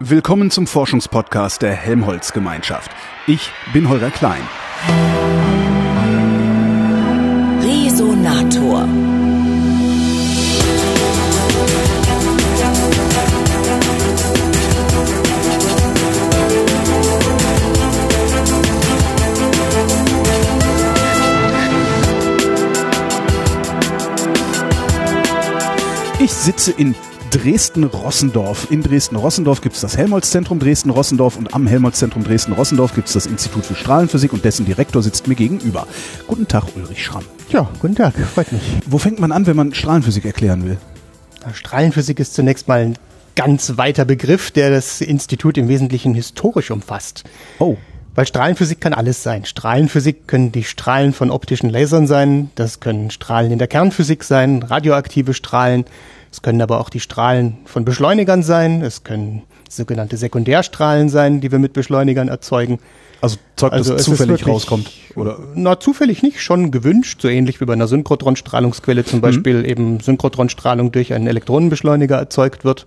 [0.00, 2.92] Willkommen zum Forschungspodcast der Helmholtz Gemeinschaft.
[3.26, 4.42] Ich bin Holger Klein.
[7.60, 8.86] Resonator.
[26.20, 26.94] Ich sitze in
[27.30, 28.70] Dresden-Rossendorf.
[28.70, 33.66] In Dresden-Rossendorf gibt es das Helmholtz-Zentrum Dresden-Rossendorf und am Helmholtz-Zentrum Dresden-Rossendorf gibt es das Institut
[33.66, 35.86] für Strahlenphysik und dessen Direktor sitzt mir gegenüber.
[36.26, 37.24] Guten Tag, Ulrich Schramm.
[37.50, 38.62] Ja, guten Tag, freut mich.
[38.86, 40.78] Wo fängt man an, wenn man Strahlenphysik erklären will?
[41.52, 42.98] Strahlenphysik ist zunächst mal ein
[43.34, 47.24] ganz weiter Begriff, der das Institut im Wesentlichen historisch umfasst.
[47.58, 47.76] Oh.
[48.14, 49.44] Weil Strahlenphysik kann alles sein.
[49.44, 54.62] Strahlenphysik können die Strahlen von optischen Lasern sein, das können Strahlen in der Kernphysik sein,
[54.62, 55.84] radioaktive Strahlen,
[56.30, 61.52] es können aber auch die Strahlen von Beschleunigern sein, es können sogenannte Sekundärstrahlen sein, die
[61.52, 62.78] wir mit Beschleunigern erzeugen.
[63.20, 64.90] Also Zeug, das Also zufällig wirklich- rauskommt.
[65.16, 65.38] Oder?
[65.54, 70.92] Na, zufällig nicht, schon gewünscht, so ähnlich wie bei einer Synchrotronstrahlungsquelle zum Beispiel eben Synchrotronstrahlung
[70.92, 72.86] durch einen Elektronenbeschleuniger erzeugt wird.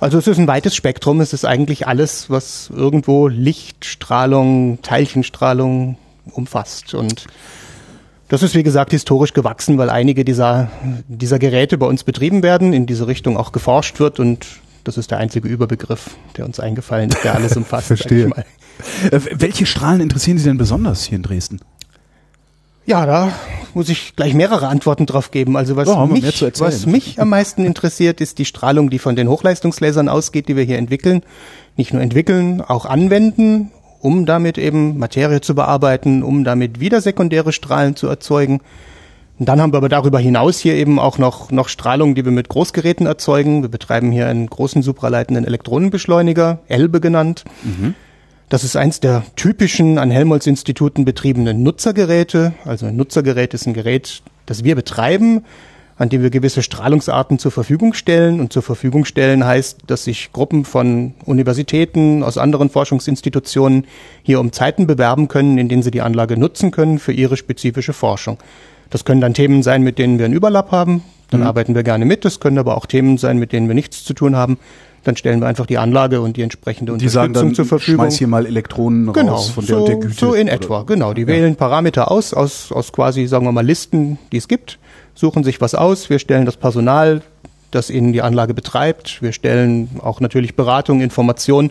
[0.00, 5.96] Also es ist ein weites Spektrum, es ist eigentlich alles, was irgendwo Lichtstrahlung, Teilchenstrahlung
[6.32, 6.92] umfasst.
[6.94, 7.26] Und
[8.32, 10.70] das ist, wie gesagt, historisch gewachsen, weil einige dieser,
[11.06, 14.46] dieser Geräte bei uns betrieben werden, in diese Richtung auch geforscht wird und
[14.84, 16.08] das ist der einzige Überbegriff,
[16.38, 17.88] der uns eingefallen ist, der alles umfasst.
[17.88, 18.28] Verstehe.
[18.28, 18.46] mal.
[19.10, 21.60] Äh, welche Strahlen interessieren Sie denn besonders hier in Dresden?
[22.86, 23.32] Ja, da
[23.74, 25.54] muss ich gleich mehrere Antworten drauf geben.
[25.58, 29.28] Also was, Ja, mich, was mich am meisten interessiert, ist die Strahlung, die von den
[29.28, 31.22] Hochleistungslasern ausgeht, die wir hier entwickeln.
[31.76, 33.72] Nicht nur entwickeln, auch anwenden,
[34.02, 38.60] um damit eben Materie zu bearbeiten, um damit wieder sekundäre Strahlen zu erzeugen.
[39.38, 42.32] Und dann haben wir aber darüber hinaus hier eben auch noch, noch Strahlung, die wir
[42.32, 43.62] mit Großgeräten erzeugen.
[43.62, 47.44] Wir betreiben hier einen großen supraleitenden Elektronenbeschleuniger, ELBE genannt.
[48.48, 52.52] Das ist eins der typischen an Helmholtz-Instituten betriebenen Nutzergeräte.
[52.64, 55.44] Also ein Nutzergerät ist ein Gerät, das wir betreiben,
[55.98, 58.40] an dem wir gewisse Strahlungsarten zur Verfügung stellen.
[58.40, 63.86] Und zur Verfügung stellen heißt, dass sich Gruppen von Universitäten, aus anderen Forschungsinstitutionen
[64.22, 67.92] hier um Zeiten bewerben können, in denen sie die Anlage nutzen können für ihre spezifische
[67.92, 68.38] Forschung.
[68.90, 71.02] Das können dann Themen sein, mit denen wir einen Überlapp haben.
[71.30, 72.26] Dann arbeiten wir gerne mit.
[72.26, 74.58] Das können aber auch Themen sein, mit denen wir nichts zu tun haben.
[75.04, 78.04] Dann stellen wir einfach die Anlage und die entsprechende Die sagen Unterstützung dann, zur Verfügung.
[78.04, 80.14] schmeiß hier mal Elektronen Genau, raus von der so, und der Güte.
[80.14, 81.14] so in etwa, genau.
[81.14, 84.78] Die wählen Parameter aus, aus, aus quasi, sagen wir mal, Listen, die es gibt,
[85.14, 87.22] suchen sich was aus, wir stellen das Personal,
[87.70, 91.70] das ihnen die Anlage betreibt, wir stellen auch natürlich Beratung, Information,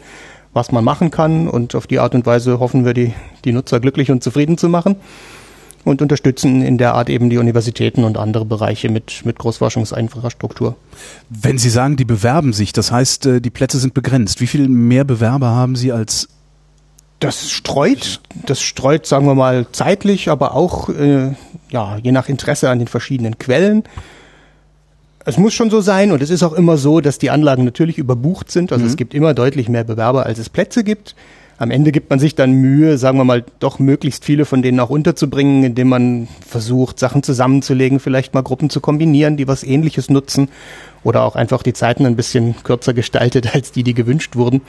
[0.54, 3.14] was man machen kann und auf die Art und Weise hoffen wir, die,
[3.46, 4.98] die Nutzer glücklich und zufrieden zu machen
[5.84, 10.76] und unterstützen in der Art eben die Universitäten und andere Bereiche mit, mit Großforschungsinfrastruktur.
[11.30, 14.42] Wenn Sie sagen, die bewerben sich, das heißt, äh, die Plätze sind begrenzt.
[14.42, 16.28] Wie viel mehr Bewerber haben Sie als
[17.20, 21.34] Das streut, das streut, sagen wir mal, zeitlich, aber auch äh,
[21.72, 23.84] ja, je nach Interesse an den verschiedenen Quellen.
[25.24, 27.98] Es muss schon so sein und es ist auch immer so, dass die Anlagen natürlich
[27.98, 28.72] überbucht sind.
[28.72, 31.16] Also es gibt immer deutlich mehr Bewerber, als es Plätze gibt.
[31.60, 34.80] Am Ende gibt man sich dann Mühe, sagen wir mal, doch möglichst viele von denen
[34.80, 40.10] auch unterzubringen, indem man versucht, Sachen zusammenzulegen, vielleicht mal Gruppen zu kombinieren, die was ähnliches
[40.10, 40.50] nutzen
[41.04, 44.62] oder auch einfach die Zeiten ein bisschen kürzer gestaltet als die, die gewünscht wurden,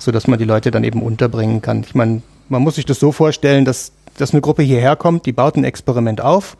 [0.00, 1.84] so dass man die Leute dann eben unterbringen kann.
[1.86, 5.32] Ich meine, man muss sich das so vorstellen, dass, dass eine Gruppe hierher kommt, die
[5.32, 6.56] baut ein Experiment auf,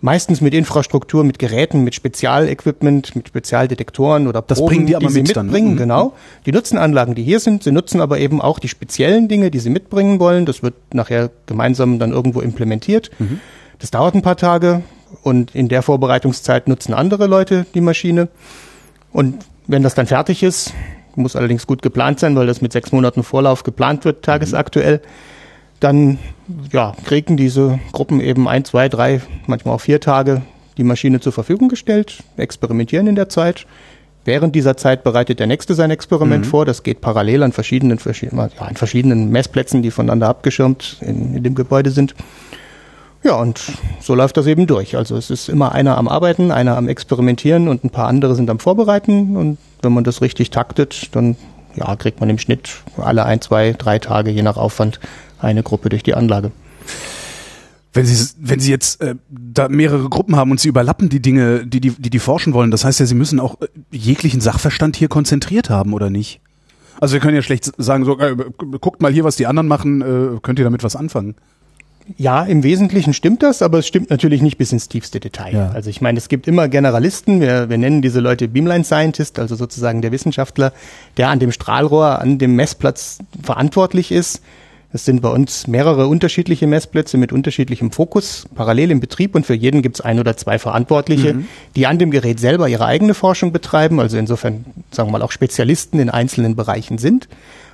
[0.00, 5.10] meistens mit Infrastruktur, mit Geräten, mit Spezialequipment, mit Spezialdetektoren oder Das Proben, bringen die aber
[5.10, 5.42] sie mit ne?
[5.42, 5.76] mitbringen, Mhm.
[5.76, 6.12] genau.
[6.46, 9.58] Die nutzen Anlagen, die hier sind, sie nutzen aber eben auch die speziellen Dinge, die
[9.58, 10.46] sie mitbringen wollen.
[10.46, 13.10] Das wird nachher gemeinsam dann irgendwo implementiert.
[13.18, 13.40] Mhm.
[13.78, 14.82] Das dauert ein paar Tage
[15.22, 18.28] und in der Vorbereitungszeit nutzen andere Leute die Maschine.
[19.12, 20.72] Und wenn das dann fertig ist,
[21.16, 25.00] muss allerdings gut geplant sein, weil das mit sechs Monaten Vorlauf geplant wird, tagesaktuell,
[25.80, 26.18] dann
[26.72, 30.42] ja, kriegen diese Gruppen eben ein, zwei, drei, manchmal auch vier Tage
[30.76, 33.66] die Maschine zur Verfügung gestellt, experimentieren in der Zeit.
[34.24, 36.66] Während dieser Zeit bereitet der Nächste sein Experiment vor.
[36.66, 41.42] Das geht parallel an verschiedenen, verschiedenen, ja, an verschiedenen Messplätzen, die voneinander abgeschirmt in, in
[41.42, 42.14] dem Gebäude sind.
[43.22, 43.60] Ja, und
[44.00, 44.96] so läuft das eben durch.
[44.96, 48.48] Also es ist immer einer am Arbeiten, einer am Experimentieren und ein paar andere sind
[48.50, 49.36] am Vorbereiten.
[49.36, 51.36] Und wenn man das richtig taktet, dann
[51.74, 55.00] ja, kriegt man im Schnitt alle ein, zwei, drei Tage, je nach Aufwand,
[55.40, 56.52] eine Gruppe durch die Anlage.
[57.92, 61.66] Wenn Sie, wenn Sie jetzt äh, da mehrere Gruppen haben und Sie überlappen die Dinge,
[61.66, 64.94] die die, die die forschen wollen, das heißt ja, Sie müssen auch äh, jeglichen Sachverstand
[64.94, 66.40] hier konzentriert haben, oder nicht?
[67.00, 68.36] Also wir können ja schlecht sagen, so, äh,
[68.80, 71.34] guckt mal hier, was die anderen machen, äh, könnt ihr damit was anfangen?
[72.16, 75.54] Ja, im Wesentlichen stimmt das, aber es stimmt natürlich nicht bis ins tiefste Detail.
[75.54, 75.70] Ja.
[75.70, 79.54] Also ich meine, es gibt immer Generalisten, wir, wir nennen diese Leute Beamline Scientist, also
[79.54, 80.72] sozusagen der Wissenschaftler,
[81.16, 84.42] der an dem Strahlrohr, an dem Messplatz verantwortlich ist.
[84.92, 89.54] Es sind bei uns mehrere unterschiedliche Messplätze mit unterschiedlichem Fokus, parallel im Betrieb und für
[89.54, 91.36] jeden gibt es ein oder zwei Verantwortliche,
[91.76, 95.30] die an dem Gerät selber ihre eigene Forschung betreiben, also insofern, sagen wir mal, auch
[95.30, 97.28] Spezialisten in einzelnen Bereichen sind.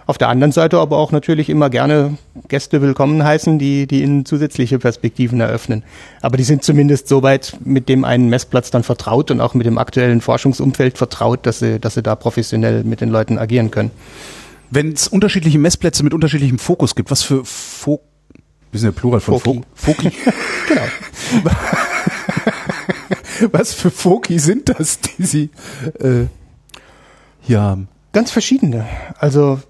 [0.05, 2.19] Auf der anderen Seite aber auch natürlich immer gerne
[2.49, 5.83] Gäste willkommen heißen, die, die ihnen zusätzliche Perspektiven eröffnen.
[6.21, 9.79] Aber die sind zumindest soweit mit dem einen Messplatz dann vertraut und auch mit dem
[9.79, 13.91] aktuellen Forschungsumfeld vertraut, dass sie, dass sie da professionell mit den Leuten agieren können.
[14.71, 18.01] Wenn es unterschiedliche Messplätze mit unterschiedlichem Fokus gibt, was für Fo
[18.73, 19.63] wir sind ja Plural von Foki.
[19.75, 20.13] Fo Foki.
[20.69, 20.83] Genau.
[23.53, 25.51] was für Foki sind das, die Sie
[26.01, 26.27] äh,
[27.41, 27.89] hier haben?
[28.13, 28.87] Ganz verschiedene.
[29.19, 29.61] Also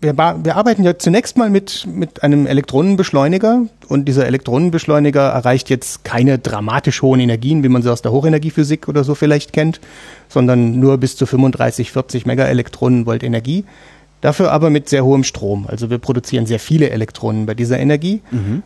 [0.00, 6.04] wir, wir arbeiten ja zunächst mal mit, mit einem Elektronenbeschleuniger und dieser Elektronenbeschleuniger erreicht jetzt
[6.04, 9.80] keine dramatisch hohen Energien, wie man sie aus der Hochenergiephysik oder so vielleicht kennt,
[10.28, 13.64] sondern nur bis zu 35, 40 Megaelektronenvolt Energie.
[14.20, 15.66] Dafür aber mit sehr hohem Strom.
[15.66, 18.20] Also wir produzieren sehr viele Elektronen bei dieser Energie.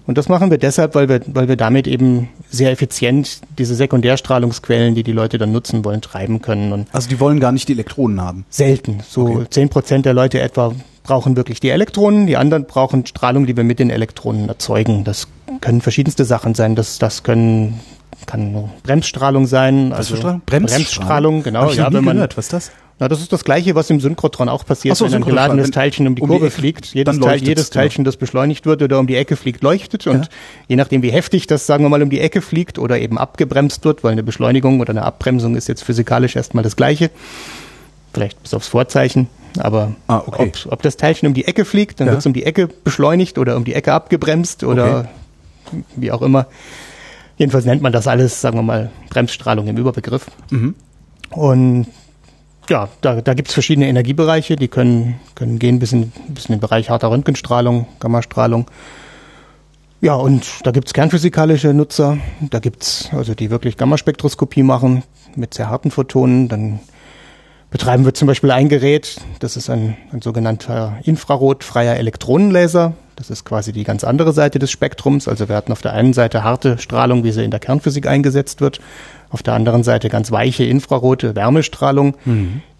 [0.06, 4.94] Und das machen wir deshalb, weil wir, weil wir damit eben sehr effizient diese Sekundärstrahlungsquellen,
[4.94, 6.72] die die Leute dann nutzen wollen, treiben können.
[6.72, 8.44] Und Also die wollen gar nicht die Elektronen haben.
[8.50, 9.00] Selten.
[9.08, 9.44] So Okay.
[9.50, 10.72] zehn Prozent der Leute etwa
[11.04, 15.04] brauchen wirklich die Elektronen, die anderen brauchen Strahlung, die wir mit den Elektronen erzeugen.
[15.04, 15.28] Das
[15.60, 16.74] können verschiedenste Sachen sein.
[16.74, 17.80] Das, das können
[18.26, 19.92] kann Bremsstrahlung sein.
[19.92, 20.42] also für Strahlung?
[20.46, 21.62] Bremsstrahlung, genau.
[21.62, 22.36] Hab ich ja, wenn man, gehört.
[22.36, 22.70] Was ist das?
[23.00, 26.06] Na, das ist das Gleiche, was im Synchrotron auch passiert, so, wenn ein geladenes Teilchen
[26.06, 26.86] um die um die Kurve Ecke- fliegt.
[26.94, 27.70] Jedes, Teil, jedes.
[27.70, 30.06] Teilchen, das beschleunigt wird oder um die Ecke fliegt, leuchtet.
[30.06, 30.28] Und
[30.68, 33.84] je nachdem, wie heftig das, sagen wir mal, um die Ecke fliegt oder eben abgebremst
[33.84, 37.10] wird, weil eine Beschleunigung oder eine Abbremsung ist jetzt physikalisch erstmal das Gleiche.
[38.12, 39.28] Vielleicht bis aufs Vorzeichen.
[39.58, 40.52] Aber Ah, okay.
[40.66, 42.12] ob, ob das Teilchen um die Ecke fliegt, dann Ja.
[42.12, 45.08] wird es um die Ecke beschleunigt oder um die Ecke abgebremst oder
[45.96, 46.46] wie auch immer.
[47.38, 50.26] Jedenfalls nennt man das alles, sagen wir mal, Bremsstrahlung im Überbegriff.
[50.50, 50.74] Mhm.
[51.30, 51.86] Und
[52.68, 56.54] ja, da, da gibt es verschiedene Energiebereiche, die können, können gehen bis in, bis in
[56.54, 58.66] den Bereich harter Röntgenstrahlung, Gammastrahlung.
[60.00, 65.02] Ja, und da gibt es kernphysikalische Nutzer, da gibt's also die wirklich Gammaspektroskopie machen
[65.34, 66.48] mit sehr harten Photonen.
[66.48, 66.80] Dann
[67.70, 72.92] betreiben wir zum Beispiel ein Gerät, das ist ein, ein sogenannter infrarotfreier Elektronenlaser.
[73.16, 75.26] Das ist quasi die ganz andere Seite des Spektrums.
[75.26, 78.60] Also wir hatten auf der einen Seite harte Strahlung, wie sie in der Kernphysik eingesetzt
[78.60, 78.80] wird,
[79.34, 82.14] auf der anderen Seite ganz weiche infrarote Wärmestrahlung,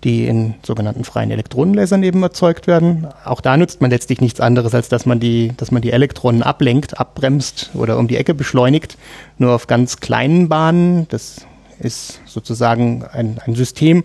[0.05, 3.09] die in sogenannten freien Elektronenlasern eben erzeugt werden.
[3.25, 6.43] Auch da nutzt man letztlich nichts anderes, als dass man die, dass man die Elektronen
[6.43, 8.97] ablenkt, abbremst oder um die Ecke beschleunigt,
[9.37, 11.09] nur auf ganz kleinen Bahnen.
[11.09, 11.45] Das
[11.81, 14.05] ist sozusagen ein, ein System,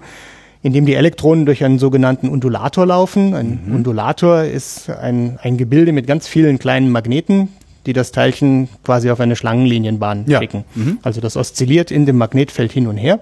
[0.63, 3.35] in dem die Elektronen durch einen sogenannten Undulator laufen.
[3.35, 7.49] Ein Undulator ist ein, ein Gebilde mit ganz vielen kleinen Magneten,
[7.89, 10.37] die das Teilchen quasi auf eine Schlangenlinienbahn Ja.
[10.39, 10.63] schicken.
[11.01, 13.19] Also das oszilliert in dem Magnetfeld hin und her,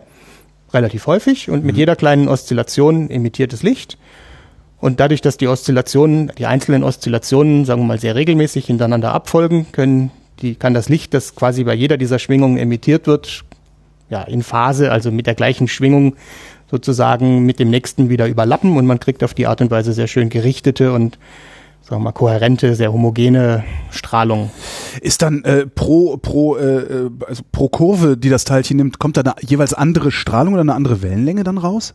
[0.74, 3.98] relativ häufig und mit jeder kleinen Oszillation emittiert es Licht.
[4.82, 9.68] Und dadurch, dass die Oszillationen, die einzelnen Oszillationen, sagen wir mal, sehr regelmäßig hintereinander abfolgen,
[9.72, 10.12] können
[10.42, 13.46] die, kann das Licht, das quasi bei jeder dieser Schwingungen emittiert wird,
[14.10, 16.18] ja, in Phase, also mit der gleichen Schwingung
[16.70, 20.08] sozusagen mit dem nächsten wieder überlappen und man kriegt auf die Art und Weise sehr
[20.08, 21.18] schön gerichtete und
[21.88, 24.52] sagen wir mal kohärente, sehr homogene Strahlung.
[25.02, 29.22] Ist dann äh, pro pro äh, also pro Kurve, die das Teilchen nimmt, kommt da
[29.22, 31.94] eine jeweils andere Strahlung oder eine andere Wellenlänge dann raus?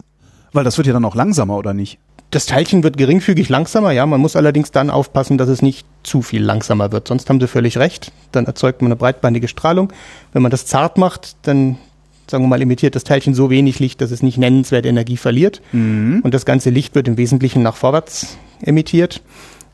[0.53, 1.99] Weil das wird ja dann auch langsamer oder nicht?
[2.31, 6.23] Das Teilchen wird geringfügig langsamer, ja, man muss allerdings dann aufpassen, dass es nicht zu
[6.23, 7.09] viel langsamer wird.
[7.09, 9.93] Sonst haben Sie völlig recht, dann erzeugt man eine breitbandige Strahlung.
[10.33, 11.77] Wenn man das zart macht, dann
[12.27, 15.61] sagen wir mal, emittiert das Teilchen so wenig Licht, dass es nicht nennenswert Energie verliert.
[16.23, 19.21] Und das ganze Licht wird im Wesentlichen nach vorwärts emittiert.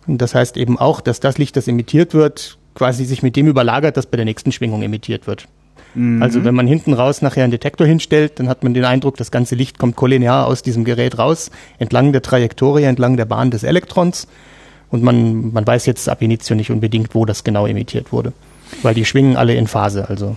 [0.08, 3.46] Und das heißt eben auch, dass das Licht, das emittiert wird, quasi sich mit dem
[3.46, 5.46] überlagert, das bei der nächsten Schwingung emittiert wird.
[6.22, 9.30] Also wenn man hinten raus nachher einen Detektor hinstellt, dann hat man den Eindruck, das
[9.30, 13.62] ganze Licht kommt kollinear aus diesem Gerät raus, entlang der Trajektorie, entlang der Bahn des
[13.62, 14.28] Elektrons.
[14.90, 18.32] Und man, man weiß jetzt ab Initio nicht unbedingt, wo das genau emittiert wurde.
[18.82, 20.36] Weil die schwingen alle in Phase, also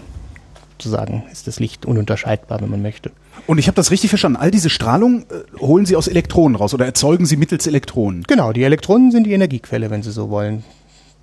[0.71, 3.11] sozusagen ist das Licht ununterscheidbar, wenn man möchte.
[3.47, 4.37] Und ich habe das richtig verstanden.
[4.37, 8.23] All diese Strahlung äh, holen Sie aus Elektronen raus oder erzeugen Sie mittels Elektronen.
[8.23, 10.63] Genau, die Elektronen sind die Energiequelle, wenn Sie so wollen.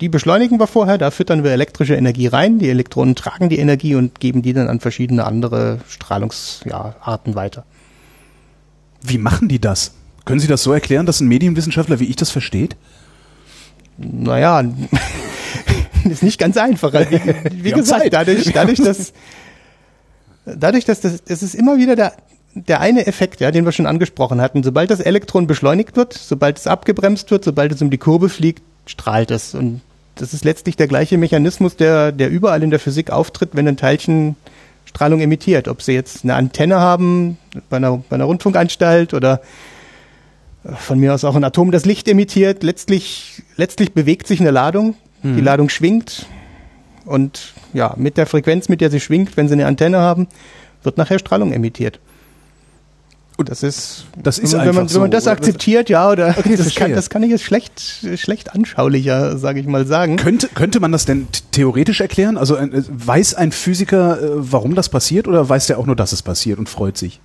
[0.01, 2.59] Die beschleunigen wir vorher, da füttern wir elektrische Energie rein.
[2.59, 7.65] Die Elektronen tragen die Energie und geben die dann an verschiedene andere Strahlungsarten ja, weiter.
[9.01, 9.91] Wie machen die das?
[10.23, 12.77] Können Sie das so erklären, dass ein Medienwissenschaftler wie ich das versteht?
[13.97, 14.63] Naja,
[16.09, 16.93] ist nicht ganz einfach.
[16.93, 19.11] Wie, wie gesagt, dadurch, dadurch, dass,
[20.57, 22.13] dadurch, dass das, es ist immer wieder der,
[22.53, 24.63] der eine Effekt, ja, den wir schon angesprochen hatten.
[24.63, 28.61] Sobald das Elektron beschleunigt wird, sobald es abgebremst wird, sobald es um die Kurve fliegt,
[28.85, 29.53] strahlt es.
[29.53, 29.81] Und
[30.15, 33.77] das ist letztlich der gleiche Mechanismus, der, der überall in der Physik auftritt, wenn ein
[33.77, 34.35] Teilchen
[34.85, 35.67] Strahlung emittiert.
[35.67, 37.37] Ob sie jetzt eine Antenne haben
[37.69, 39.41] bei einer, bei einer Rundfunkanstalt oder
[40.77, 42.63] von mir aus auch ein Atom, das Licht emittiert.
[42.63, 44.95] Letztlich, letztlich bewegt sich eine Ladung.
[45.21, 45.35] Mhm.
[45.35, 46.25] Die Ladung schwingt
[47.05, 50.27] und ja, mit der Frequenz, mit der sie schwingt, wenn sie eine Antenne haben,
[50.83, 51.99] wird nachher Strahlung emittiert.
[53.39, 56.11] Und das ist, das ist wenn, man, wenn man, so, wenn man das akzeptiert, ja,
[56.11, 57.81] oder okay, das, kann, das kann ich jetzt schlecht,
[58.15, 60.17] schlecht anschaulicher, sage ich mal, sagen.
[60.17, 62.37] Könnte, könnte man das denn theoretisch erklären?
[62.37, 66.11] Also äh, weiß ein Physiker, äh, warum das passiert, oder weiß der auch nur, dass
[66.11, 67.21] es passiert und freut sich?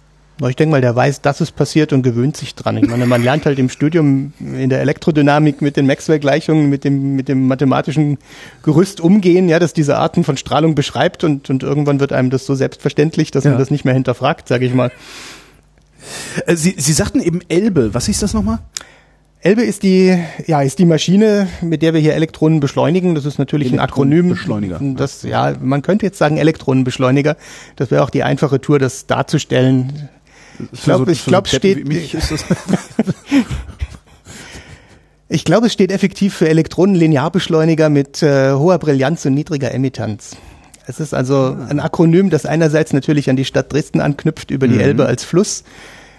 [0.48, 2.76] Ich denke mal, der weiß, dass es passiert und gewöhnt sich dran.
[2.76, 7.14] Ich meine, man lernt halt im Studium in der Elektrodynamik mit den Maxwell-Gleichungen, mit dem,
[7.14, 8.18] mit dem mathematischen
[8.64, 12.46] Gerüst umgehen, ja, das diese Arten von Strahlung beschreibt und, und irgendwann wird einem das
[12.46, 13.50] so selbstverständlich, dass ja.
[13.50, 14.90] man das nicht mehr hinterfragt, sage ich mal.
[16.46, 17.94] Äh, Sie, Sie sagten eben Elbe.
[17.94, 18.58] Was ist das nochmal?
[19.40, 23.14] Elbe ist die, ja, ist die Maschine, mit der wir hier Elektronen beschleunigen.
[23.14, 24.30] Das ist natürlich ein Akronym.
[24.30, 24.80] Beschleuniger.
[24.80, 27.36] Das, ja, man könnte jetzt sagen Elektronenbeschleuniger.
[27.76, 30.08] Das wäre auch die einfache Tour, das darzustellen.
[30.72, 31.88] Ich glaube, so, ich glaube, steht.
[35.28, 40.36] ich glaube, es steht effektiv für Elektronenlinearbeschleuniger mit äh, hoher Brillanz und niedriger Emittanz.
[40.86, 44.74] Es ist also ein Akronym, das einerseits natürlich an die Stadt Dresden anknüpft über die
[44.74, 44.80] mhm.
[44.80, 45.64] Elbe als Fluss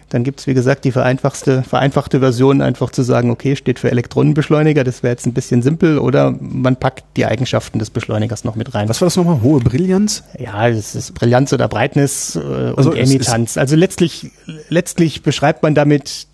[0.10, 3.90] dann gibt es, wie gesagt, die vereinfachte, vereinfachte Version, einfach zu sagen, okay, steht für
[3.90, 8.56] Elektronenbeschleuniger, das wäre jetzt ein bisschen simpel, oder man packt die Eigenschaften des Beschleunigers noch
[8.56, 8.88] mit rein.
[8.88, 9.42] Was war das nochmal?
[9.42, 10.24] Hohe Brillanz?
[10.38, 12.40] Ja, das ist Brillanz oder Breitnis äh,
[12.76, 13.58] also und Emittanz.
[13.58, 14.32] Also letztlich,
[14.70, 16.28] letztlich beschreibt man damit,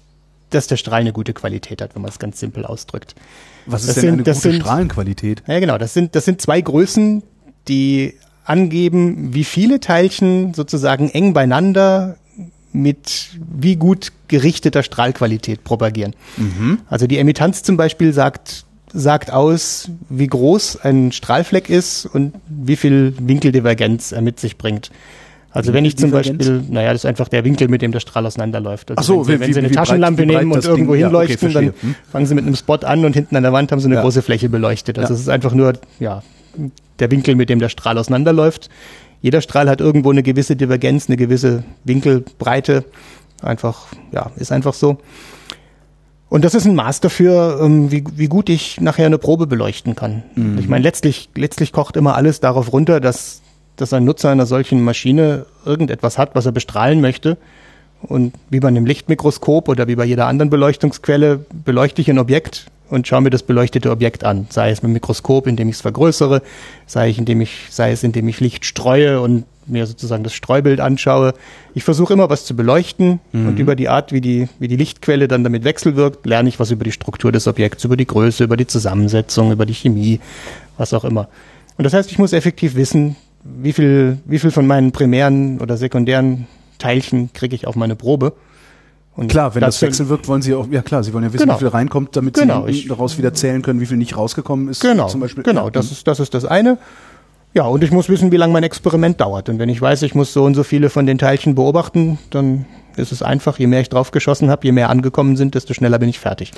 [0.50, 3.16] dass der Strahl eine gute Qualität hat, wenn man es ganz simpel ausdrückt.
[3.66, 5.44] Was ist das denn sind, eine gute sind, Strahlenqualität?
[5.48, 5.78] Ja, genau.
[5.78, 7.24] Das sind, das sind zwei Größen,
[7.68, 12.18] die angeben, wie viele Teilchen sozusagen eng beieinander
[12.74, 16.16] mit wie gut gerichteter Strahlqualität propagieren.
[16.38, 16.80] Mhm.
[16.90, 22.76] Also die Emittanz zum Beispiel sagt, sagt aus, wie groß ein Strahlfleck ist und wie
[22.76, 24.92] viel Winkeldivergenz er mit sich bringt.
[25.54, 28.26] Also wenn ich zum Beispiel, naja, das ist einfach der Winkel, mit dem der Strahl
[28.26, 28.92] auseinanderläuft.
[28.92, 31.52] Also Ach so, wenn, Sie, wenn Sie eine Taschenlampe breit, nehmen und irgendwo Ding, hinleuchten,
[31.52, 31.96] ja, okay, dann hm.
[32.10, 34.02] fangen Sie mit einem Spot an und hinten an der Wand haben Sie eine ja.
[34.02, 34.98] große Fläche beleuchtet.
[34.98, 35.16] Also ja.
[35.16, 36.24] es ist einfach nur, ja,
[37.00, 38.70] der Winkel, mit dem der Strahl auseinanderläuft.
[39.22, 42.86] Jeder Strahl hat irgendwo eine gewisse Divergenz, eine gewisse Winkelbreite.
[43.42, 44.98] Einfach, ja, ist einfach so.
[46.30, 49.96] Und das ist ein Maß dafür, ähm, wie, wie gut ich nachher eine Probe beleuchten
[49.96, 50.24] kann.
[50.36, 50.58] Mhm.
[50.60, 53.42] Ich meine, letztlich, letztlich kocht immer alles darauf runter, dass,
[53.76, 57.38] dass ein Nutzer einer solchen Maschine irgendetwas hat, was er bestrahlen möchte.
[58.02, 62.68] Und wie bei einem Lichtmikroskop oder wie bei jeder anderen Beleuchtungsquelle beleuchte ich ein Objekt
[62.92, 64.48] und schaue mir das beleuchtete Objekt an.
[64.50, 66.42] Sei es mit dem Mikroskop, indem ich es vergrößere,
[66.86, 70.80] sei, ich, indem ich, sei es, indem ich Licht streue und mir sozusagen das Streubild
[70.80, 71.34] anschaue.
[71.74, 73.48] Ich versuche immer was zu beleuchten mhm.
[73.48, 76.72] und über die Art, wie die, wie die Lichtquelle dann damit wechselwirkt, lerne ich was
[76.72, 80.20] über die Struktur des Objekts, über die Größe, über die Zusammensetzung, über die Chemie,
[80.78, 81.30] was auch immer.
[81.78, 85.78] Und das heißt, ich muss effektiv wissen, wie viel, wie viel von meinen primären oder
[85.78, 88.34] sekundären Teilchen kriege ich auf meine Probe.
[89.16, 91.56] Und klar, wenn das wechselwirkt, wollen Sie auch, ja klar, Sie wollen ja wissen, genau.
[91.56, 94.82] wie viel reinkommt, damit genau, Sie daraus wieder zählen können, wie viel nicht rausgekommen ist.
[94.82, 95.44] Genau, zum Beispiel.
[95.44, 96.78] genau, das ist, das ist das eine.
[97.54, 99.50] Ja, und ich muss wissen, wie lange mein Experiment dauert.
[99.50, 102.66] Und wenn ich weiß, ich muss so und so viele von den Teilchen beobachten, dann
[102.96, 106.08] ist es einfach, je mehr ich draufgeschossen habe, je mehr angekommen sind, desto schneller bin
[106.08, 106.52] ich fertig.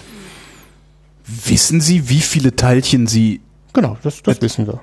[1.25, 3.41] Wissen Sie, wie viele Teilchen Sie...
[3.73, 4.81] Genau, das, das wissen wir.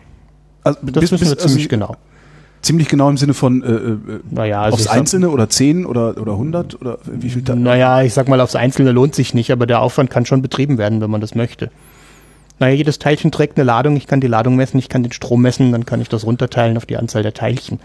[0.65, 1.97] Also, das bis, wissen wir ziemlich also, genau.
[2.63, 3.99] Ziemlich genau im Sinne von äh, äh,
[4.31, 7.43] naja, also aufs Einzelne oder zehn oder, oder hundert oder wie viel?
[7.43, 10.77] Naja, ich sag mal, aufs Einzelne lohnt sich nicht, aber der Aufwand kann schon betrieben
[10.77, 11.71] werden, wenn man das möchte.
[12.59, 15.41] Naja, jedes Teilchen trägt eine Ladung, ich kann die Ladung messen, ich kann den Strom
[15.41, 17.81] messen, dann kann ich das runterteilen auf die Anzahl der Teilchen.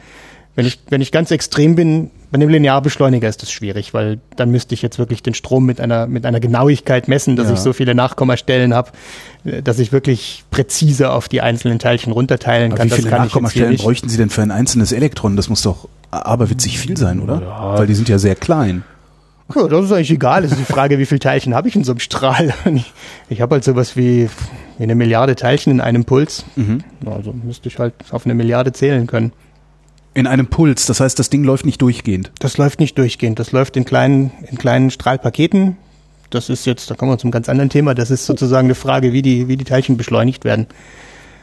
[0.55, 4.51] Wenn ich, wenn ich ganz extrem bin, bei einem Linearbeschleuniger ist das schwierig, weil dann
[4.51, 7.53] müsste ich jetzt wirklich den Strom mit einer, mit einer Genauigkeit messen, dass ja.
[7.53, 8.91] ich so viele Nachkommastellen habe,
[9.43, 12.91] dass ich wirklich präzise auf die einzelnen Teilchen runterteilen aber kann.
[12.91, 15.35] Wie viele Nachkommastellen bräuchten Sie denn für ein einzelnes Elektron?
[15.35, 17.41] Das muss doch aberwitzig viel sein, oder?
[17.41, 17.77] Ja.
[17.77, 18.83] Weil die sind ja sehr klein.
[19.53, 20.43] Ja, das ist eigentlich egal.
[20.43, 22.53] Es ist die Frage, wie viele Teilchen habe ich in so einem Strahl?
[22.73, 22.93] Ich,
[23.29, 24.29] ich habe halt sowas wie
[24.79, 26.45] eine Milliarde Teilchen in einem Puls.
[26.55, 26.79] Mhm.
[27.05, 29.33] Also müsste ich halt auf eine Milliarde zählen können.
[30.15, 32.31] In einem Puls, das heißt, das Ding läuft nicht durchgehend.
[32.39, 33.37] Das läuft nicht durchgehend.
[33.37, 35.75] Das läuft in kleinen, in kleinen Strahlpaketen.
[36.29, 37.93] Das ist jetzt, da kommen wir zum ganz anderen Thema.
[37.93, 40.67] Das ist sozusagen eine Frage, wie die, wie die Teilchen beschleunigt werden.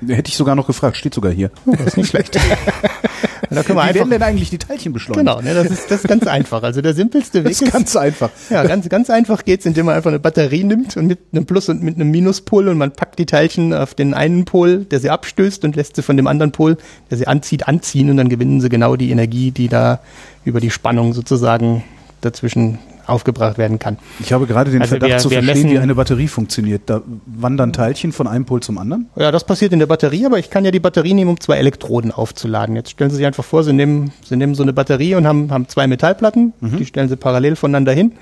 [0.08, 1.50] Hätte ich sogar noch gefragt, steht sogar hier.
[1.66, 2.40] Oh, das ist nicht schlecht.
[3.54, 5.26] da können wir Wie einfach, werden denn eigentlich die Teilchen beschleunigt?
[5.26, 6.62] Genau, ne, das, ist, das ist ganz einfach.
[6.62, 8.30] Also der simpelste Weg das ist, ist ganz einfach.
[8.50, 11.68] Ja, ganz, ganz einfach geht's, indem man einfach eine Batterie nimmt und mit einem Plus-
[11.68, 15.10] und mit einem Minuspol und man packt die Teilchen auf den einen Pol, der sie
[15.10, 16.76] abstößt und lässt sie von dem anderen Pol,
[17.10, 20.00] der sie anzieht, anziehen und dann gewinnen sie genau die Energie, die da
[20.44, 21.84] über die Spannung sozusagen
[22.20, 23.98] dazwischen aufgebracht werden kann.
[24.20, 26.82] Ich habe gerade den Also Verdacht wir- zu wir verstehen, wie eine Batterie funktioniert.
[26.86, 29.06] Da wandern Teilchen von einem Pol zum anderen.
[29.16, 31.56] Ja, das passiert in der Batterie, aber ich kann ja die Batterie nehmen, um zwei
[31.56, 32.76] Elektroden aufzuladen.
[32.76, 35.50] Jetzt stellen Sie sich einfach vor, Sie nehmen, Sie nehmen so eine Batterie und haben,
[35.50, 38.12] haben zwei Metallplatten, die stellen Sie parallel voneinander hin.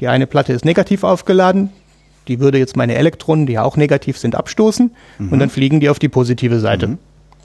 [0.00, 1.70] Die eine Platte ist negativ aufgeladen,
[2.28, 4.90] die würde jetzt meine Elektronen, die ja auch negativ sind, abstoßen
[5.30, 6.98] und dann fliegen die auf die positive Seite.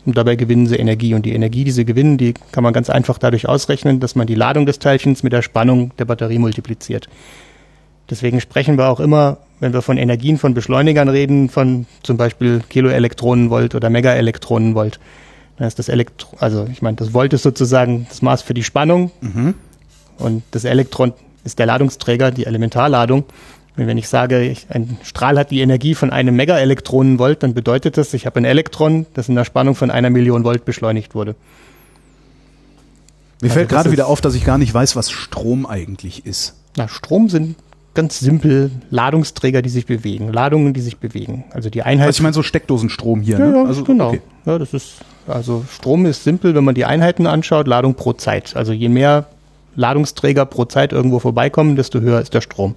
[0.08, 1.14] Und dabei gewinnen sie Energie.
[1.14, 4.26] Und die Energie, die sie gewinnen, die kann man ganz einfach dadurch ausrechnen, dass man
[4.26, 7.10] die Ladung des Teilchens mit der Spannung der Batterie multipliziert.
[8.10, 12.62] Deswegen sprechen wir auch immer, wenn wir von Energien von Beschleunigern reden, von zum Beispiel
[12.70, 14.98] Kiloelektronenvolt oder Megaelektronenvolt.
[15.58, 18.64] Dann ist das Elektro, also ich meine, das Volt ist sozusagen das Maß für die
[18.64, 19.12] Spannung
[20.20, 21.12] und das Elektron
[21.44, 23.26] ist der Ladungsträger, die Elementarladung.
[23.78, 28.14] Wenn ich sage, ich, ein Strahl hat die Energie von einem Megaelektronenvolt, dann bedeutet das,
[28.14, 31.36] ich habe ein Elektron, das in der Spannung von einer Million Volt beschleunigt wurde.
[33.40, 36.56] Mir Also fällt gerade wieder auf, dass ich gar nicht weiß, was Strom eigentlich ist.
[36.76, 37.56] Na, Strom sind
[37.94, 41.46] ganz simpel Ladungsträger, die sich bewegen, Ladungen, die sich bewegen.
[41.52, 42.08] Also die Einheit.
[42.08, 43.38] Also ich meine so Steckdosenstrom hier.
[43.38, 43.58] ja, ne?
[43.58, 44.10] ja, also, genau.
[44.10, 44.22] okay.
[44.46, 48.56] Ja, das ist also Strom ist simpel, wenn man die Einheiten anschaut, Ladung pro Zeit.
[48.56, 49.26] Also je mehr
[49.76, 52.76] Ladungsträger pro Zeit irgendwo vorbeikommen, desto höher ist der Strom.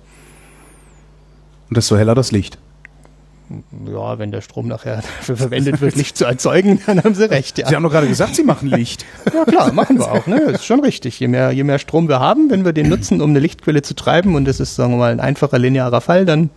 [1.71, 2.59] Und desto heller das Licht.
[3.87, 7.59] Ja, wenn der Strom nachher dafür verwendet wird, Licht zu erzeugen, dann haben Sie recht,
[7.59, 7.69] ja.
[7.69, 9.07] Sie haben doch gerade gesagt, Sie machen Licht.
[9.35, 10.27] Ja klar, machen wir auch.
[10.27, 10.43] Ne?
[10.47, 11.19] Das ist schon richtig.
[11.21, 13.95] Je mehr, je mehr Strom wir haben, wenn wir den nutzen, um eine Lichtquelle zu
[13.95, 16.51] treiben, und das ist, sagen wir mal, ein einfacher linearer Fall, dann,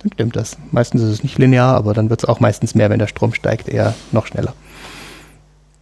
[0.00, 0.58] dann stimmt das.
[0.70, 3.32] Meistens ist es nicht linear, aber dann wird es auch meistens mehr, wenn der Strom
[3.32, 4.52] steigt, eher noch schneller.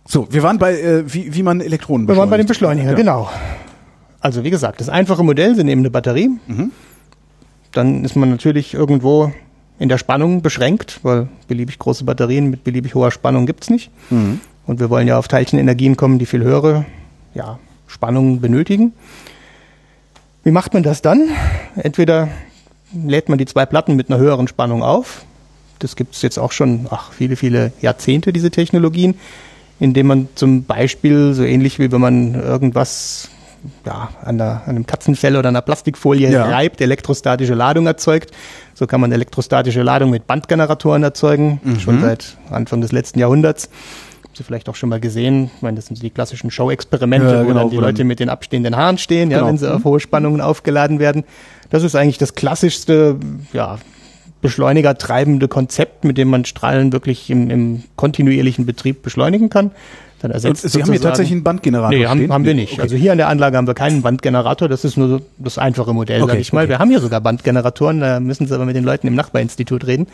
[0.07, 2.87] So, wir waren bei, äh, wie, wie man Elektronen Wir waren bei dem beschleunigt.
[2.87, 3.31] Beschleuniger, genau.
[4.21, 6.31] Also wie gesagt, das einfache Modell, Sie nehmen eine Batterie,
[7.77, 9.33] dann ist man natürlich irgendwo
[9.79, 13.91] in der Spannung beschränkt, weil beliebig große Batterien mit beliebig hoher Spannung gibt's nicht.
[14.67, 16.87] Und wir wollen ja auf Teilchenenergien kommen, die viel höhere
[17.35, 18.93] ja, Spannungen benötigen.
[20.45, 21.29] Wie macht man das dann?
[21.77, 22.29] Entweder
[22.95, 25.25] lädt man die zwei Platten mit einer höheren Spannung auf.
[25.79, 29.15] Das gibt's jetzt auch schon ach, viele, viele Jahrzehnte, diese Technologien,
[29.79, 33.29] indem man zum Beispiel, so ähnlich wie wenn man irgendwas
[33.85, 36.45] ja, an, der, an einem Katzenfell oder einer Plastikfolie Ja.
[36.47, 38.31] reibt, elektrostatische Ladung erzeugt.
[38.75, 43.71] So kann man elektrostatische Ladung mit Bandgeneratoren erzeugen, schon seit Anfang des letzten Jahrhunderts.
[44.25, 45.51] Haben Sie vielleicht auch schon mal gesehen.
[45.57, 47.91] Ich meine, das sind so die klassischen Show-Experimente, Ja, wo genau, dann die wo dann-
[47.91, 49.49] Leute mit den abstehenden Haaren stehen, ja, Genau.
[49.49, 51.25] wenn sie auf hohe Spannungen aufgeladen werden.
[51.71, 53.17] Das ist eigentlich das klassischste,
[53.53, 53.79] ja,
[54.43, 59.71] Beschleuniger treibende Konzept, mit dem man Strahlen wirklich im, im kontinuierlichen Betrieb beschleunigen kann.
[60.23, 62.33] Dann ersetzt Sie haben hier tatsächlich einen Bandgenerator Nee, haben, stehen?
[62.33, 62.73] haben wir nicht.
[62.75, 62.83] okay.
[62.83, 66.23] Also hier an der Anlage haben wir keinen Bandgenerator, das ist nur das einfache Modell,
[66.23, 66.61] Okay, sag ich mal.
[66.61, 66.71] okay.
[66.71, 70.07] Wir haben hier sogar Bandgeneratoren, da müssen Sie aber mit den Leuten im Nachbarinstitut reden,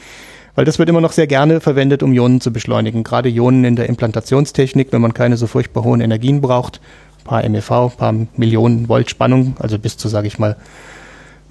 [0.56, 3.04] weil das wird immer noch sehr gerne verwendet, um Ionen zu beschleunigen.
[3.04, 6.80] Gerade Ionen in der Implantationstechnik, wenn man keine so furchtbar hohen Energien braucht,
[7.24, 10.56] paar MeV, paar Millionen Volt Spannung, also bis zu, sage ich mal,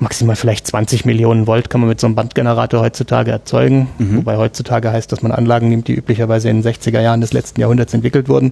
[0.02, 3.88] maximal vielleicht 20 Millionen Volt kann man mit so einem Bandgenerator heutzutage erzeugen.
[4.18, 7.62] Wobei heutzutage heißt, dass man Anlagen nimmt, die üblicherweise in den 60er Jahren des letzten
[7.62, 8.52] Jahrhunderts entwickelt wurden.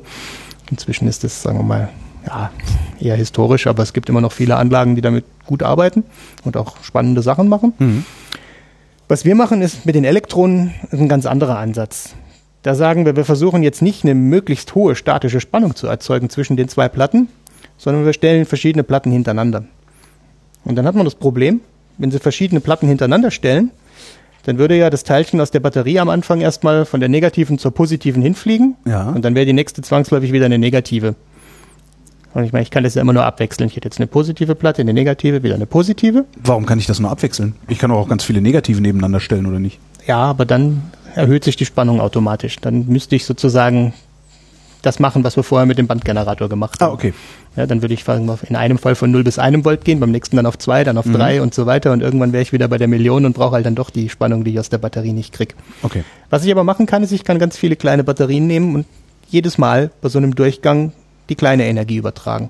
[0.69, 1.89] Inzwischen ist das, sagen wir mal,
[2.27, 2.51] ja,
[2.99, 6.03] eher historisch, aber es gibt immer noch viele Anlagen, die damit gut arbeiten
[6.43, 7.73] und auch spannende Sachen machen.
[9.07, 12.13] Was wir machen, ist mit den Elektronen ein ganz anderer Ansatz.
[12.61, 16.57] Da sagen wir, wir versuchen jetzt nicht eine möglichst hohe statische Spannung zu erzeugen zwischen
[16.57, 17.29] den zwei Platten,
[17.77, 19.63] sondern wir stellen verschiedene Platten hintereinander.
[20.65, 21.61] Und dann hat man das Problem,
[21.97, 23.71] wenn Sie verschiedene Platten hintereinander stellen,
[24.43, 27.71] dann würde ja das Teilchen aus der Batterie am Anfang erstmal von der negativen zur
[27.71, 28.75] positiven hinfliegen.
[28.85, 29.09] Ja.
[29.09, 31.15] Und dann wäre die nächste zwangsläufig wieder eine negative.
[32.33, 33.69] Und ich meine, ich kann das ja immer nur abwechseln.
[33.69, 36.25] Ich hätte jetzt eine positive Platte, eine negative, wieder eine positive.
[36.37, 37.55] Warum kann ich das nur abwechseln?
[37.67, 39.79] Ich kann auch ganz viele Negative nebeneinander stellen, oder nicht?
[40.07, 40.83] Ja, aber dann
[41.15, 42.57] erhöht sich die Spannung automatisch.
[42.57, 43.93] Dann müsste ich sozusagen
[44.81, 46.91] das machen, was wir vorher mit dem Bandgenerator gemacht haben.
[46.91, 47.13] Ah, okay.
[47.59, 50.37] Ja, dann würde ich in einem Fall von 0 bis 1 Volt gehen, beim nächsten
[50.37, 51.11] dann auf 2, dann auf Mhm.
[51.15, 51.91] 3 und so weiter.
[51.91, 54.45] Und irgendwann wäre ich wieder bei der Million und brauche halt dann doch die Spannung,
[54.45, 55.55] die ich aus der Batterie nicht krieg.
[55.83, 56.05] Okay.
[56.29, 58.85] Was ich aber machen kann, ist, ich kann ganz viele kleine Batterien nehmen und
[59.27, 60.93] jedes Mal bei so einem Durchgang
[61.27, 62.49] die kleine Energie übertragen.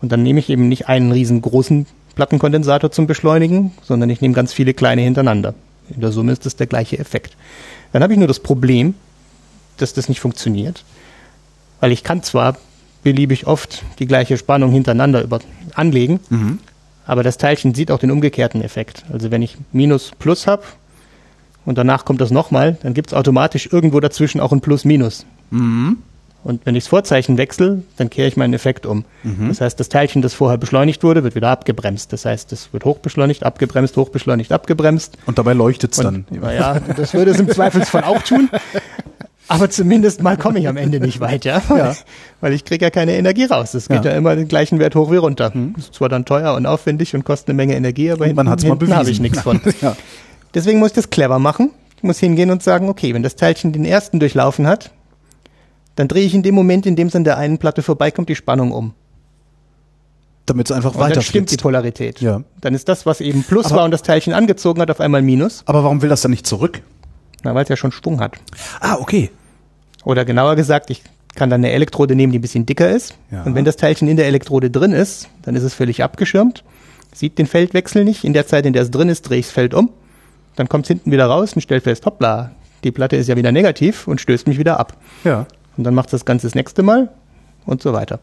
[0.00, 4.52] Und dann nehme ich eben nicht einen riesengroßen Plattenkondensator zum Beschleunigen, sondern ich nehme ganz
[4.52, 5.54] viele kleine hintereinander.
[5.92, 7.36] In der Summe ist das der gleiche Effekt.
[7.92, 8.94] Dann habe ich nur das Problem,
[9.78, 10.84] dass das nicht funktioniert,
[11.80, 12.56] weil ich kann zwar
[13.06, 15.38] beliebig oft die gleiche Spannung hintereinander über
[15.76, 16.18] anlegen,
[17.06, 19.04] aber das Teilchen sieht auch den umgekehrten Effekt.
[19.12, 20.64] Also wenn ich Minus Plus habe
[21.64, 25.24] und danach kommt das nochmal, dann gibt es automatisch irgendwo dazwischen auch ein Plus-Minus.
[26.42, 29.04] Und wenn ich das Vorzeichen wechsle, dann kehre ich meinen Effekt um.
[29.48, 32.12] Das heißt, das Teilchen, das vorher beschleunigt wurde, wird wieder abgebremst.
[32.12, 35.16] Das heißt, es wird hochbeschleunigt, abgebremst, hochbeschleunigt, abgebremst.
[35.26, 36.24] Und dabei leuchtet's dann.
[36.28, 38.48] Und, naja, das würde es im Zweifelsfall auch tun.
[39.48, 41.94] Aber zumindest mal komme ich am Ende nicht weiter, ja.
[42.40, 43.74] weil ich kriege ja keine Energie raus.
[43.74, 44.12] Es geht ja.
[44.12, 44.16] ja.
[44.16, 45.52] immer den gleichen Wert hoch wie runter.
[45.54, 45.74] Mhm.
[45.78, 49.10] Ist zwar dann teuer und aufwendig und kostet eine Menge Energie, aber hinten, hinten habe
[49.10, 49.60] ich nichts von.
[49.80, 49.96] ja.
[50.54, 51.70] Deswegen muss ich das clever machen.
[51.96, 54.90] Ich muss hingehen und sagen, okay, wenn das Teilchen den ersten durchlaufen hat,
[55.94, 58.34] dann drehe ich in dem Moment, in dem es an der einen Platte vorbeikommt, die
[58.34, 58.94] Spannung um.
[60.44, 62.20] Damit es einfach weiter Dann stimmt die Polarität.
[62.20, 62.42] Ja.
[62.60, 65.22] Dann ist das, was eben Plus aber, war und das Teilchen angezogen hat, auf einmal
[65.22, 65.62] Minus.
[65.66, 66.82] Aber warum will das dann nicht zurück?
[67.46, 68.34] Na, weil es ja schon Schwung hat.
[68.80, 69.30] Ah, okay.
[70.04, 71.04] Oder genauer gesagt, ich
[71.36, 73.14] kann dann eine Elektrode nehmen, die ein bisschen dicker ist.
[73.30, 73.44] Ja.
[73.44, 76.64] Und wenn das Teilchen in der Elektrode drin ist, dann ist es völlig abgeschirmt,
[77.14, 78.24] sieht den Feldwechsel nicht.
[78.24, 79.90] In der Zeit, in der es drin ist, drehe ich das Feld um.
[80.56, 82.50] Dann kommt es hinten wieder raus und stellt fest, hoppla,
[82.82, 84.96] die Platte ist ja wieder negativ und stößt mich wieder ab.
[85.22, 85.46] Ja.
[85.76, 87.10] Und dann macht es das Ganze das nächste Mal
[87.64, 88.18] und so weiter.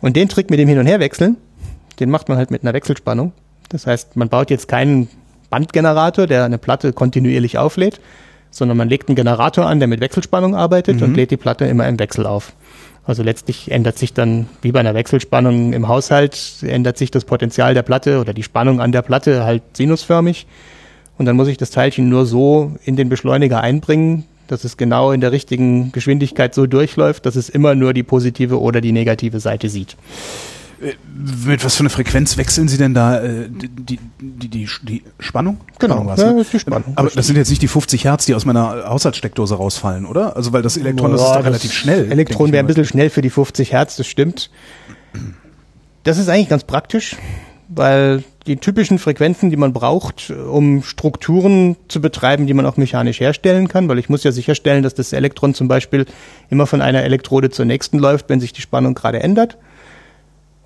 [0.00, 1.36] Und den Trick mit dem Hin- und Herwechseln,
[2.00, 3.32] den macht man halt mit einer Wechselspannung.
[3.68, 5.08] Das heißt, man baut jetzt keinen
[5.46, 8.00] Bandgenerator, der eine Platte kontinuierlich auflädt,
[8.50, 11.02] sondern man legt einen Generator an, der mit Wechselspannung arbeitet mhm.
[11.02, 12.52] und lädt die Platte immer im Wechsel auf.
[13.04, 17.72] Also letztlich ändert sich dann, wie bei einer Wechselspannung im Haushalt, ändert sich das Potenzial
[17.72, 20.46] der Platte oder die Spannung an der Platte halt sinusförmig.
[21.16, 25.12] Und dann muss ich das Teilchen nur so in den Beschleuniger einbringen, dass es genau
[25.12, 29.40] in der richtigen Geschwindigkeit so durchläuft, dass es immer nur die positive oder die negative
[29.40, 29.96] Seite sieht.
[30.86, 30.94] Äh,
[31.46, 35.58] mit was für einer Frequenz wechseln Sie denn da äh, die, die, die, die Spannung?
[35.78, 36.40] Genau, was, ja, ne?
[36.40, 36.92] ist die Spannung.
[36.96, 40.36] Aber das sind jetzt nicht die 50 Hertz, die aus meiner Haushaltssteckdose rausfallen, oder?
[40.36, 42.10] Also weil das Elektron, ja, das ist doch relativ schnell.
[42.10, 44.50] Elektron wäre ein bisschen schnell für die 50 Hertz, das stimmt.
[46.04, 47.16] Das ist eigentlich ganz praktisch,
[47.68, 53.18] weil die typischen Frequenzen, die man braucht, um Strukturen zu betreiben, die man auch mechanisch
[53.18, 56.06] herstellen kann, weil ich muss ja sicherstellen, dass das Elektron zum Beispiel
[56.48, 59.58] immer von einer Elektrode zur nächsten läuft, wenn sich die Spannung gerade ändert.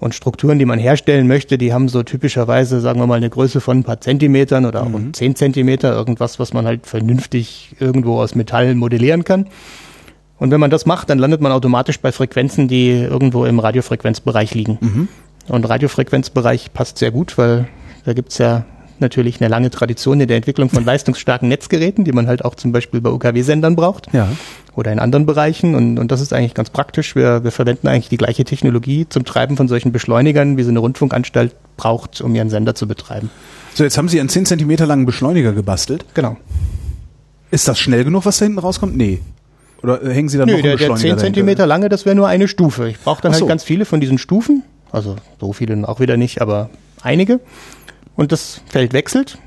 [0.01, 3.61] Und Strukturen, die man herstellen möchte, die haben so typischerweise, sagen wir mal, eine Größe
[3.61, 5.13] von ein paar Zentimetern oder mhm.
[5.13, 9.47] zehn Zentimeter, irgendwas, was man halt vernünftig irgendwo aus Metall modellieren kann.
[10.39, 14.55] Und wenn man das macht, dann landet man automatisch bei Frequenzen, die irgendwo im Radiofrequenzbereich
[14.55, 14.79] liegen.
[14.81, 15.09] Mhm.
[15.49, 17.69] Und Radiofrequenzbereich passt sehr gut, weil
[18.07, 18.65] da gibt's ja
[19.01, 22.73] natürlich eine lange Tradition in der Entwicklung von leistungsstarken Netzgeräten, die man halt auch zum
[22.73, 24.13] Beispiel bei UKW-Sendern braucht.
[24.13, 24.29] Ja.
[24.75, 25.75] Oder in anderen Bereichen.
[25.75, 27.15] Und, und das ist eigentlich ganz praktisch.
[27.17, 30.79] Wir, wir verwenden eigentlich die gleiche Technologie zum Treiben von solchen Beschleunigern, wie so eine
[30.79, 33.31] Rundfunkanstalt braucht, um ihren Sender zu betreiben.
[33.75, 36.05] So, jetzt haben Sie einen 10 Zentimeter langen Beschleuniger gebastelt.
[36.15, 36.37] Genau.
[37.51, 38.97] Ist das schnell genug, was da hinten rauskommt?
[38.97, 39.21] Nee.
[39.83, 42.49] Oder hängen Sie da Nö, noch der, der 10 Zentimeter lange, das wäre nur eine
[42.49, 42.89] Stufe.
[42.89, 43.47] Ich brauche dann halt so.
[43.47, 44.63] ganz viele von diesen Stufen.
[44.93, 46.71] Also so viele auch wieder nicht, aber
[47.03, 47.41] einige.
[48.21, 49.39] Und das Feld wechselt,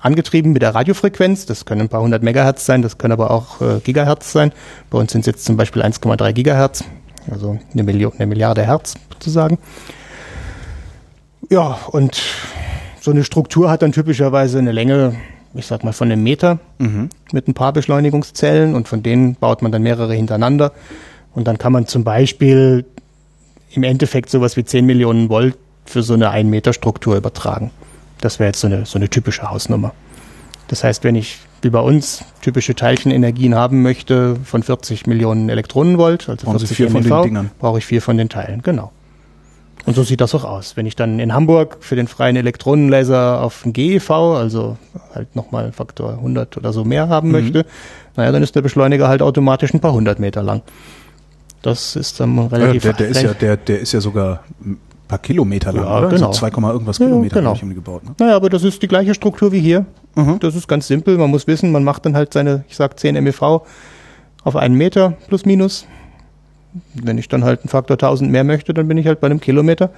[0.00, 1.44] angetrieben mit der Radiofrequenz.
[1.44, 4.52] Das können ein paar hundert Megahertz sein, das können aber auch äh, Gigahertz sein.
[4.88, 6.84] Bei uns sind es jetzt zum Beispiel 1,3 Gigahertz,
[7.30, 9.58] also eine, Million, eine Milliarde Hertz sozusagen.
[11.50, 12.18] Ja, und
[12.98, 15.16] so eine Struktur hat dann typischerweise eine Länge,
[15.52, 17.10] ich sag mal, von einem Meter mhm.
[17.30, 20.72] mit ein paar Beschleunigungszellen und von denen baut man dann mehrere hintereinander.
[21.34, 22.86] Und dann kann man zum Beispiel
[23.72, 27.70] im Endeffekt sowas wie 10 Millionen Volt für so eine 1 Meter Struktur übertragen.
[28.24, 29.92] Das wäre jetzt so eine, so eine typische Hausnummer.
[30.68, 36.30] Das heißt, wenn ich wie bei uns typische Teilchenenergien haben möchte von 40 Millionen Elektronenvolt,
[36.30, 37.50] also Brauchen 40 vier von den Dingern.
[37.58, 38.92] brauche ich vier von den Teilen, genau.
[39.84, 40.74] Und so sieht das auch aus.
[40.78, 44.78] Wenn ich dann in Hamburg für den freien Elektronenlaser auf ein GeV, also
[45.14, 47.32] halt nochmal Faktor 100 oder so mehr haben mhm.
[47.32, 47.66] möchte,
[48.16, 50.62] naja, dann ist der Beschleuniger halt automatisch ein paar hundert Meter lang.
[51.60, 52.84] Das ist dann relativ...
[52.84, 54.44] Ja, der, der, ist ja, der, der ist ja sogar
[55.14, 56.08] paar Kilometer lang, ja, oder?
[56.08, 56.28] Genau.
[56.28, 57.54] Also 2, irgendwas Kilometer ja, genau.
[57.54, 58.04] ich gebaut.
[58.04, 58.14] Ne?
[58.18, 59.86] Naja, aber das ist die gleiche Struktur wie hier.
[60.16, 60.38] Mhm.
[60.40, 61.16] Das ist ganz simpel.
[61.16, 63.62] Man muss wissen, man macht dann halt seine, ich sag 10 MeV
[64.42, 65.86] auf einen Meter plus minus.
[66.94, 69.40] Wenn ich dann halt einen Faktor 1000 mehr möchte, dann bin ich halt bei einem
[69.40, 69.90] Kilometer.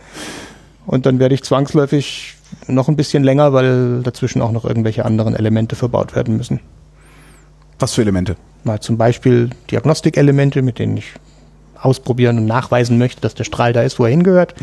[0.84, 2.34] Und dann werde ich zwangsläufig
[2.68, 6.60] noch ein bisschen länger, weil dazwischen auch noch irgendwelche anderen Elemente verbaut werden müssen.
[7.78, 8.36] Was für Elemente?
[8.64, 11.14] Mal zum Beispiel Diagnostikelemente, mit denen ich
[11.80, 14.54] ausprobieren und nachweisen möchte, dass der Strahl da ist, wo er hingehört.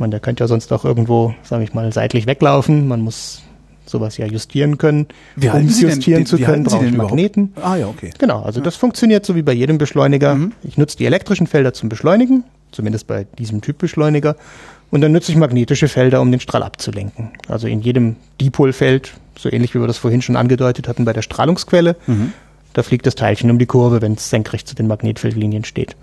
[0.00, 2.88] Man, der könnte ja sonst auch irgendwo, sage ich mal, seitlich weglaufen.
[2.88, 3.42] Man muss
[3.84, 5.08] sowas ja justieren können.
[5.36, 7.52] Wie um es justieren denn, zu können, brauche ich Magneten.
[7.60, 8.10] Ah ja, okay.
[8.18, 8.64] Genau, also ja.
[8.64, 10.36] das funktioniert so wie bei jedem Beschleuniger.
[10.36, 10.52] Mhm.
[10.62, 14.36] Ich nutze die elektrischen Felder zum Beschleunigen, zumindest bei diesem Typ Beschleuniger.
[14.90, 17.30] Und dann nutze ich magnetische Felder, um den Strahl abzulenken.
[17.48, 21.22] Also in jedem Dipolfeld, so ähnlich wie wir das vorhin schon angedeutet hatten bei der
[21.22, 22.32] Strahlungsquelle, mhm.
[22.72, 25.94] da fliegt das Teilchen um die Kurve, wenn es senkrecht zu den Magnetfeldlinien steht.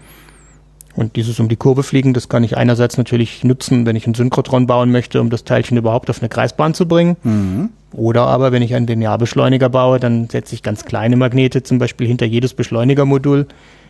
[0.98, 4.16] Und dieses um die Kurve fliegen, das kann ich einerseits natürlich nutzen, wenn ich einen
[4.16, 7.18] Synchrotron bauen möchte, um das Teilchen überhaupt auf eine Kreisbahn zu bringen.
[7.24, 7.70] Mhm.
[7.94, 12.08] Oder aber, wenn ich einen Linearbeschleuniger baue, dann setze ich ganz kleine Magnete zum Beispiel
[12.08, 13.46] hinter jedes Beschleunigermodul.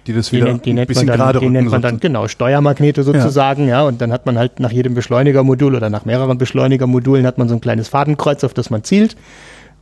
[0.05, 3.67] Die das wieder die, die nennt man dann, die nennt man dann genau Steuermagnete sozusagen,
[3.69, 3.81] ja.
[3.81, 3.87] ja.
[3.87, 7.55] Und dann hat man halt nach jedem Beschleunigermodul oder nach mehreren Beschleunigermodulen hat man so
[7.55, 9.15] ein kleines Fadenkreuz, auf das man zielt.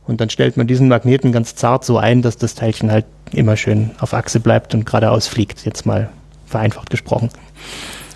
[0.06, 3.56] Und dann stellt man diesen Magneten ganz zart so ein, dass das Teilchen halt immer
[3.56, 6.08] schön auf Achse bleibt und geradeaus fliegt, jetzt mal
[6.46, 7.30] vereinfacht gesprochen.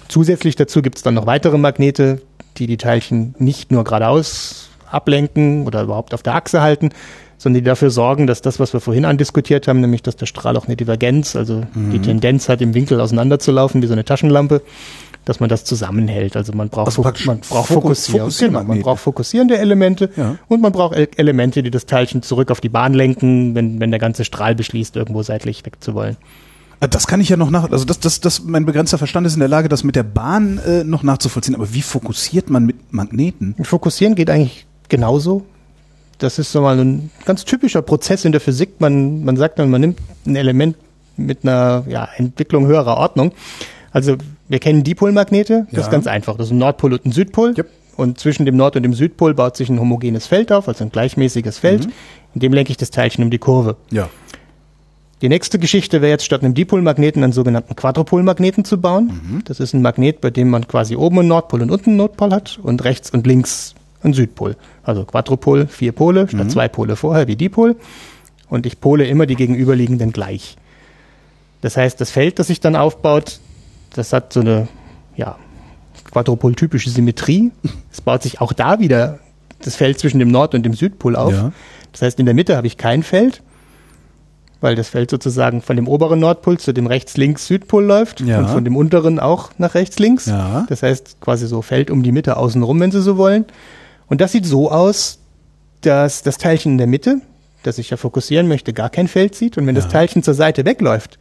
[0.08, 2.22] Zusätzlich dazu gibt es dann noch weitere Magnete,
[2.56, 6.90] die die Teilchen nicht nur geradeaus ablenken oder überhaupt auf der Achse halten,
[7.38, 10.56] sondern die dafür sorgen, dass das, was wir vorhin andiskutiert haben, nämlich dass der Strahl
[10.56, 11.90] auch eine Divergenz, also mhm.
[11.90, 14.62] die Tendenz hat, im Winkel auseinanderzulaufen, wie so eine Taschenlampe,
[15.24, 16.36] dass man das zusammenhält.
[16.36, 20.36] Also man braucht, also man braucht Fokus, fokussieren, genau, man braucht fokussierende Elemente ja.
[20.48, 24.00] und man braucht Elemente, die das Teilchen zurück auf die Bahn lenken, wenn, wenn der
[24.00, 26.16] ganze Strahl beschließt, irgendwo seitlich wegzuwollen.
[26.88, 29.40] Das kann ich ja noch nach, also das, das, das, mein begrenzter Verstand ist in
[29.40, 31.54] der Lage, das mit der Bahn äh, noch nachzuvollziehen.
[31.54, 33.54] Aber wie fokussiert man mit Magneten?
[33.62, 35.44] Fokussieren geht eigentlich genauso.
[36.16, 38.80] Das ist so mal ein ganz typischer Prozess in der Physik.
[38.80, 40.76] Man, man sagt dann, man nimmt ein Element
[41.18, 43.32] mit einer ja, Entwicklung höherer Ordnung.
[43.92, 44.16] Also
[44.48, 45.84] wir kennen Dipolmagnete, das ja.
[45.84, 46.36] ist ganz einfach.
[46.36, 47.54] Das ist ein Nordpol und ein Südpol.
[47.56, 47.68] Yep.
[47.96, 50.90] Und zwischen dem Nord- und dem Südpol baut sich ein homogenes Feld auf, also ein
[50.90, 51.86] gleichmäßiges Feld.
[51.86, 51.92] Mhm.
[52.34, 53.76] In dem lenke ich das Teilchen um die Kurve.
[53.90, 54.08] Ja.
[55.22, 59.20] Die nächste Geschichte wäre jetzt statt einem Dipolmagneten einen sogenannten Quadrupolmagneten zu bauen.
[59.22, 59.44] Mhm.
[59.44, 62.30] Das ist ein Magnet, bei dem man quasi oben einen Nordpol und unten einen Nordpol
[62.30, 64.56] hat und rechts und links einen Südpol.
[64.82, 66.50] Also Quadrupol, vier Pole, statt mhm.
[66.50, 67.76] zwei Pole vorher wie Dipol.
[68.48, 70.56] Und ich pole immer die gegenüberliegenden gleich.
[71.60, 73.40] Das heißt, das Feld, das sich dann aufbaut,
[73.94, 74.68] das hat so eine,
[75.16, 75.36] ja,
[76.10, 77.52] Quadrupol-typische Symmetrie.
[77.92, 79.18] Es baut sich auch da wieder
[79.62, 81.32] das Feld zwischen dem Nord- und dem Südpol auf.
[81.32, 81.52] Ja.
[81.92, 83.42] Das heißt, in der Mitte habe ich kein Feld
[84.60, 88.38] weil das Feld sozusagen von dem oberen Nordpol zu dem rechts-links-Südpol läuft ja.
[88.38, 90.26] und von dem unteren auch nach rechts-links.
[90.26, 90.66] Ja.
[90.68, 93.46] Das heißt quasi so Feld um die Mitte außenrum, wenn Sie so wollen.
[94.08, 95.18] Und das sieht so aus,
[95.80, 97.20] dass das Teilchen in der Mitte,
[97.62, 99.56] das ich ja fokussieren möchte, gar kein Feld sieht.
[99.56, 99.80] Und wenn ja.
[99.80, 101.18] das Teilchen zur Seite wegläuft,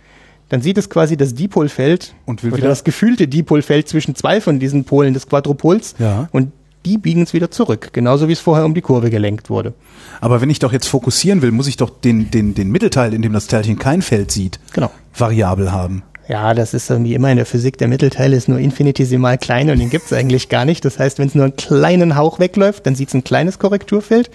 [0.49, 4.84] dann sieht es quasi das Dipolfeld und oder das gefühlte Dipolfeld zwischen zwei von diesen
[4.84, 5.95] Polen des Quadrupols.
[5.99, 6.28] Ja.
[6.32, 6.52] Und
[6.86, 9.74] die biegen es wieder zurück, genauso wie es vorher um die Kurve gelenkt wurde.
[10.22, 13.22] Aber wenn ich doch jetzt fokussieren will, muss ich doch den, den, den Mittelteil, in
[13.22, 14.92] dem das Teilchen kein Feld sieht, genau.
[15.13, 16.04] variabel haben.
[16.30, 17.80] Ja, das ist irgendwie immer in der Physik.
[17.80, 20.86] Der Mittelteil ist nur infinitesimal klein und den gibt es eigentlich gar nicht.
[20.86, 24.30] Das heißt, wenn es nur einen kleinen Hauch wegläuft, dann sieht es ein kleines Korrekturfeld.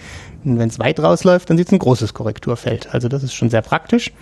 [0.44, 2.92] Und wenn es weit rausläuft, dann sieht es ein großes Korrekturfeld.
[2.92, 4.12] Also das ist schon sehr praktisch,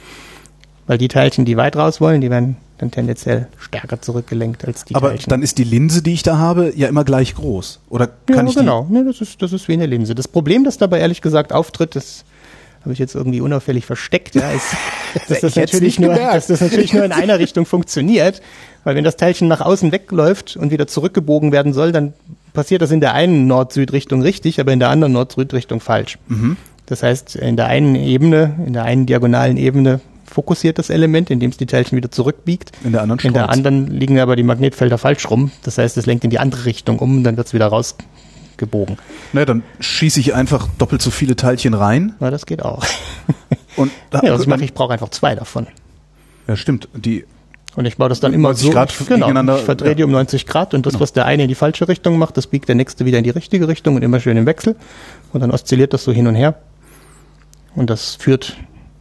[0.87, 4.95] weil die Teilchen, die weit raus wollen, die werden dann tendenziell stärker zurückgelenkt als die
[4.95, 5.31] Aber Teilchen.
[5.31, 7.81] dann ist die Linse, die ich da habe, ja immer gleich groß.
[7.89, 8.87] Oder kann ja, ich genau.
[8.91, 10.15] Nee, das ist, das ist wie eine Linse.
[10.15, 12.25] Das Problem, das dabei ehrlich gesagt auftritt, das
[12.81, 14.75] habe ich jetzt irgendwie unauffällig versteckt, ja, ist,
[15.29, 18.43] dass, das natürlich nur, dass das natürlich nur in einer Richtung funktioniert.
[18.85, 22.15] Weil wenn das Teilchen nach außen wegläuft und wieder zurückgebogen werden soll, dann
[22.53, 26.19] passiert das in der einen Nord-Süd-Richtung richtig, aber in der anderen Nord-Süd-Richtung falsch.
[26.27, 26.57] Mhm.
[26.87, 30.01] Das heißt, in der einen Ebene, in der einen diagonalen Ebene
[30.33, 32.73] fokussiert das Element, indem es die Teilchen wieder zurückbiegt.
[32.85, 35.51] In der anderen In der anderen liegen aber die Magnetfelder falsch rum.
[35.63, 38.99] Das heißt, es lenkt in die andere Richtung um, dann wird es wieder rausgebogen.
[39.33, 42.15] Na, dann schieße ich einfach doppelt so viele Teilchen rein.
[42.21, 42.85] Na, das geht auch.
[43.77, 45.67] Und da, ja, was ich mache, ich brauche einfach zwei davon.
[46.47, 46.89] Ja, stimmt.
[46.95, 47.25] Die
[47.75, 48.71] und ich baue das dann immer so.
[48.71, 49.95] Grad genau, ich verdrehe ja.
[49.95, 51.03] die um 90 Grad und das, genau.
[51.03, 53.31] was der eine in die falsche Richtung macht, das biegt der nächste wieder in die
[53.31, 54.77] richtige Richtung und immer schön im Wechsel.
[55.33, 56.57] Und dann oszilliert das so hin und her.
[57.75, 58.59] Und das führt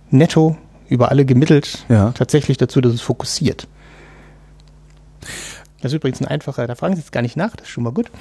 [0.10, 0.56] netto
[0.92, 2.12] über alle gemittelt ja.
[2.12, 3.68] tatsächlich dazu, dass es fokussiert.
[5.82, 7.86] Das ist übrigens ein einfacher, da fragen Sie jetzt gar nicht nach, das ist schon
[7.86, 8.12] mal gut.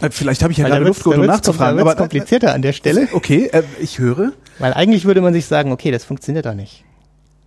[0.00, 1.80] Äh, vielleicht habe ich ja gerade Luft, um nachzufragen.
[1.80, 3.08] Aber komplizierter an der Stelle.
[3.12, 4.32] Okay, äh, ich höre.
[4.58, 6.84] Weil eigentlich würde man sich sagen, okay, das funktioniert doch nicht.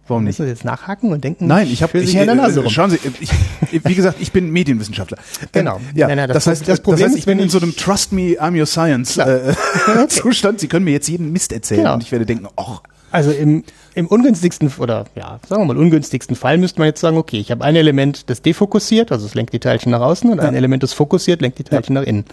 [0.07, 0.39] Warum nicht?
[0.39, 1.47] Müssen Sie jetzt nachhaken und denken?
[1.47, 5.17] Nein, ich habe ich, äh, Nase Schauen Sie, ich, wie gesagt, ich bin Medienwissenschaftler.
[5.51, 5.81] Genau.
[5.93, 7.75] Ja, nein, nein, das, das, heißt, das Problem das heißt, ich bin in so einem
[7.75, 9.53] Trust me, I'm your science äh,
[9.87, 10.07] okay.
[10.07, 10.61] Zustand.
[10.61, 11.93] Sie können mir jetzt jeden Mist erzählen genau.
[11.95, 12.81] und ich werde denken, ach,
[13.15, 17.15] also im, im ungünstigsten oder ja, sagen wir mal ungünstigsten Fall müsste man jetzt sagen,
[17.15, 20.37] okay, ich habe ein Element, das defokussiert, also es lenkt die Teilchen nach außen und
[20.39, 20.43] ja.
[20.43, 22.01] ein Element, das fokussiert, lenkt die Teilchen ja.
[22.01, 22.25] nach innen.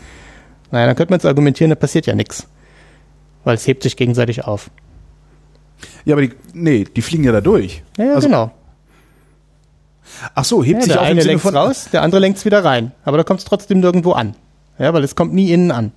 [0.73, 2.49] Naja, dann könnte man jetzt argumentieren, da passiert ja nichts.
[3.45, 4.71] Weil es hebt sich gegenseitig auf.
[6.05, 7.85] Ja, aber die, nee, die fliegen ja da durch.
[7.97, 8.51] Ja, ja also, genau.
[10.35, 12.65] Ach so, hebt ja, sich der auf eine lenkt raus, der andere lenkt es wieder
[12.65, 12.91] rein.
[13.05, 14.35] Aber da kommt es trotzdem nirgendwo an.
[14.81, 15.93] Ja, weil es kommt nie innen an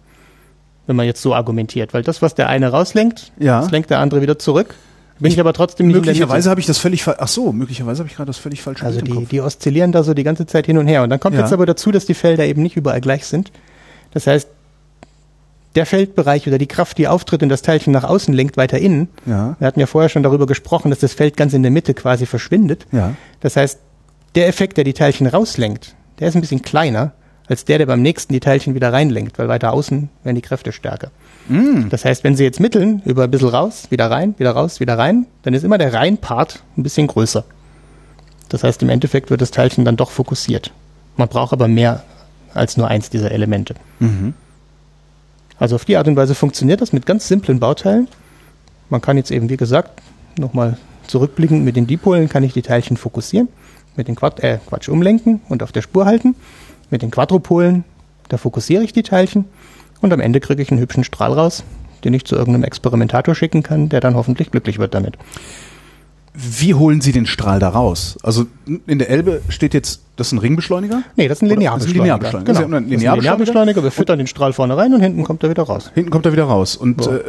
[0.87, 1.93] wenn man jetzt so argumentiert.
[1.93, 3.61] Weil das, was der eine rauslenkt, ja.
[3.61, 4.75] das lenkt der andere wieder zurück.
[5.19, 7.17] Bin ich aber trotzdem nicht Möglicherweise habe ich das völlig falsch.
[7.21, 10.13] Ach so, möglicherweise habe ich gerade das völlig falsch Also die, die oszillieren da so
[10.13, 11.03] die ganze Zeit hin und her.
[11.03, 11.41] Und dann kommt ja.
[11.41, 13.51] jetzt aber dazu, dass die Felder eben nicht überall gleich sind.
[14.11, 14.49] Das heißt,
[15.75, 19.09] der Feldbereich oder die Kraft, die auftritt und das Teilchen nach außen lenkt, weiter innen.
[19.25, 19.55] Ja.
[19.59, 22.25] Wir hatten ja vorher schon darüber gesprochen, dass das Feld ganz in der Mitte quasi
[22.25, 22.85] verschwindet.
[22.91, 23.13] Ja.
[23.39, 23.79] Das heißt,
[24.35, 27.13] der Effekt, der die Teilchen rauslenkt, der ist ein bisschen kleiner
[27.47, 30.71] als der, der beim nächsten die Teilchen wieder reinlenkt, weil weiter außen werden die Kräfte
[30.71, 31.11] stärker.
[31.47, 31.89] Mm.
[31.89, 34.97] Das heißt, wenn Sie jetzt mitteln, über ein bisschen raus, wieder rein, wieder raus, wieder
[34.97, 37.43] rein, dann ist immer der Rein-Part ein bisschen größer.
[38.49, 40.71] Das heißt, im Endeffekt wird das Teilchen dann doch fokussiert.
[41.17, 42.03] Man braucht aber mehr
[42.53, 43.75] als nur eins dieser Elemente.
[43.99, 44.33] Mhm.
[45.57, 48.07] Also auf die Art und Weise funktioniert das mit ganz simplen Bauteilen.
[48.89, 50.01] Man kann jetzt eben, wie gesagt,
[50.37, 50.77] nochmal
[51.07, 53.47] Zurückblickend mit den Dipolen kann ich die Teilchen fokussieren,
[53.95, 56.35] mit den Quad äh, Quatsch umlenken und auf der Spur halten.
[56.89, 57.83] Mit den Quadrupolen,
[58.29, 59.45] da fokussiere ich die Teilchen
[60.01, 61.63] und am Ende kriege ich einen hübschen Strahl raus,
[62.03, 65.17] den ich zu irgendeinem Experimentator schicken kann, der dann hoffentlich glücklich wird damit.
[66.37, 68.17] Wie holen Sie den Strahl da raus?
[68.21, 68.45] Also
[68.87, 71.01] in der Elbe steht jetzt, das ist ein Ringbeschleuniger?
[71.15, 72.03] Nee, das ist ein Linearbeschleuniger.
[72.03, 72.51] Linearbeschleuniger.
[72.53, 72.59] Genau.
[72.59, 73.21] Das ist ein Das ist ein Linearbeschleuniger.
[73.21, 73.83] Linearbeschleuniger.
[73.83, 75.91] Wir füttern den Strahl vorne rein und hinten kommt er wieder raus.
[75.95, 76.75] Hinten kommt er wieder raus.
[76.75, 77.11] Und So.
[77.13, 77.21] äh,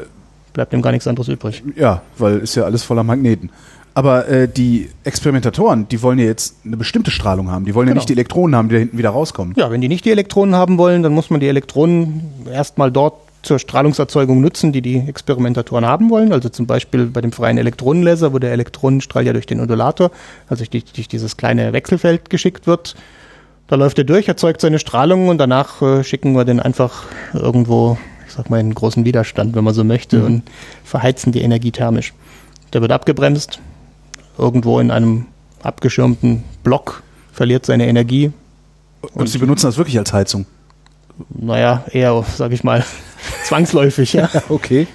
[0.55, 1.63] Bleibt ihm gar nichts anderes übrig.
[1.77, 3.51] ja, weil ist ja alles voller Magneten.
[3.97, 7.65] Aber äh, die Experimentatoren, die wollen ja jetzt eine bestimmte Strahlung haben.
[7.65, 8.01] Die wollen ja Genau.
[8.01, 9.55] nicht die Elektronen haben, die da hinten wieder rauskommen.
[9.57, 12.21] Ja, wenn die nicht die Elektronen haben wollen, dann muss man die Elektronen
[12.53, 16.35] erstmal dort zur Strahlungserzeugung nutzen, die die Experimentatoren haben wollen.
[16.35, 20.11] Also zum Beispiel bei dem freien Elektronenlaser, wo der Elektronenstrahl ja durch den Undulator,
[20.47, 22.97] also durch, durch dieses kleine Wechselfeld geschickt wird.
[23.67, 27.97] Da läuft er durch, erzeugt seine Strahlung und danach äh, schicken wir den einfach irgendwo,
[28.27, 30.43] ich sag mal, in einen großen Widerstand, wenn man so möchte, und
[30.85, 32.13] verheizen die Energie thermisch.
[32.75, 33.59] Der wird abgebremst,
[34.39, 35.27] irgendwo in einem
[35.63, 38.33] abgeschirmten Block, verliert seine Energie,
[39.15, 40.47] Und, sie benutzen das wirklich als Heizung.
[41.31, 42.85] naja, eher, sag ich mal,
[43.45, 44.29] zwangsläufig, ja.
[44.49, 44.87] Okay.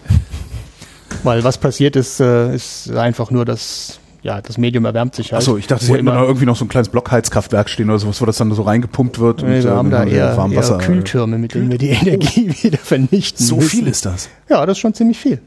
[1.23, 5.41] Weil was passiert ist, äh, ist einfach nur, dass ja, das Medium erwärmt sich halt.
[5.41, 7.89] Achso, ich dachte, sie hätten da immer- noch irgendwie noch so ein kleines Blockheizkraftwerk stehen
[7.89, 9.41] oder sowas, wo das dann so reingepumpt wird.
[9.41, 10.77] Nee, und, wir äh, haben da eher, warm eher Wasser.
[10.77, 13.69] Kühltürme, mit denen wir die Energie wieder vernichten So müssen.
[13.69, 14.29] viel ist das.
[14.49, 15.41] Ja, das ist schon ziemlich viel.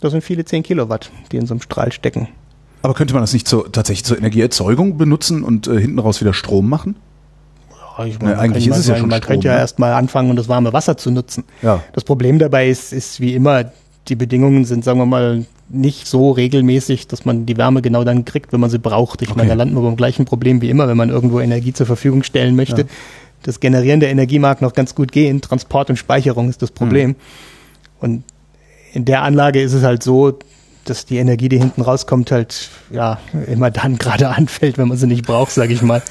[0.00, 2.28] Das sind viele 10 Kilowatt, die in so einem Strahl stecken.
[2.86, 6.32] Aber könnte man das nicht zur, tatsächlich zur Energieerzeugung benutzen und äh, hinten raus wieder
[6.32, 6.94] Strom machen?
[7.98, 9.58] Ja, ich Na, eigentlich ist es ja schon Man Strom, könnte ja ne?
[9.58, 11.42] erstmal anfangen, um das warme Wasser zu nutzen.
[11.62, 11.82] Ja.
[11.94, 13.64] Das Problem dabei ist, ist wie immer,
[14.06, 18.24] die Bedingungen sind, sagen wir mal, nicht so regelmäßig, dass man die Wärme genau dann
[18.24, 19.20] kriegt, wenn man sie braucht.
[19.20, 19.38] Ich Okay.
[19.38, 22.22] meine, da landen wir beim gleichen Problem wie immer, wenn man irgendwo Energie zur Verfügung
[22.22, 22.82] stellen möchte.
[22.82, 22.88] Ja.
[23.42, 27.10] Das Generieren der Energie mag noch ganz gut gehen, Transport und Speicherung ist das Problem.
[27.10, 27.14] Mhm.
[27.98, 28.24] Und
[28.92, 30.38] in der Anlage ist es halt so,
[30.88, 35.06] dass die Energie, die hinten rauskommt, halt ja immer dann gerade anfällt, wenn man sie
[35.06, 36.02] nicht braucht, sage ich mal.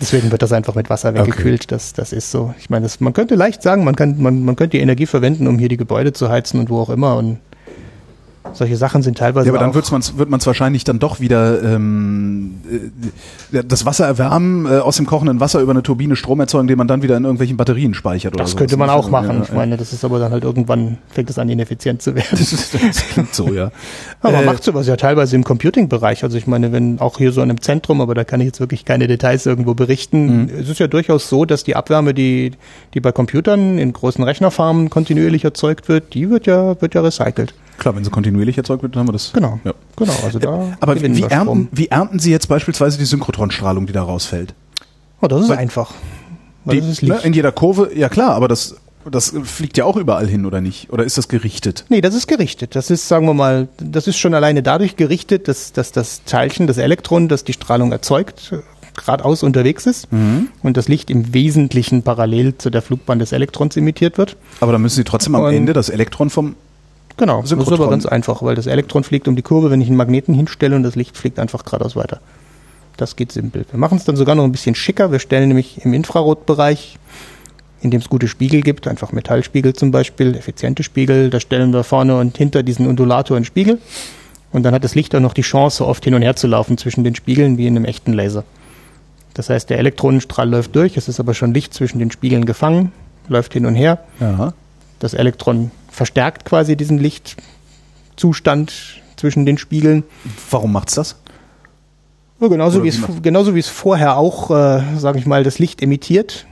[0.00, 1.70] Deswegen wird das einfach mit Wasser weggekühlt.
[1.70, 2.54] Das, das ist so.
[2.58, 5.46] Ich meine, das, man könnte leicht sagen, man, kann, man, man könnte die Energie verwenden,
[5.46, 7.16] um hier die Gebäude zu heizen und wo auch immer.
[7.16, 7.38] Und
[8.52, 11.20] solche Sachen sind teilweise Ja, aber dann wird's man's, wird man es wahrscheinlich dann doch
[11.20, 12.54] wieder ähm,
[13.52, 16.78] äh, das Wasser erwärmen, äh, aus dem kochenden Wasser über eine Turbine Strom erzeugen, den
[16.78, 18.34] man dann wieder in irgendwelchen Batterien speichert.
[18.34, 18.58] Oder das sowas.
[18.58, 19.38] könnte man auch machen.
[19.38, 22.28] Ja, Ich meine, das ist aber dann halt irgendwann fängt es an, ineffizient zu werden.
[22.30, 23.70] das, ist, das klingt so, ja.
[24.22, 26.24] Aber man Äh, macht sowas ja teilweise im Computing-Bereich.
[26.24, 28.60] Also ich meine, wenn auch hier so in einem Zentrum, aber da kann ich jetzt
[28.60, 30.42] wirklich keine Details irgendwo berichten.
[30.44, 30.50] Mhm.
[30.60, 32.52] Es ist ja durchaus so, dass die Abwärme, die,
[32.94, 37.54] die bei Computern in großen Rechnerfarmen kontinuierlich erzeugt wird, die wird ja, wird ja recycelt.
[37.80, 39.32] Klar, wenn sie kontinuierlich erzeugt wird, dann haben wir das.
[39.32, 39.58] Genau.
[39.64, 39.72] Ja.
[39.96, 40.12] Genau.
[40.22, 44.02] Also da Aber wie wir ernten, wie ernten Sie jetzt beispielsweise die Synchrotronstrahlung, die da
[44.02, 44.54] rausfällt?
[45.22, 45.92] Oh, das ist Weil- einfach.
[46.66, 48.76] Die, das ist ne, in jeder Kurve, ja klar, aber das,
[49.10, 50.92] das fliegt ja auch überall hin, oder nicht?
[50.92, 51.86] Oder ist das gerichtet?
[51.88, 52.76] Nee, das ist gerichtet.
[52.76, 56.66] Das ist, sagen wir mal, das ist schon alleine dadurch gerichtet, dass, dass das Teilchen,
[56.66, 58.52] das Elektron, das die Strahlung erzeugt,
[58.94, 60.06] geradeaus unterwegs ist
[60.62, 64.36] und das Licht im Wesentlichen parallel zu der Flugbahn des Elektrons emittiert wird.
[64.60, 66.56] Aber dann müssen Sie trotzdem am Und- Ende das Elektron vom.
[67.20, 69.88] Genau, das ist aber ganz einfach, weil das Elektron fliegt um die Kurve, wenn ich
[69.88, 72.18] einen Magneten hinstelle und das Licht fliegt einfach geradeaus weiter.
[72.96, 73.66] Das geht simpel.
[73.70, 75.12] Wir machen es dann sogar noch ein bisschen schicker.
[75.12, 76.98] Wir stellen nämlich im Infrarotbereich,
[77.82, 81.84] in dem es gute Spiegel gibt, einfach Metallspiegel zum Beispiel, effiziente Spiegel, da stellen wir
[81.84, 83.76] vorne und hinter diesen Undulator einen Spiegel.
[84.50, 86.78] Und dann hat das Licht auch noch die Chance, oft hin und her zu laufen
[86.78, 88.44] zwischen den Spiegeln wie in einem echten Laser.
[89.34, 92.92] Das heißt, der Elektronenstrahl läuft durch, es ist aber schon Licht zwischen den Spiegeln gefangen,
[93.28, 93.98] läuft hin und her.
[94.20, 94.54] Ja.
[95.00, 96.98] Das Elektron verstärkt quasi diesen
[98.16, 98.72] Lichtzustand
[99.16, 100.04] zwischen den Spiegeln.
[100.50, 101.16] Warum macht's das?
[102.40, 105.58] Ja, genauso, wie es, macht- genauso wie es vorher auch, äh, sage ich mal, das
[105.58, 106.46] Licht emittiert,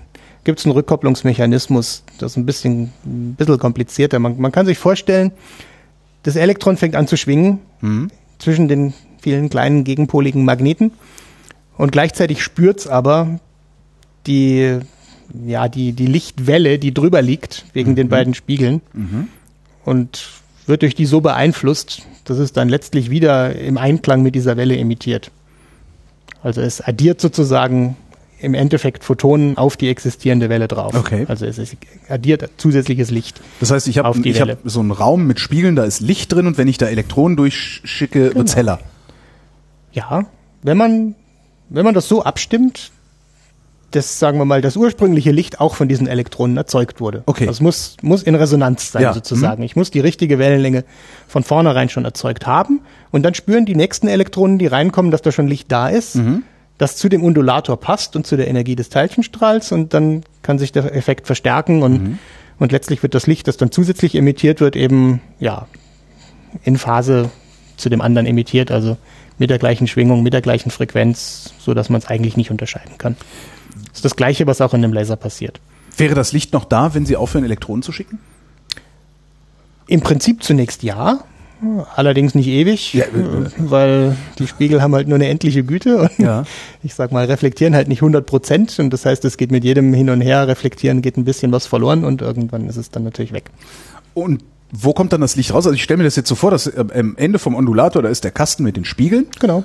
[0.44, 2.02] gibt es einen Rückkopplungsmechanismus.
[2.18, 4.18] Das ist ein bisschen, ein bisschen komplizierter.
[4.18, 5.32] Man, man kann sich vorstellen,
[6.24, 8.10] das Elektron fängt an zu schwingen Mhm.
[8.38, 10.92] zwischen den vielen kleinen gegenpoligen Magneten
[11.76, 13.38] und gleichzeitig spürt's aber
[14.26, 14.78] die,
[15.46, 18.80] ja, die, die Lichtwelle, die drüber liegt, wegen den beiden Spiegeln
[19.84, 20.28] und
[20.66, 24.76] wird durch die so beeinflusst, dass es dann letztlich wieder im Einklang mit dieser Welle
[24.76, 25.30] emittiert.
[26.42, 27.96] Also es addiert sozusagen
[28.40, 30.94] im Endeffekt Photonen auf die existierende Welle drauf.
[30.94, 31.24] Okay.
[31.28, 31.60] Also es
[32.08, 33.40] addiert zusätzliches Licht.
[33.60, 36.56] Das heißt, ich habe hab so einen Raum mit Spiegeln, da ist Licht drin und
[36.58, 38.34] wenn ich da Elektronen durchschicke, Genau.
[38.36, 38.78] wird's heller.
[39.92, 40.26] Ja,
[40.62, 41.14] wenn man,
[41.68, 42.92] wenn man das so abstimmt,
[43.90, 47.22] dass, sagen wir mal, das ursprüngliche Licht auch von diesen Elektronen erzeugt wurde.
[47.24, 47.46] Okay.
[47.46, 49.62] Das muss, muss in Resonanz sein, Ja, sozusagen.
[49.62, 50.84] Ich muss die richtige Wellenlänge
[51.26, 55.32] von vornherein schon erzeugt haben und dann spüren die nächsten Elektronen, die reinkommen, dass da
[55.32, 56.18] schon Licht da ist,
[56.76, 60.70] das zu dem Undulator passt und zu der Energie des Teilchenstrahls und dann kann sich
[60.70, 62.18] der Effekt verstärken und,
[62.58, 65.66] und letztlich wird das Licht, das dann zusätzlich emittiert wird, eben, ja,
[66.62, 67.30] in Phase
[67.76, 68.96] zu dem anderen emittiert, also
[69.38, 72.98] mit der gleichen Schwingung, mit der gleichen Frequenz, so dass man es eigentlich nicht unterscheiden
[72.98, 73.16] kann.
[73.98, 75.58] Das ist das Gleiche, was auch in dem Laser passiert.
[75.96, 78.20] Wäre das Licht noch da, wenn Sie aufhören, Elektronen zu schicken?
[79.88, 81.24] Im Prinzip zunächst ja,
[81.96, 83.06] allerdings nicht ewig, ja,
[83.56, 86.44] weil die Spiegel haben halt nur eine endliche Güte und ja.
[86.84, 89.92] ich sag mal, reflektieren halt nicht 100 Prozent und das heißt, es geht mit jedem
[89.92, 93.32] hin und her, reflektieren geht ein bisschen was verloren und irgendwann ist es dann natürlich
[93.32, 93.50] weg.
[94.14, 95.66] Und wo kommt dann das Licht raus?
[95.66, 98.08] Also ich stelle mir das jetzt so vor, dass am ähm, Ende vom Ondulator, da
[98.08, 99.26] ist der Kasten mit den Spiegeln.
[99.40, 99.64] Genau.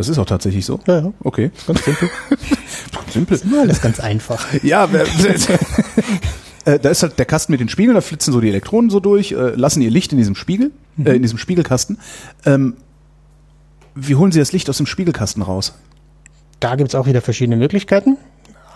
[0.00, 0.80] Das ist auch tatsächlich so?
[0.86, 1.12] Ja, ja.
[1.22, 1.50] Okay.
[1.66, 2.08] Ganz simpel.
[3.12, 3.36] simpel.
[3.36, 4.46] Das ist immer alles ganz einfach.
[4.62, 4.84] Ja,
[6.64, 8.98] äh, da ist halt der Kasten mit den Spiegeln, da flitzen so die Elektronen so
[8.98, 11.06] durch, äh, lassen ihr Licht in diesem Spiegel, mhm.
[11.06, 11.98] äh, in diesem Spiegelkasten.
[12.46, 12.78] Ähm,
[13.94, 15.74] wie holen Sie das Licht aus dem Spiegelkasten raus?
[16.60, 18.16] Da gibt es auch wieder verschiedene Möglichkeiten.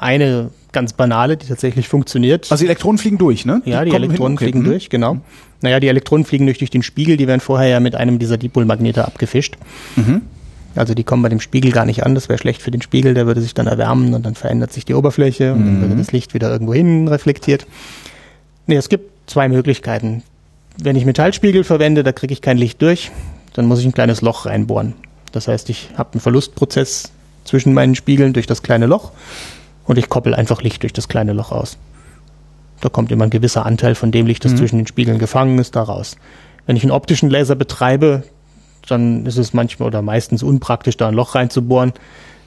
[0.01, 2.53] Eine ganz banale, die tatsächlich funktioniert.
[2.53, 3.63] Also die Elektronen fliegen durch, ne?
[3.65, 4.65] Die ja, die Elektronen fliegen mhm.
[4.65, 5.15] durch, genau.
[5.15, 5.21] Mhm.
[5.63, 8.37] Naja, die Elektronen fliegen durch, durch den Spiegel, die werden vorher ja mit einem dieser
[8.37, 9.57] Dipolmagnete abgefischt.
[9.97, 10.21] Mhm.
[10.77, 13.15] Also die kommen bei dem Spiegel gar nicht an, das wäre schlecht für den Spiegel,
[13.15, 15.99] der würde sich dann erwärmen und dann verändert sich die Oberfläche und dann würde mhm.
[15.99, 17.67] das Licht wieder irgendwo hin reflektiert.
[18.67, 20.23] Nee, es gibt zwei Möglichkeiten.
[20.77, 23.13] Wenn ich Metallspiegel verwende, da kriege ich kein Licht durch,
[23.53, 24.95] dann muss ich ein kleines Loch reinbohren.
[25.33, 27.13] Das heißt, ich habe einen Verlustprozess
[27.45, 29.13] zwischen meinen Spiegeln durch das kleine Loch
[29.85, 31.77] und ich koppel einfach Licht durch das kleine Loch aus.
[32.81, 34.57] Da kommt immer ein gewisser Anteil von dem Licht, das mhm.
[34.57, 36.17] zwischen den Spiegeln gefangen ist, da raus.
[36.67, 38.25] Wenn ich einen optischen Laser betreibe,
[38.87, 41.93] dann ist es manchmal oder meistens unpraktisch, da ein Loch reinzubohren.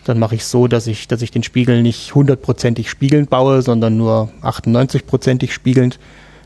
[0.06, 3.98] Dann mache ich so, dass ich, dass ich den Spiegel nicht hundertprozentig spiegelnd baue, sondern
[3.98, 6.00] nur 98-prozentig spiegelnd.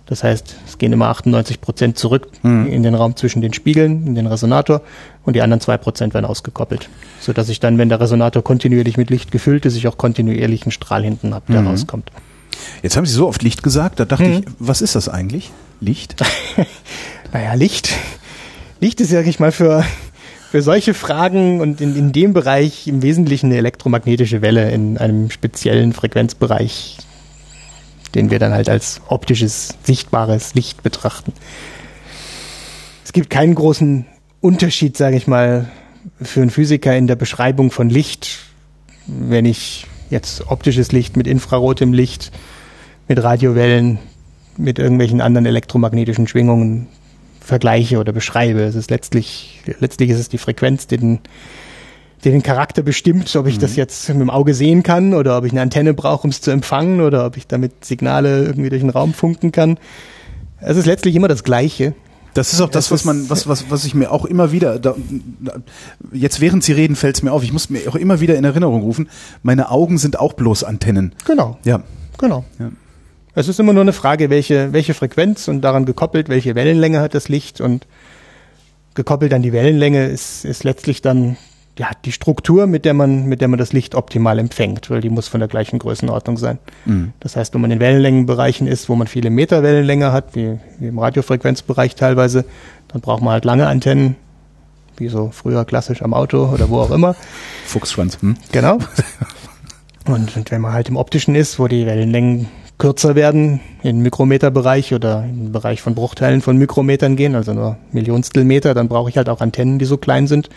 [0.08, 2.68] Das heißt, es gehen immer 98 Prozent zurück mhm.
[2.68, 4.82] in den Raum zwischen den Spiegeln, in den Resonator
[5.24, 6.90] und die anderen zwei Prozent werden ausgekoppelt.
[7.20, 10.64] So dass ich dann, wenn der Resonator kontinuierlich mit Licht gefüllt ist, ich auch kontinuierlich
[10.64, 11.68] einen Strahl hinten habe, der mhm.
[11.68, 12.12] rauskommt.
[12.84, 14.34] Jetzt haben Sie so oft Licht gesagt, da dachte mhm.
[14.34, 15.52] ich, was ist das eigentlich?
[15.80, 16.16] Licht?
[17.32, 17.94] naja, Licht
[18.82, 19.86] Licht ist, sag ich mal, für,
[20.50, 25.30] für solche Fragen und in, in dem Bereich im Wesentlichen eine elektromagnetische Welle in einem
[25.30, 26.98] speziellen Frequenzbereich,
[28.16, 31.32] den wir dann halt als optisches, sichtbares Licht betrachten.
[33.06, 34.08] Es gibt keinen großen
[34.42, 35.70] Unterschied, sage ich mal,
[36.20, 38.40] für einen Physiker in der Beschreibung von Licht,
[39.06, 42.32] wenn ich jetzt optisches Licht mit infrarotem Licht,
[43.08, 44.00] mit Radiowellen,
[44.58, 46.88] mit irgendwelchen anderen elektromagnetischen Schwingungen
[47.52, 48.62] vergleiche oder beschreibe.
[48.62, 51.20] Es ist letztlich, letztlich ist es die Frequenz, die den,
[52.24, 53.60] die den Charakter bestimmt, ob ich mhm.
[53.60, 56.40] das jetzt mit dem Auge sehen kann oder ob ich eine Antenne brauche, um es
[56.40, 59.78] zu empfangen oder ob ich damit Signale irgendwie durch den Raum funken kann.
[60.62, 61.94] Es ist letztlich immer das Gleiche.
[62.34, 64.96] Das ist auch das, was man, was, was, was ich mir auch immer wieder, da,
[66.14, 67.44] jetzt während Sie reden, fällt es mir auf.
[67.44, 69.10] Ich muss mir auch immer wieder in Erinnerung rufen.
[69.44, 71.14] Meine Augen sind auch bloß Antennen.
[71.26, 71.58] Genau.
[71.66, 71.84] Ja.
[72.18, 72.46] Genau.
[72.60, 72.72] Ja.
[73.34, 77.14] Es ist immer nur eine Frage, welche, welche Frequenz und daran gekoppelt, welche Wellenlänge hat
[77.14, 77.88] das Licht und
[78.94, 81.38] gekoppelt an die Wellenlänge ist, ist letztlich dann
[81.78, 85.10] ja, die Struktur, mit der man, mit der man das Licht optimal empfängt, weil die
[85.10, 86.60] muss von der gleichen Größenordnung sein.
[86.86, 87.14] Mhm.
[87.22, 90.88] Das heißt, wenn man in Wellenlängenbereichen ist, wo man viele Meter Wellenlänge hat, wie, wie
[90.88, 92.44] im Radiofrequenzbereich teilweise,
[92.90, 94.18] dann braucht man halt lange Antennen,
[94.98, 97.16] wie so früher klassisch am Auto oder wo auch immer.
[97.66, 98.22] Fuchsschwanz.
[98.22, 98.36] Hm?
[98.52, 98.78] Genau.
[100.08, 102.50] Und, und wenn man halt im optischen ist, wo die Wellenlängen
[102.82, 108.44] kürzer werden, im Mikrometerbereich oder im Bereich von Bruchteilen von Mikrometern gehen, also nur Millionstel
[108.44, 110.50] Meter, dann brauche ich halt auch Antennen, die so klein sind.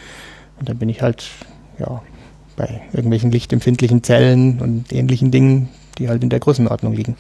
[0.59, 1.27] Und dann bin ich halt,
[1.79, 2.01] ja,
[2.57, 5.68] bei irgendwelchen lichtempfindlichen Zellen und ähnlichen Dingen,
[5.99, 7.14] die halt in der Größenordnung liegen.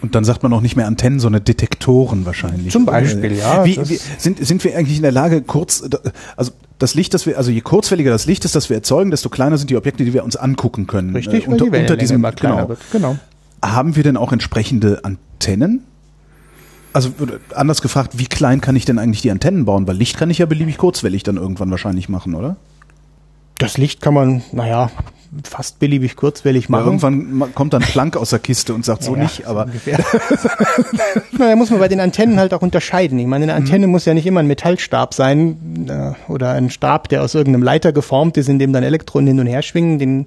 [0.00, 2.70] Und dann sagt man auch nicht mehr Antennen, sondern Detektoren wahrscheinlich.
[2.72, 3.64] Zum Beispiel, ja.
[3.64, 5.82] Wie, wie, sind, sind wir eigentlich in der Lage, kurz,
[6.36, 9.28] also das Licht, das wir, also je kurzfälliger das Licht ist, das wir erzeugen, desto
[9.28, 11.16] kleiner sind die Objekte, die wir uns angucken können.
[11.16, 12.68] Richtig, äh, unter, die unter diesem, genau.
[12.68, 12.78] Wird.
[12.92, 13.16] genau.
[13.64, 15.84] Haben wir denn auch entsprechende Antennen?
[16.92, 17.10] Also
[17.54, 19.86] anders gefragt, wie klein kann ich denn eigentlich die Antennen bauen?
[19.86, 22.56] Weil Licht kann ich ja beliebig kurzwellig dann irgendwann wahrscheinlich machen, oder?
[23.58, 24.90] Das Licht kann man, naja,
[25.44, 26.80] fast beliebig kurzwellig machen.
[26.80, 29.66] Ja, irgendwann kommt dann Planck aus der Kiste und sagt so ja, nicht, aber.
[31.38, 33.18] naja, muss man bei den Antennen halt auch unterscheiden.
[33.18, 33.92] Ich meine, eine Antenne mhm.
[33.92, 37.92] muss ja nicht immer ein Metallstab sein äh, oder ein Stab, der aus irgendeinem Leiter
[37.92, 39.98] geformt ist, in dem dann Elektronen hin und her schwingen.
[39.98, 40.26] Den,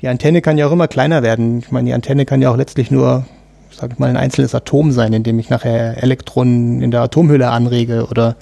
[0.00, 1.58] die Antenne kann ja auch immer kleiner werden.
[1.60, 3.24] Ich meine, die Antenne kann ja auch letztlich nur,
[3.70, 7.48] sag ich mal, ein einzelnes Atom sein, in dem ich nachher Elektronen in der Atomhülle
[7.50, 8.36] anrege oder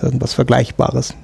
[0.00, 1.14] irgendwas Vergleichbares.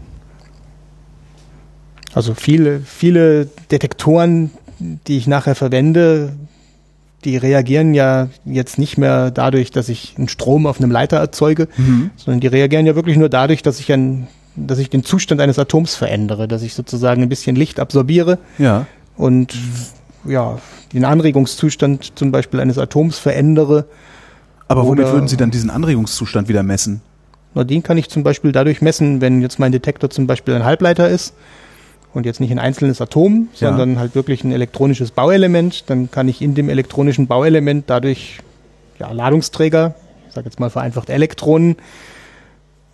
[2.13, 6.33] Also viele, viele Detektoren, die ich nachher verwende,
[7.25, 11.69] die reagieren ja jetzt nicht mehr dadurch, dass ich einen Strom auf einem Leiter erzeuge,
[11.77, 12.11] mhm.
[12.17, 15.59] sondern die reagieren ja wirklich nur dadurch, dass ich ein, dass ich den Zustand eines
[15.59, 18.87] Atoms verändere, dass ich sozusagen ein bisschen Licht absorbiere ja
[19.17, 19.55] und
[20.25, 20.59] ja,
[20.93, 23.87] den Anregungszustand zum Beispiel eines Atoms verändere.
[24.69, 27.01] Aber womit würden Sie dann diesen Anregungszustand wieder messen?
[27.55, 30.65] Nur den kann ich zum Beispiel dadurch messen, wenn jetzt mein Detektor zum Beispiel ein
[30.65, 31.35] Halbleiter ist
[32.13, 33.69] und jetzt nicht ein einzelnes Atom, Ja.
[33.69, 38.41] sondern halt wirklich ein elektronisches Bauelement, dann kann ich in dem elektronischen Bauelement dadurch
[38.99, 39.95] ja, Ladungsträger,
[40.29, 41.77] ich sage jetzt mal vereinfacht Elektronen,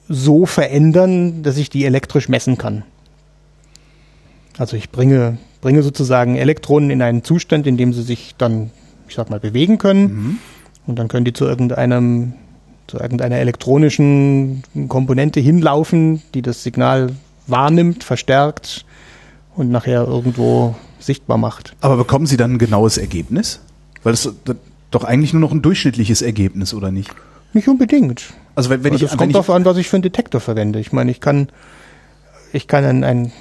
[0.09, 2.83] so verändern, dass ich die elektrisch messen kann.
[4.59, 8.71] Also ich bringe, bringe sozusagen Elektronen in einen Zustand, in dem sie sich dann,
[9.09, 10.39] ich sag mal, bewegen können.
[10.87, 12.35] Und dann können die zu irgendeinem,
[12.87, 17.13] zu irgendeiner elektronischen Komponente hinlaufen, die das Signal
[17.47, 18.85] wahrnimmt, verstärkt
[19.57, 21.75] und nachher irgendwo sichtbar macht.
[21.81, 23.61] Aber bekommen Sie dann ein genaues Ergebnis?
[24.03, 24.57] Weil das, das
[24.91, 27.11] doch eigentlich nur noch ein durchschnittliches Ergebnis, oder nicht?
[27.53, 28.35] Nicht unbedingt.
[28.55, 30.79] Also wenn, wenn Also ich, es kommt darauf an, was ich für einen Detektor verwende.
[30.79, 31.49] Ich meine, ich kann,
[32.53, 33.33] ich kann ein, ein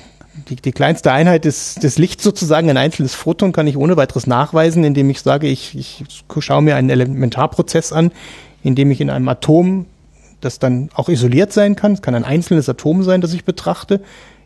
[0.49, 4.27] die, die kleinste Einheit des, des Lichts sozusagen, ein einzelnes Photon, kann ich ohne weiteres
[4.27, 6.05] nachweisen, indem ich sage, ich, ich
[6.39, 8.11] schaue mir einen Elementarprozess an,
[8.63, 9.85] in dem ich in einem Atom,
[10.39, 14.01] das dann auch isoliert sein kann, es kann ein einzelnes Atom sein, das ich betrachte,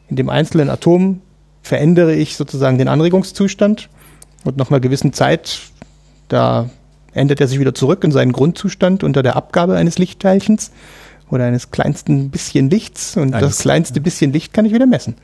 [0.10, 1.22] in dem einzelnen Atom
[1.62, 3.90] verändere ich sozusagen den Anregungszustand
[4.44, 5.60] und nach einer gewissen Zeit,
[6.28, 6.70] da
[7.14, 10.72] ändert er sich wieder zurück in seinen Grundzustand unter der Abgabe eines Lichtteilchens
[11.30, 15.16] oder eines kleinsten bisschen Lichts und Eines- das kleinste bisschen Licht kann ich wieder messen.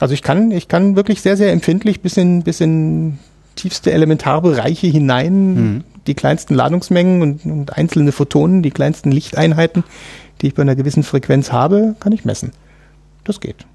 [0.00, 3.18] Also ich kann, ich kann wirklich sehr, sehr empfindlich bis in, bis in
[3.56, 5.84] tiefste Elementarbereiche hinein Mhm.
[6.06, 9.84] die kleinsten Ladungsmengen und, und einzelne Photonen, die kleinsten Lichteinheiten,
[10.40, 12.52] die ich bei einer gewissen Frequenz habe, kann ich messen.
[13.24, 13.66] Das geht.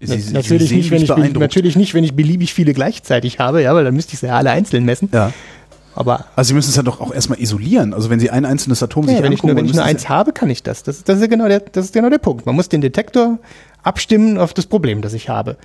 [0.00, 3.62] Sie, Sie, natürlich, Sie nicht, wenn ich, natürlich nicht, wenn ich beliebig viele gleichzeitig habe,
[3.62, 5.08] ja, weil dann müsste ich sie ja alle einzeln messen.
[5.12, 5.32] Ja.
[5.96, 7.94] Aber Also Sie müssen es ja doch auch erstmal isolieren.
[7.94, 9.82] Also wenn Sie ein einzelnes Atom sich ja, wenn ich angucken, nur, wenn ich nur
[9.82, 10.82] eins habe, kann ich das.
[10.82, 12.44] Das, das, ist ja genau der, das ist genau der Punkt.
[12.44, 13.38] Man muss den Detektor
[13.82, 15.56] abstimmen auf das Problem, das ich habe.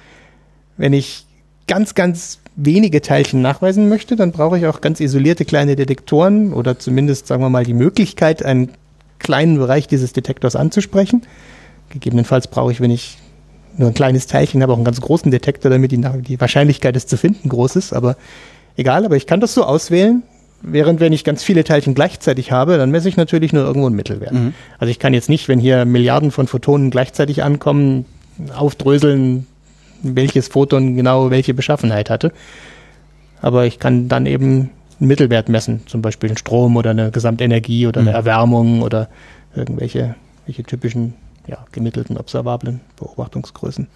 [0.77, 1.25] Wenn ich
[1.67, 6.79] ganz, ganz wenige Teilchen nachweisen möchte, dann brauche ich auch ganz isolierte kleine Detektoren oder
[6.79, 8.69] zumindest, sagen wir mal, die Möglichkeit, einen
[9.19, 11.23] kleinen Bereich dieses Detektors anzusprechen.
[11.89, 13.17] Gegebenenfalls brauche ich, wenn ich
[13.77, 17.05] nur ein kleines Teilchen habe, auch einen ganz großen Detektor, damit die, die Wahrscheinlichkeit, es
[17.05, 17.93] zu finden, groß ist.
[17.93, 18.15] Aber
[18.77, 20.23] egal, aber ich kann das so auswählen.
[20.63, 23.95] Während wenn ich ganz viele Teilchen gleichzeitig habe, dann messe ich natürlich nur irgendwo einen
[23.95, 24.33] Mittelwert.
[24.77, 28.05] Also ich kann jetzt nicht, wenn hier Milliarden von Photonen gleichzeitig ankommen,
[28.55, 29.47] aufdröseln,
[30.03, 32.31] welches Photon genau welche Beschaffenheit hatte.
[33.41, 34.69] Aber ich kann dann eben
[34.99, 39.09] einen Mittelwert messen, zum Beispiel einen Strom oder eine Gesamtenergie oder eine Erwärmung oder
[39.55, 40.15] irgendwelche
[40.45, 41.13] welche typischen
[41.47, 43.87] ja, gemittelten observablen Beobachtungsgrößen.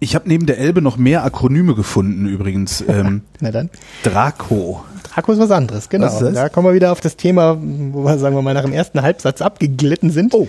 [0.00, 2.84] Ich habe neben der Elbe noch mehr Akronyme gefunden übrigens.
[2.88, 3.68] Ähm, Na dann.
[4.02, 4.82] Draco.
[5.12, 6.06] Draco ist was anderes, genau.
[6.06, 6.34] Was das?
[6.34, 9.02] Da kommen wir wieder auf das Thema, wo wir, sagen wir mal, nach dem ersten
[9.02, 10.32] Halbsatz abgeglitten sind.
[10.34, 10.48] Oh.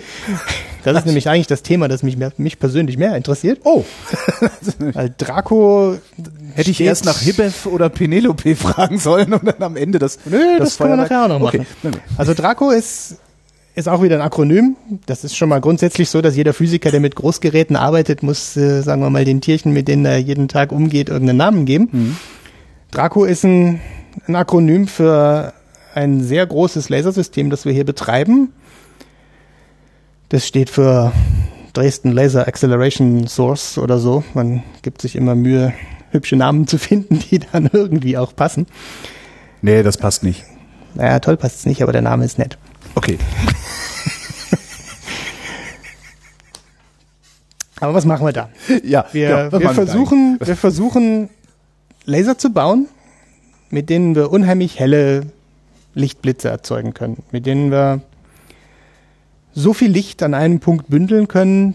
[0.84, 3.60] Das ist nämlich eigentlich das Thema, das mich, mehr, mich persönlich mehr interessiert.
[3.64, 3.84] Oh,
[4.78, 5.96] Weil Draco
[6.54, 10.18] hätte ich erst nach Hibbev oder Penelope fragen sollen und dann am Ende das.
[10.24, 11.66] Nö, das, können wir nachher auch noch Okay.
[11.82, 12.00] machen.
[12.16, 13.16] Also Draco ist,
[13.74, 14.76] ist auch wieder ein Akronym.
[15.06, 18.82] Das ist schon mal grundsätzlich so, dass jeder Physiker, der mit Großgeräten arbeitet, muss, äh,
[18.82, 22.18] sagen wir mal, den Tierchen, mit denen er jeden Tag umgeht, irgendeinen Namen geben.
[22.90, 23.80] Draco ist ein,
[24.26, 25.52] ein Akronym für
[25.94, 28.52] ein sehr großes Lasersystem, das wir hier betreiben.
[30.28, 31.12] Das steht für
[31.72, 34.24] Dresden Laser Acceleration Source oder so.
[34.34, 35.72] Man gibt sich immer Mühe,
[36.10, 38.66] hübsche Namen zu finden, die dann irgendwie auch passen.
[39.62, 40.44] Nee, das passt nicht.
[40.94, 42.58] Naja, toll passt's nicht, aber der Name ist nett.
[42.94, 43.18] Okay.
[47.80, 48.50] Aber was machen wir da?
[48.84, 51.30] Ja, Wir, ja, wir versuchen, wir versuchen
[52.04, 52.88] Laser zu bauen,
[53.70, 55.26] mit denen wir unheimlich helle
[55.94, 58.02] Lichtblitze erzeugen können, mit denen wir
[59.52, 61.74] so viel Licht an einem Punkt bündeln können,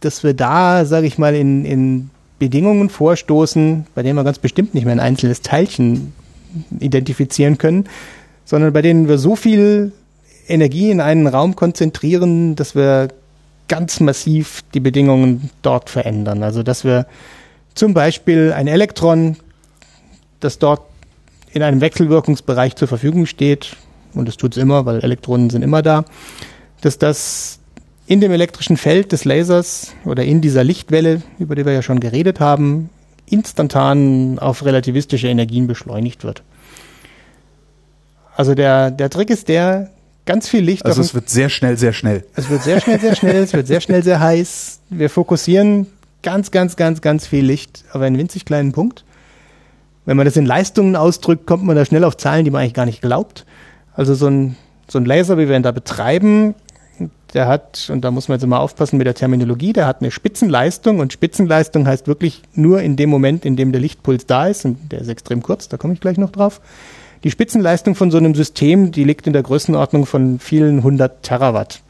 [0.00, 4.74] dass wir da, sage ich mal, in, in Bedingungen vorstoßen, bei denen wir ganz bestimmt
[4.74, 6.12] nicht mehr ein einzelnes Teilchen
[6.80, 7.84] identifizieren können,
[8.44, 9.92] sondern bei denen wir so viel
[10.48, 13.08] Energie in einen Raum konzentrieren, dass wir
[13.68, 16.42] ganz massiv die Bedingungen dort verändern.
[16.42, 17.06] Also dass wir
[17.74, 19.36] zum Beispiel ein Elektron,
[20.40, 20.82] das dort
[21.52, 23.76] in einem Wechselwirkungsbereich zur Verfügung steht,
[24.14, 26.04] und das tut es immer, weil Elektronen sind immer da,
[26.82, 27.60] dass das
[28.06, 32.00] in dem elektrischen Feld des Lasers oder in dieser Lichtwelle, über die wir ja schon
[32.00, 32.90] geredet haben,
[33.26, 36.42] instantan auf relativistische Energien beschleunigt wird.
[38.36, 39.90] Also der, der Trick ist der,
[40.24, 42.24] ganz viel Licht Also es wird sehr schnell, sehr schnell.
[42.34, 44.80] es wird sehr schnell, sehr schnell, es wird sehr schnell, sehr heiß.
[44.90, 45.86] Wir fokussieren
[46.22, 49.04] ganz, ganz, ganz, ganz viel Licht auf einen winzig kleinen Punkt.
[50.04, 52.74] Wenn man das in Leistungen ausdrückt, kommt man da schnell auf Zahlen, die man eigentlich
[52.74, 53.44] gar nicht glaubt.
[53.94, 54.56] Also so ein,
[54.88, 56.54] so ein Laser, wie wir ihn da betreiben,
[57.34, 60.10] der hat, und da muss man jetzt immer aufpassen mit der Terminologie, der hat eine
[60.10, 64.64] Spitzenleistung und Spitzenleistung heißt wirklich nur in dem Moment, in dem der Lichtpuls da ist,
[64.64, 66.60] und der ist extrem kurz, da komme ich gleich noch drauf.
[67.24, 71.80] Die Spitzenleistung von so einem System, die liegt in der Größenordnung von vielen hundert Terawatt.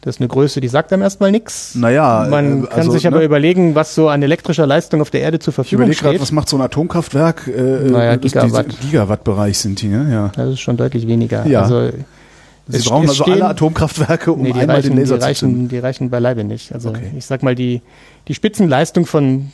[0.00, 1.74] Das ist eine Größe, die sagt einem erstmal nichts.
[1.74, 3.24] Naja, Man äh, kann also, sich aber ne?
[3.24, 6.22] überlegen, was so an elektrischer Leistung auf der Erde zur Ich Verfügung überlege gerade, steht.
[6.22, 7.48] was macht so ein Atomkraftwerk?
[7.48, 8.66] Äh, Naja, das- Gigawatt.
[8.80, 10.08] Gigawatt-Bereich sind die, ne?
[10.10, 10.32] Ja.
[10.36, 11.44] Das ist schon deutlich weniger.
[11.46, 11.62] Ja.
[11.62, 11.90] Also,
[12.68, 15.20] Sie es- brauchen also stehen- alle Atomkraftwerke, um nee, die einmal reichen, den Laser die
[15.34, 15.56] zu zünden.
[15.62, 16.72] reichen, die reichen beileibe nicht.
[16.72, 17.10] Also Okay.
[17.16, 17.82] ich sag mal, die,
[18.28, 19.50] die Spitzenleistung von,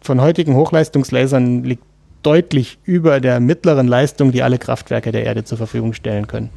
[0.00, 1.84] von heutigen Hochleistungslasern liegt
[2.26, 6.50] deutlich über der mittleren Leistung, die alle Kraftwerke der Erde zur Verfügung stellen können.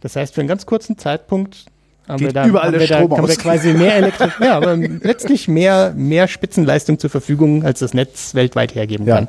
[0.00, 1.66] Das heißt, für einen ganz kurzen Zeitpunkt
[2.08, 4.56] haben Geht wir da, überall haben wir da Strom haben wir quasi mehr Elektro ja,
[4.56, 9.16] aber letztlich mehr, mehr Spitzenleistung zur Verfügung, als das Netz weltweit hergeben Ja.
[9.16, 9.28] kann.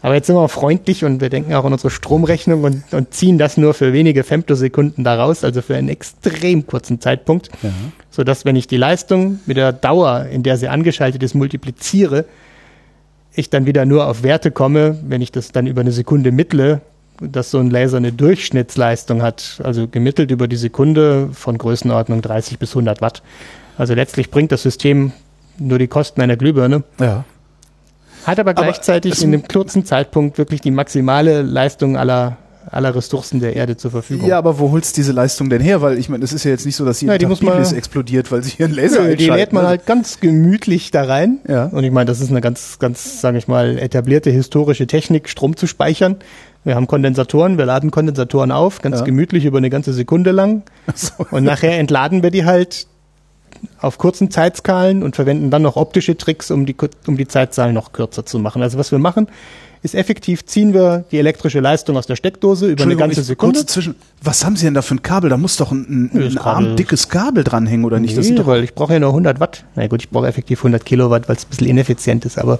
[0.00, 3.14] Aber jetzt sind wir auch freundlich und wir denken auch an unsere Stromrechnung und, und
[3.14, 7.70] ziehen das nur für wenige Femtosekunden daraus, also für einen extrem kurzen Zeitpunkt, Ja.
[8.10, 12.26] sodass wenn ich die Leistung mit der Dauer, in der sie angeschaltet ist, multipliziere,
[13.34, 16.80] ich dann wieder nur auf Werte komme, wenn ich das dann über eine Sekunde mittle,
[17.20, 22.58] dass so ein Laser eine Durchschnittsleistung hat, also gemittelt über die Sekunde von Größenordnung 30
[22.58, 23.22] bis 100 Watt.
[23.78, 25.12] Also letztlich bringt das System
[25.58, 27.24] nur die Kosten einer Glühbirne, Ja.
[28.24, 32.36] hat aber Aber gleichzeitig es- in einem kurzen Zeitpunkt wirklich die maximale Leistung aller,
[32.70, 34.28] aller Ressourcen der Erde zur Verfügung.
[34.28, 35.82] Ja, aber wo holst diese Leistung denn her?
[35.82, 38.30] Weil ich meine, es ist ja jetzt nicht so, dass Ja, die muss man- explodiert,
[38.32, 39.68] weil sie hier einen Laser Nö, die lädt man ne?
[39.68, 41.38] halt ganz gemütlich da rein.
[41.48, 41.66] Ja.
[41.66, 45.56] Und ich meine, das ist eine ganz, ganz, sage ich mal, etablierte historische Technik, Strom
[45.56, 46.16] zu speichern.
[46.64, 49.04] Wir haben Kondensatoren, wir laden Kondensatoren auf, ganz Ja.
[49.04, 50.62] gemütlich über eine ganze Sekunde lang.
[50.94, 51.12] So.
[51.30, 52.86] Und nachher entladen wir die halt
[53.80, 56.74] auf kurzen Zeitskalen und verwenden dann noch optische Tricks, um die,
[57.06, 58.62] um die Zeitzahl noch kürzer zu machen.
[58.62, 59.28] Also was wir machen,
[59.84, 63.58] ist effektiv ziehen wir die elektrische Leistung aus der Steckdose über eine ganze Sekunde.
[63.60, 63.94] kurz zwischen.
[64.22, 65.30] Was haben Sie denn da für ein Kabel?
[65.30, 68.16] Da muss doch ein, ein, das ein Kabel- armdickes Kabel dranhängen, oder nicht?
[68.16, 69.64] Das Nee, doch, weil ich brauche ja nur 100 Watt.
[69.76, 72.58] Na gut, ich brauche effektiv 100 Kilowatt, weil es ein bisschen ineffizient ist, aber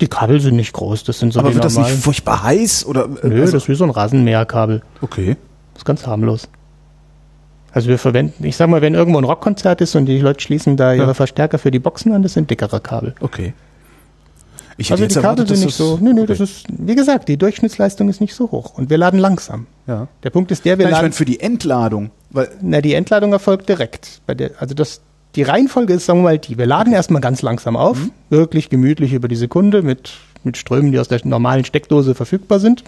[0.00, 1.04] die Kabel sind nicht groß.
[1.04, 1.94] Das sind so aber wird das normalen.
[1.94, 2.86] nicht furchtbar heiß?
[2.86, 4.82] Oder, äh, Nö, also- das ist wie so ein Rasenmäherkabel.
[5.02, 5.36] okay.
[5.74, 6.48] Das ist ganz harmlos.
[7.72, 10.76] Also wir verwenden, ich sag mal, wenn irgendwo ein Rockkonzert ist und die Leute schließen
[10.76, 11.14] da ihre Ja.
[11.14, 13.14] Verstärker für die Boxen an, das sind dickere Kabel.
[13.20, 13.52] Okay.
[14.76, 16.28] Ich Also die Kabel sind dass nicht so, nö, nö, okay.
[16.28, 19.66] das ist, wie gesagt, die Durchschnittsleistung ist nicht so hoch und wir laden langsam.
[19.86, 20.08] Ja.
[20.22, 22.94] Der Punkt ist der, wir Nein, ich laden, meine für die Entladung, weil na, die
[22.94, 24.20] Entladung erfolgt direkt.
[24.26, 25.00] Bei der, also das,
[25.36, 26.58] die Reihenfolge ist, sagen wir mal, die.
[26.58, 28.10] Wir laden erstmal ganz langsam auf, Mhm.
[28.30, 30.12] wirklich gemütlich über die Sekunde mit,
[30.42, 32.82] mit Strömen, die aus der normalen Steckdose verfügbar sind.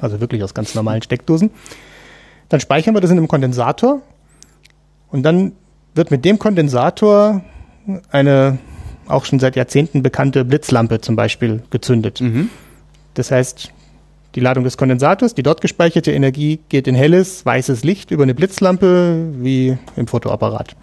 [0.00, 1.50] Also wirklich aus ganz normalen Steckdosen.
[2.48, 4.00] Dann speichern wir das in einem Kondensator
[5.10, 5.52] und dann
[5.94, 7.42] wird mit dem Kondensator
[8.10, 8.58] eine
[9.10, 12.22] auch schon seit Jahrzehnten bekannte Blitzlampe zum Beispiel gezündet.
[13.14, 13.72] Das heißt,
[14.36, 18.34] die Ladung des Kondensators, die dort gespeicherte Energie geht in helles, weißes Licht über eine
[18.34, 20.76] Blitzlampe wie im Fotoapparat.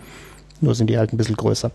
[0.60, 1.72] Nur sind die halt ein bisschen größer.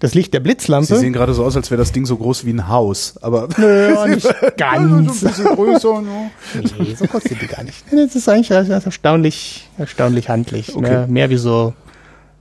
[0.00, 0.94] Das Licht der Sie Blitzlampe.
[0.96, 4.06] sehen gerade so aus, als wäre das Ding so groß wie ein Haus, aber Nö,
[4.14, 5.20] nicht ganz.
[5.20, 6.02] so ein bisschen größer.
[6.02, 6.30] ne?
[6.78, 7.82] Nee, so groß sind die gar nicht.
[7.90, 10.76] Das ist eigentlich erstaunlich, erstaunlich handlich.
[10.76, 10.82] Okay.
[10.88, 11.72] Mehr, mehr wie so,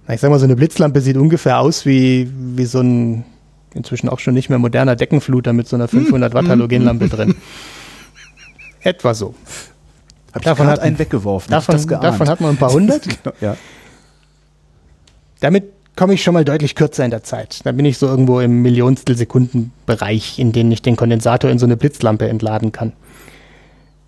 [0.07, 3.25] na, ich sag mal, so eine Blitzlampe sieht ungefähr aus wie, wie so ein
[3.73, 7.35] inzwischen auch schon nicht mehr moderner Deckenfluter mit so einer 500 Watt Halogenlampe drin.
[8.81, 9.35] Etwa so.
[10.33, 11.51] Hab Davon hat- einen weggeworfen.
[11.51, 13.05] Davon, davon hat man ein paar hundert.
[13.41, 13.55] ja.
[15.39, 17.65] Damit komme ich schon mal deutlich kürzer in der Zeit.
[17.65, 21.65] Da bin ich so irgendwo im Millionstel Sekundenbereich, in dem ich den Kondensator in so
[21.65, 22.93] eine Blitzlampe entladen kann.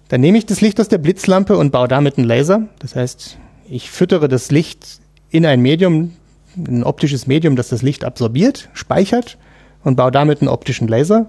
[0.08, 2.68] Dann nehme ich das Licht aus der Blitzlampe und baue damit einen Laser.
[2.80, 3.38] Das heißt,
[3.70, 4.99] ich füttere das Licht
[5.32, 6.14] in ein Medium,
[6.56, 9.38] ein optisches Medium, das das Licht absorbiert, speichert
[9.84, 11.28] und baue damit einen optischen Laser.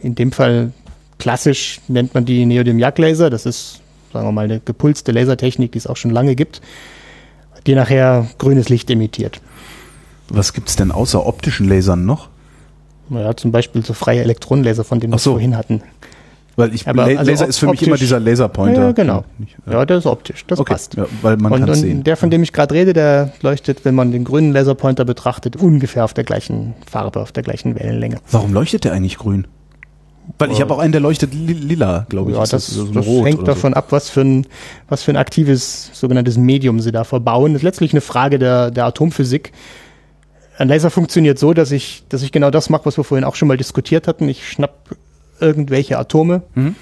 [0.00, 0.72] In dem Fall
[1.18, 3.30] klassisch nennt man die Neodym-Jagd-Laser.
[3.30, 3.80] Das ist,
[4.12, 6.60] sagen wir mal, eine gepulste Lasertechnik, die es auch schon lange gibt,
[7.66, 9.40] die nachher grünes Licht emittiert.
[10.28, 12.28] Was gibt's denn außer optischen Lasern noch?
[13.08, 15.32] Naja, zum Beispiel so freie Elektronenlaser, von denen Ach wir so.
[15.32, 15.82] vorhin hatten.
[16.56, 18.82] Weil ich Aber also Laser ist für mich optisch- immer dieser Laserpointer.
[18.82, 19.24] Ja, genau.
[19.70, 20.94] Ja, der ist optisch, das okay, passt.
[20.94, 22.04] ja, weil man und kann und sehen.
[22.04, 26.04] der, von dem ich gerade rede, der leuchtet, wenn man den grünen Laserpointer betrachtet, ungefähr
[26.04, 28.18] auf der gleichen Farbe, auf der gleichen Wellenlänge.
[28.30, 29.46] Warum leuchtet der eigentlich grün?
[30.38, 32.36] Weil ich habe auch einen, der leuchtet li lila, glaube ich.
[32.36, 34.46] Ja, Ist das, so das hängt davon ab, was für, ein,
[34.88, 37.54] was für ein aktives sogenanntes Medium sie da verbauen.
[37.54, 39.52] Das ist letztlich eine Frage der, der Atomphysik.
[40.58, 43.34] Ein Laser funktioniert so, dass ich, dass ich genau das mache, was wir vorhin auch
[43.34, 44.28] schon mal diskutiert hatten.
[44.28, 44.90] Ich schnapp
[45.42, 46.42] irgendwelche Atome.
[46.54, 46.74] Mhm.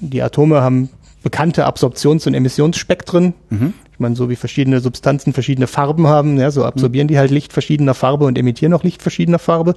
[0.00, 0.90] Die Atome haben
[1.22, 3.34] bekannte Absorptions- und Emissionsspektren.
[3.50, 3.74] Mhm.
[3.92, 7.52] Ich meine, so wie verschiedene Substanzen verschiedene Farben haben, ja, so absorbieren die halt Licht
[7.52, 9.74] verschiedener Farbe und emittieren auch Licht verschiedener Farbe.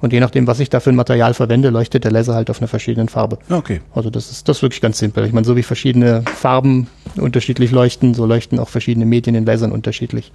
[0.00, 2.60] Und je nachdem, was ich da für ein Material verwende, leuchtet der Laser halt auf
[2.60, 3.38] einer verschiedenen Farbe.
[3.50, 3.80] Okay.
[3.92, 5.26] Also das ist das ist wirklich ganz simpel.
[5.26, 6.86] Ich meine, so wie verschiedene Farben
[7.16, 10.30] unterschiedlich leuchten, so leuchten auch verschiedene Medien in Lasern unterschiedlich.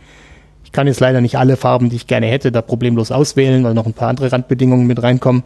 [0.65, 3.73] Ich kann jetzt leider nicht alle Farben, die ich gerne hätte, da problemlos auswählen, weil
[3.73, 5.43] noch ein paar andere Randbedingungen mit reinkommen.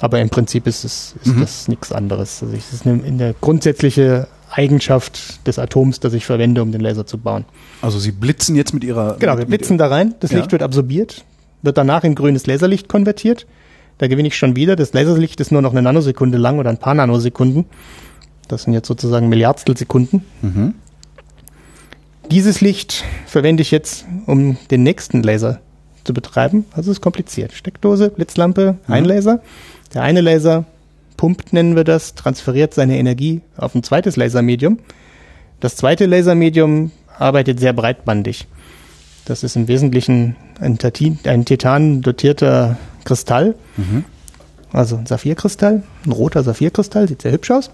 [0.00, 1.40] Aber im Prinzip ist, es, ist mhm.
[1.40, 2.42] das nichts anderes.
[2.42, 7.06] Also es ist eine, eine grundsätzliche Eigenschaft des Atoms, das ich verwende, um den Laser
[7.06, 7.44] zu bauen.
[7.82, 9.16] Also Sie blitzen jetzt mit Ihrer...
[9.18, 10.38] Genau, wir blitzen da rein, das ja.
[10.38, 11.24] Licht wird absorbiert,
[11.62, 13.46] wird danach in grünes Laserlicht konvertiert.
[13.98, 14.76] Da gewinne ich schon wieder.
[14.76, 17.66] Das Laserlicht ist nur noch eine Nanosekunde lang oder ein paar Nanosekunden.
[18.46, 19.74] Das sind jetzt sozusagen Milliardstel
[20.42, 20.74] Mhm.
[22.30, 25.60] Dieses Licht verwende ich jetzt, um den nächsten Laser
[26.04, 26.64] zu betreiben.
[26.72, 27.52] Also ist kompliziert.
[27.52, 28.94] Steckdose, Blitzlampe, mhm.
[28.94, 29.40] ein Laser.
[29.94, 30.64] Der eine Laser
[31.16, 34.78] pumpt, nennen wir das, transferiert seine Energie auf ein zweites Lasermedium.
[35.60, 38.46] Das zweite Lasermedium arbeitet sehr breitbandig.
[39.24, 44.04] Das ist im Wesentlichen ein, Tatin, ein Titan dotierter Kristall, mhm.
[44.72, 47.70] also ein Saphirkristall, ein roter Saphirkristall, sieht sehr hübsch aus.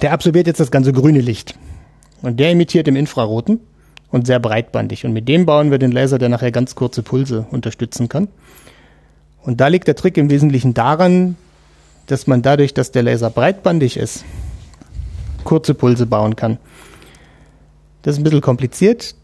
[0.00, 1.56] Der absorbiert jetzt das ganze grüne Licht.
[2.22, 3.60] Und der imitiert im Infraroten
[4.10, 5.04] und sehr breitbandig.
[5.04, 8.28] Und mit dem bauen wir den Laser, der nachher ganz kurze Pulse unterstützen kann.
[9.44, 11.36] Und da liegt der Trick im Wesentlichen daran,
[12.06, 14.24] dass man dadurch, dass der Laser breitbandig ist,
[15.44, 16.58] kurze Pulse bauen kann.
[18.02, 19.14] Das ist ein bisschen kompliziert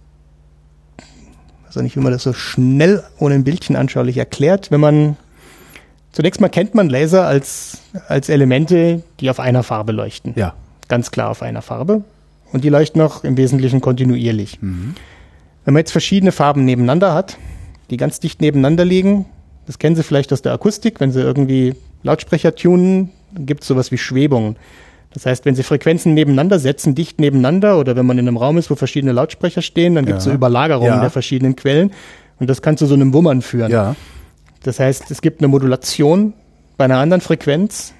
[1.70, 4.72] also nicht, wie man das so schnell ohne ein Bildchen anschaulich erklärt.
[4.72, 5.16] Wenn man
[6.10, 10.32] zunächst mal kennt man Laser als, als Elemente, die auf einer Farbe leuchten.
[10.34, 10.54] Ja.
[10.88, 12.02] Ganz klar auf einer Farbe.
[12.52, 14.60] Und die leuchten auch im Wesentlichen kontinuierlich.
[14.60, 14.96] Mhm.
[15.64, 17.38] Wenn man jetzt verschiedene Farben nebeneinander hat,
[17.90, 19.26] die ganz dicht nebeneinander liegen,
[19.70, 23.92] das kennen Sie vielleicht aus der Akustik, wenn Sie irgendwie Lautsprecher tunen, gibt es sowas
[23.92, 24.56] wie Schwebungen.
[25.14, 28.58] Das heißt, wenn Sie Frequenzen nebeneinander setzen, dicht nebeneinander, oder wenn man in einem Raum
[28.58, 30.32] ist, wo verschiedene Lautsprecher stehen, dann gibt es ja.
[30.32, 31.00] so Überlagerungen ja.
[31.00, 31.92] der verschiedenen Quellen.
[32.40, 33.70] Und das kann zu so einem Wummern führen.
[33.70, 33.94] Ja.
[34.64, 36.32] Das heißt, es gibt eine Modulation
[36.76, 37.94] bei einer anderen Frequenz,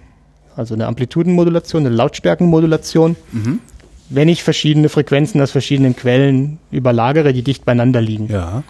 [0.56, 3.14] also eine Amplitudenmodulation, eine Lautstärkenmodulation.
[3.30, 3.60] Mhm.
[4.08, 8.26] Wenn ich verschiedene Frequenzen aus verschiedenen Quellen überlagere, die dicht beieinander liegen.
[8.26, 8.64] Ja.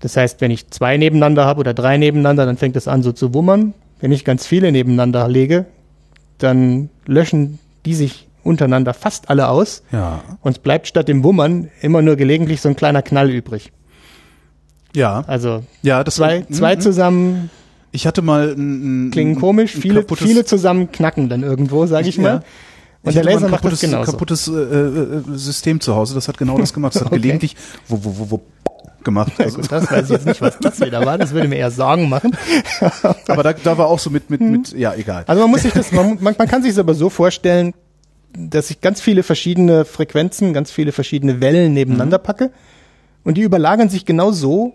[0.00, 3.12] Das heißt, wenn ich zwei nebeneinander habe oder drei nebeneinander, dann fängt es an so
[3.12, 3.74] zu wummern.
[4.00, 5.64] Wenn ich ganz viele nebeneinander lege,
[6.38, 9.82] dann löschen die sich untereinander fast alle aus.
[9.92, 10.22] Ja.
[10.42, 13.72] Und es bleibt statt dem Wummern immer nur gelegentlich so ein kleiner Knall übrig.
[14.94, 15.24] Ja.
[15.26, 17.50] Also ja, das zwei, war, zwei zusammen.
[17.92, 22.22] Ich hatte mal ein, klingen komisch, viele, viele zusammen knacken dann irgendwo, sage ich, ich,
[22.22, 22.28] mal.
[22.28, 22.42] Ja.
[23.02, 24.10] Und der Laser macht das genauso.
[24.10, 26.94] kaputtes äh, äh, System zu Hause, das hat genau das gemacht.
[26.94, 27.20] Das hat okay.
[27.20, 28.42] gelegentlich wo, wo, wo, wo
[29.06, 29.32] gemacht.
[29.38, 29.60] Also.
[29.60, 31.16] Gut, das weiß ich jetzt nicht, was das wieder war.
[31.16, 32.36] Das würde mir eher Sorgen machen.
[33.28, 35.24] aber da, da war auch so mit, mit, mit, ja, egal.
[35.26, 37.72] Also man muss sich das, man, man, man kann sich es aber so vorstellen,
[38.36, 42.22] dass ich ganz viele verschiedene Frequenzen, ganz viele verschiedene Wellen nebeneinander mhm.
[42.22, 42.50] packe.
[43.24, 44.74] Und die überlagern sich genau so,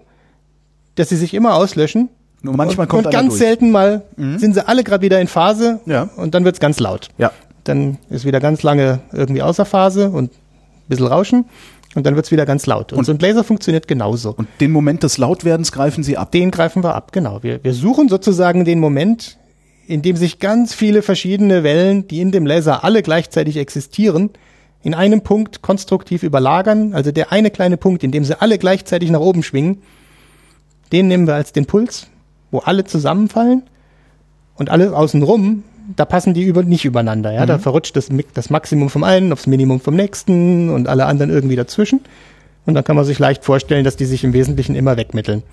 [0.96, 2.10] dass sie sich immer auslöschen.
[2.42, 3.40] Nur manchmal und, kommt und ganz durch.
[3.40, 4.40] selten mal mhm.
[4.40, 6.10] sind sie alle gerade wieder in Phase ja.
[6.16, 7.10] und dann wird's ganz laut.
[7.20, 7.32] Ja.
[7.64, 11.46] Dann ist wieder ganz lange irgendwie außer Phase und ein bisschen Rauschen
[11.96, 12.94] und dann wird's wieder ganz laut.
[12.94, 14.34] Und, und, so ein Laser funktioniert genauso.
[14.36, 16.32] Und den Moment des Lautwerdens greifen Sie ab?
[16.32, 17.44] Den greifen wir ab, genau.
[17.44, 19.38] Wir, wir suchen sozusagen den Moment,
[19.88, 24.30] in dem sich ganz viele verschiedene Wellen, die in dem Laser alle gleichzeitig existieren,
[24.84, 26.94] in einem Punkt konstruktiv überlagern.
[26.94, 29.82] Also der eine kleine Punkt, in dem sie alle gleichzeitig nach oben schwingen,
[30.92, 32.08] den nehmen wir als den Puls,
[32.52, 33.64] wo alle zusammenfallen
[34.56, 35.64] und alle außenrum
[35.96, 37.32] da passen die über, nicht übereinander.
[37.32, 37.44] Ja?
[37.44, 37.48] Mhm.
[37.48, 41.56] Da verrutscht das, das Maximum vom einen aufs Minimum vom nächsten und alle anderen irgendwie
[41.56, 42.02] dazwischen.
[42.66, 45.44] Und dann kann man sich leicht vorstellen, dass die sich im Wesentlichen immer wegmitteln.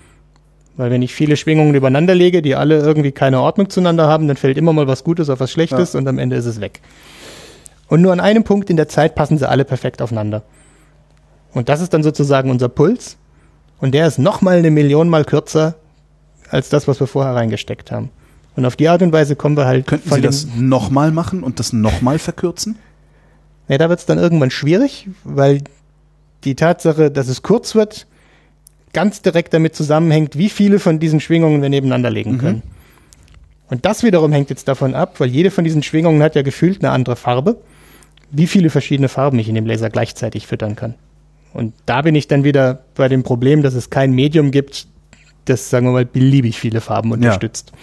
[0.77, 4.37] Weil wenn ich viele Schwingungen übereinander lege, die alle irgendwie keine Ordnung zueinander haben, dann
[4.37, 5.99] fällt immer mal was Gutes auf was Schlechtes ja.
[5.99, 6.81] und am Ende ist es weg.
[7.87, 10.43] Und nur an einem Punkt in der Zeit passen sie alle perfekt aufeinander.
[11.53, 13.17] Und das ist dann sozusagen unser Puls.
[13.79, 15.75] Und der ist nochmal eine Million mal kürzer
[16.49, 18.11] als das, was wir vorher reingesteckt haben.
[18.59, 19.87] Und auf die Art und Weise kommen wir halt.
[19.87, 22.75] Könnten Sie das nochmal machen und das nochmal verkürzen?
[23.69, 25.61] Ja, da wird es dann irgendwann schwierig, weil
[26.43, 28.05] die Tatsache, dass es kurz wird,
[28.91, 32.37] ganz direkt damit zusammenhängt, wie viele von diesen Schwingungen wir nebeneinander legen mhm.
[32.37, 32.63] können.
[33.69, 36.83] Und das wiederum hängt jetzt davon ab, weil jede von diesen Schwingungen hat ja gefühlt
[36.83, 37.61] eine andere Farbe,
[38.29, 40.95] wie viele verschiedene Farben ich in dem Laser gleichzeitig füttern kann.
[41.53, 44.85] Und da bin ich dann wieder bei dem Problem, dass es kein Medium gibt,
[45.45, 47.71] das, sagen wir mal, beliebig viele Farben unterstützt.
[47.71, 47.77] Ja.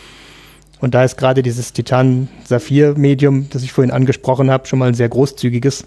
[0.81, 5.09] Und da ist gerade dieses Titan-Saphir-Medium, das ich vorhin angesprochen habe, schon mal ein sehr
[5.09, 5.85] großzügiges,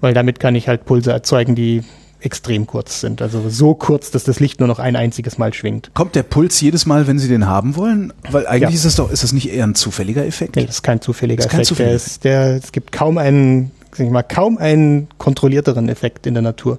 [0.00, 1.82] weil damit kann ich halt Pulse erzeugen, die
[2.20, 3.22] extrem kurz sind.
[3.22, 5.92] Also so kurz, dass das Licht nur noch ein einziges Mal schwingt.
[5.94, 8.12] Kommt der Puls jedes Mal, wenn Sie den haben wollen?
[8.30, 8.76] Weil eigentlich ja.
[8.76, 10.56] ist es doch, ist das nicht eher ein zufälliger Effekt?
[10.56, 11.58] Nee, das ist kein zufälliger ist Effekt.
[11.58, 15.88] Kein zufälliger der ist, der, es gibt kaum einen, sag ich mal, kaum einen kontrollierteren
[15.88, 16.78] Effekt in der Natur.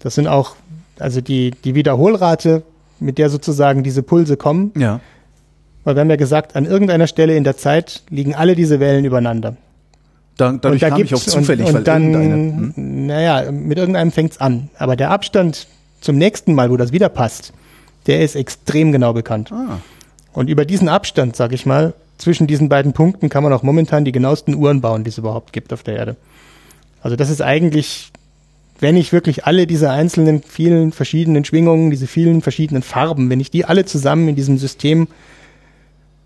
[0.00, 0.56] Das sind auch,
[0.98, 2.62] also die, die Wiederholrate,
[3.00, 5.00] mit der sozusagen diese Pulse kommen, ja
[5.88, 9.06] weil wir haben ja gesagt, an irgendeiner Stelle in der Zeit liegen alle diese Wellen
[9.06, 9.56] übereinander.
[10.36, 13.06] Da, dadurch und da kam ich auch zufällig, und, und dann, hm?
[13.06, 14.68] naja, mit irgendeinem fängt's an.
[14.76, 15.66] Aber der Abstand
[16.02, 17.54] zum nächsten Mal, wo das wieder passt,
[18.06, 19.50] der ist extrem genau bekannt.
[19.50, 19.78] Ah.
[20.34, 24.04] Und über diesen Abstand, sag ich mal, zwischen diesen beiden Punkten kann man auch momentan
[24.04, 26.16] die genauesten Uhren bauen, die es überhaupt gibt auf der Erde.
[27.00, 28.12] Also das ist eigentlich,
[28.78, 33.50] wenn ich wirklich alle diese einzelnen vielen verschiedenen Schwingungen, diese vielen verschiedenen Farben, wenn ich
[33.50, 35.08] die alle zusammen in diesem System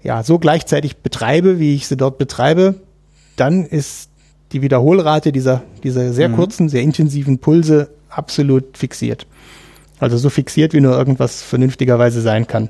[0.03, 2.77] ja so gleichzeitig betreibe, wie ich sie dort betreibe,
[3.37, 4.11] dann ist
[4.53, 6.37] die Wiederholrate dieser, dieser sehr mhm.
[6.37, 9.27] kurzen, sehr intensiven Pulse absolut fixiert.
[9.99, 12.69] Also so fixiert, wie nur irgendwas vernünftigerweise sein kann.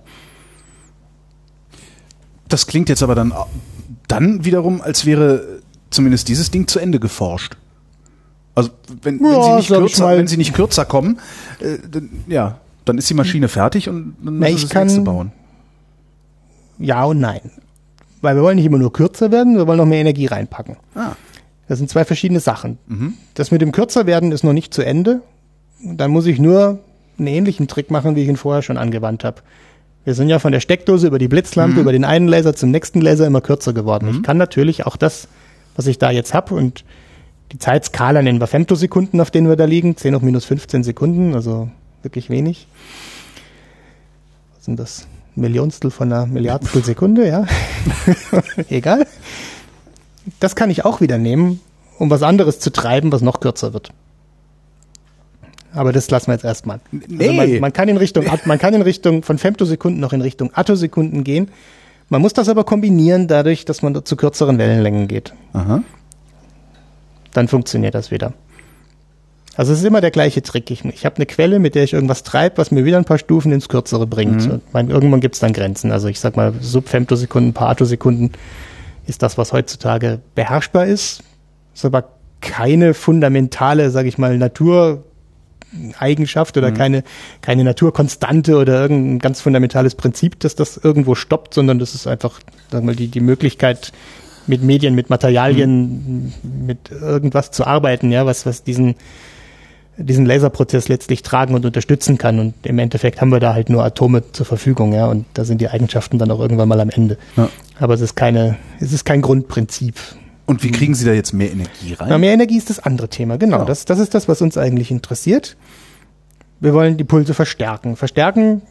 [2.48, 3.32] Das klingt jetzt aber dann,
[4.06, 7.56] dann wiederum, als wäre zumindest dieses Ding zu Ende geforscht.
[8.54, 8.70] Also
[9.00, 11.18] wenn, ja, wenn, sie, nicht kürzer, wenn sie nicht kürzer kommen,
[11.60, 15.00] äh, dann, ja, dann ist die Maschine fertig und dann Na, ich das kann, nächste
[15.00, 15.32] bauen.
[16.78, 17.50] Ja und nein.
[18.20, 20.76] Weil wir wollen nicht immer nur kürzer werden, wir wollen noch mehr Energie reinpacken.
[20.94, 21.12] Ah.
[21.68, 22.78] Das sind zwei verschiedene Sachen.
[22.86, 23.14] Mhm.
[23.34, 25.22] Das mit dem kürzer werden ist noch nicht zu Ende.
[25.82, 26.78] Dann muss ich nur
[27.18, 29.42] einen ähnlichen Trick machen, wie ich ihn vorher schon angewandt habe.
[30.04, 31.80] Wir sind ja von der Steckdose über die Blitzlampe, mhm.
[31.80, 34.08] über den einen Laser zum nächsten Laser immer kürzer geworden.
[34.08, 34.16] Mhm.
[34.16, 35.28] Ich kann natürlich auch das,
[35.76, 36.84] was ich da jetzt habe und
[37.52, 41.34] die Zeitskala nennen wir Femtosekunden, auf denen wir da liegen, 10 hoch minus 15 Sekunden,
[41.34, 41.70] also
[42.02, 42.66] wirklich wenig.
[44.54, 45.06] Was sind das?
[45.34, 47.46] Millionstel von einer Milliardstel Sekunde, ja.
[48.68, 49.06] Egal.
[50.40, 51.60] Das kann ich auch wieder nehmen,
[51.98, 53.92] um was anderes zu treiben, was noch kürzer wird.
[55.74, 56.80] Aber das lassen wir jetzt erstmal.
[56.90, 57.38] Nee.
[57.40, 60.50] Also man, man, kann in Richtung, man kann in Richtung von Femtosekunden noch in Richtung
[60.54, 61.50] Attosekunden gehen.
[62.10, 65.32] Man muss das aber kombinieren dadurch, dass man zu kürzeren Wellenlängen geht.
[65.54, 65.82] Aha.
[67.32, 68.34] Dann funktioniert das wieder.
[69.56, 70.70] Also es ist immer der gleiche Trick.
[70.70, 73.18] Ich, ich habe eine Quelle, mit der ich irgendwas treibe, was mir wieder ein paar
[73.18, 74.48] Stufen ins Kürzere bringt.
[74.48, 74.60] Mhm.
[74.72, 75.92] Mein, irgendwann gibt es dann Grenzen.
[75.92, 78.32] Also ich sag mal, Subfemtosekunden, paar Attosekunden
[79.06, 81.22] ist das, was heutzutage beherrschbar ist.
[81.74, 82.04] Ist aber
[82.40, 85.04] keine fundamentale, sage ich mal, Natur
[85.98, 86.74] Eigenschaft oder mhm.
[86.74, 87.04] keine,
[87.40, 92.40] keine Naturkonstante oder irgendein ganz fundamentales Prinzip, dass das irgendwo stoppt, sondern das ist einfach,
[92.70, 93.92] sag mal, die, die Möglichkeit,
[94.46, 96.66] mit Medien, mit Materialien, mhm.
[96.66, 98.96] mit irgendwas zu arbeiten, ja, was, was diesen,
[99.96, 102.38] diesen Laserprozess letztlich tragen und unterstützen kann.
[102.38, 105.60] Und im Endeffekt haben wir da halt nur Atome zur Verfügung, ja, und da sind
[105.60, 107.18] die Eigenschaften dann auch irgendwann mal am Ende.
[107.36, 107.48] Ja.
[107.78, 109.96] Aber es ist keine, es ist kein Grundprinzip.
[110.46, 112.08] Und wie kriegen Sie da jetzt mehr Energie rein?
[112.08, 113.58] Na, mehr Energie ist das andere Thema, genau.
[113.58, 113.66] genau.
[113.66, 115.56] Das, das ist das, was uns eigentlich interessiert.
[116.60, 117.96] Wir wollen die Pulse verstärken.
[117.96, 118.62] Verstärken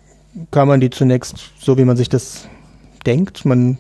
[0.50, 2.48] kann man die zunächst so, wie man sich das
[3.06, 3.46] denkt.
[3.46, 3.78] Man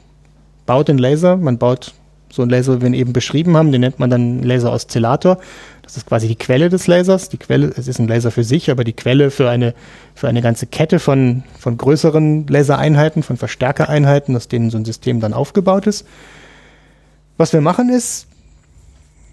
[0.66, 1.94] baut den Laser, man baut
[2.32, 5.38] so einen Laser, wie wir ihn eben beschrieben haben, den nennt man dann Laser-Oszillator.
[5.92, 7.28] Das ist quasi die Quelle des Lasers.
[7.28, 9.74] Die Quelle, es ist ein Laser für sich, aber die Quelle für eine,
[10.16, 15.20] für eine ganze Kette von, von größeren Lasereinheiten, von Verstärkereinheiten, aus denen so ein System
[15.20, 16.08] dann aufgebaut ist.
[17.36, 18.28] Was wir machen ist,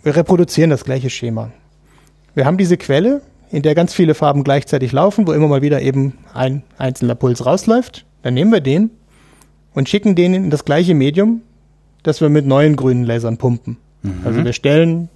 [0.02, 1.52] wir reproduzieren das gleiche Schema.
[2.34, 5.80] Wir haben diese Quelle, in der ganz viele Farben gleichzeitig laufen, wo immer mal wieder
[5.80, 8.04] eben ein einzelner Puls rausläuft.
[8.22, 8.90] Dann nehmen wir den
[9.74, 11.42] und schicken den in das gleiche Medium,
[12.02, 13.76] das wir mit neuen grünen Lasern pumpen.
[14.02, 14.22] Mhm.
[14.24, 15.08] Also wir stellen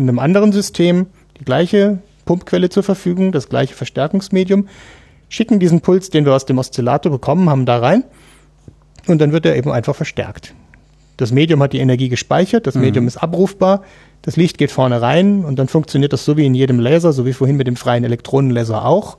[0.00, 1.06] in einem anderen System
[1.38, 4.68] die gleiche Pumpquelle zur Verfügung, das gleiche Verstärkungsmedium,
[5.28, 8.04] schicken diesen Puls, den wir aus dem Oszillator bekommen haben, da rein
[9.06, 10.54] und dann wird er eben einfach verstärkt.
[11.16, 12.80] Das Medium hat die Energie gespeichert, das mhm.
[12.80, 13.82] Medium ist abrufbar,
[14.22, 17.26] das Licht geht vorne rein und dann funktioniert das so wie in jedem Laser, so
[17.26, 19.18] wie vorhin mit dem freien Elektronenlaser auch.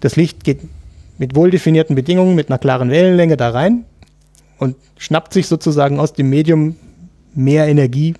[0.00, 0.60] Das Licht geht
[1.18, 3.84] mit wohldefinierten Bedingungen, mit einer klaren Wellenlänge da rein
[4.58, 6.76] und schnappt sich sozusagen aus dem Medium
[7.34, 8.14] mehr Energie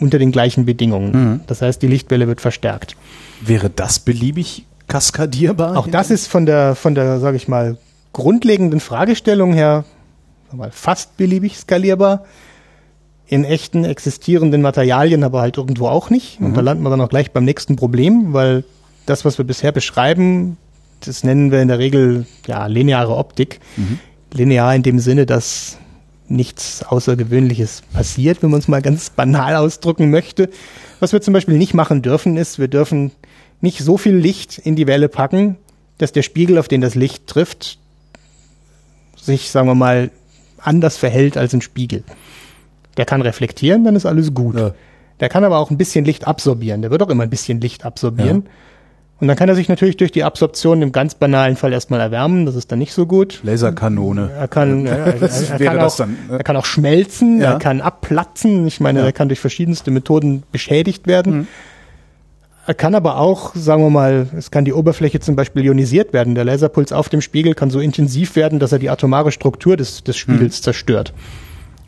[0.00, 1.12] unter den gleichen Bedingungen.
[1.12, 1.40] Mhm.
[1.46, 2.96] Das heißt, die Lichtwelle wird verstärkt.
[3.40, 5.76] Wäre das beliebig kaskadierbar?
[5.76, 7.76] Auch das ist von der, von der, sage ich mal,
[8.12, 9.84] grundlegenden Fragestellung her
[10.52, 12.24] mal, fast beliebig skalierbar.
[13.26, 16.40] In echten existierenden Materialien aber halt irgendwo auch nicht.
[16.40, 16.54] Und mhm.
[16.54, 18.64] da landen wir dann auch gleich beim nächsten Problem, weil
[19.04, 20.56] das, was wir bisher beschreiben,
[21.04, 23.60] das nennen wir in der Regel ja lineare Optik.
[23.76, 23.98] Mhm.
[24.32, 25.78] Linear in dem Sinne, dass
[26.30, 30.50] nichts Außergewöhnliches passiert, wenn man es mal ganz banal ausdrücken möchte.
[31.00, 33.12] Was wir zum Beispiel nicht machen dürfen, ist, wir dürfen
[33.60, 35.56] nicht so viel Licht in die Welle packen,
[35.98, 37.78] dass der Spiegel, auf den das Licht trifft,
[39.16, 40.10] sich, sagen wir mal,
[40.58, 42.04] anders verhält als ein Spiegel.
[42.96, 44.56] Der kann reflektieren, dann ist alles gut.
[44.56, 44.74] Ja.
[45.20, 46.82] Der kann aber auch ein bisschen Licht absorbieren.
[46.82, 48.44] Der wird auch immer ein bisschen Licht absorbieren.
[48.44, 48.50] Ja.
[49.20, 52.46] Und dann kann er sich natürlich durch die Absorption im ganz banalen Fall erstmal erwärmen.
[52.46, 53.40] Das ist dann nicht so gut.
[53.42, 54.30] Laserkanone.
[54.38, 56.38] Er kann, er, er, er kann, auch, dann, ne?
[56.38, 57.54] er kann auch schmelzen, ja.
[57.54, 58.66] er kann abplatzen.
[58.68, 61.36] Ich meine, er kann durch verschiedenste Methoden beschädigt werden.
[61.36, 61.46] Mhm.
[62.68, 66.34] Er kann aber auch, sagen wir mal, es kann die Oberfläche zum Beispiel ionisiert werden.
[66.34, 70.04] Der Laserpuls auf dem Spiegel kann so intensiv werden, dass er die atomare Struktur des,
[70.04, 70.62] des Spiegels hm.
[70.62, 71.14] zerstört.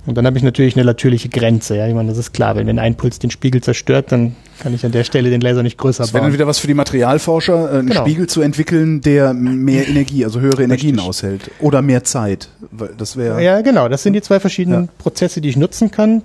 [0.06, 1.76] Und dann habe ich natürlich eine natürliche Grenze.
[1.76, 2.56] Ja, ich meine, das ist klar.
[2.56, 5.62] Wenn, wenn ein Puls den Spiegel zerstört, dann kann ich an der Stelle den Laser
[5.62, 6.34] nicht größer Das wäre dann bauen.
[6.34, 8.00] wieder was für die Materialforscher, äh, einen Genau.
[8.00, 11.08] Spiegel zu entwickeln, der mehr Energie, also höhere Energien Richtig.
[11.08, 11.50] aushält.
[11.60, 12.48] Oder mehr Zeit.
[12.96, 13.42] Das wäre.
[13.44, 13.88] Ja, genau.
[13.88, 14.90] Das sind die zwei verschiedenen Ja.
[14.98, 16.22] Prozesse, die ich nutzen kann.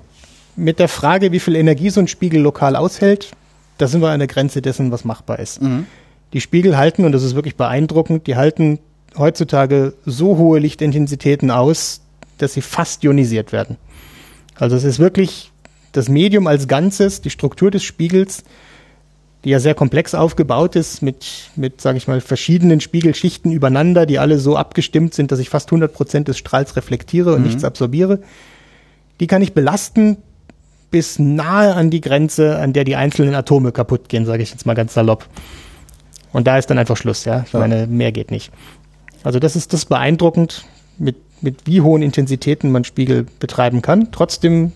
[0.56, 3.32] Mit der Frage, wie viel Energie so ein Spiegel lokal aushält,
[3.78, 5.62] da sind wir an der Grenze dessen, was machbar ist.
[5.62, 5.86] Mhm.
[6.32, 8.80] Die Spiegel halten, und das ist wirklich beeindruckend, die halten
[9.18, 12.02] heutzutage so hohe Lichtintensitäten aus,
[12.38, 13.78] dass sie fast ionisiert werden.
[14.56, 15.52] Also es ist wirklich
[15.92, 18.44] das Medium als Ganzes, die Struktur des Spiegels,
[19.44, 24.18] die ja sehr komplex aufgebaut ist, mit, mit sage ich mal, verschiedenen Spiegelschichten übereinander, die
[24.20, 28.20] alle so abgestimmt sind, dass ich fast 100 Prozent des Strahls reflektiere und nichts absorbiere.
[29.20, 30.18] Die kann ich belasten
[30.92, 34.66] bis nahe an die Grenze, an der die einzelnen Atome kaputt gehen, sage ich jetzt
[34.66, 35.28] mal ganz salopp.
[36.34, 37.44] Und da ist dann einfach Schluss, ja.
[37.46, 37.60] Ich Ja.
[37.60, 38.52] meine, mehr geht nicht.
[39.24, 40.66] Also das ist das beeindruckend,
[40.98, 44.12] mit, mit wie hohen Intensitäten man Spiegel betreiben kann.
[44.12, 44.72] Trotzdem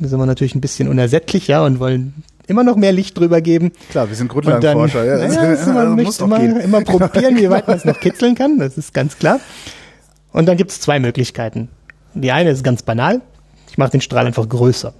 [0.00, 2.14] sind wir natürlich ein bisschen unersättlich, ja, und wollen
[2.48, 3.72] immer noch mehr Licht drüber geben.
[3.90, 5.04] Klar, wir sind Grundlagenforscher.
[5.04, 5.16] ja.
[5.28, 6.56] naja, das ist immer, man muss immer, gehen.
[6.60, 9.40] immer probieren, wie weit man es noch kitzeln kann, das ist ganz klar.
[10.32, 11.68] Und dann gibt es zwei Möglichkeiten.
[12.14, 13.20] Die eine ist ganz banal,
[13.70, 14.92] ich mache den Strahl einfach größer.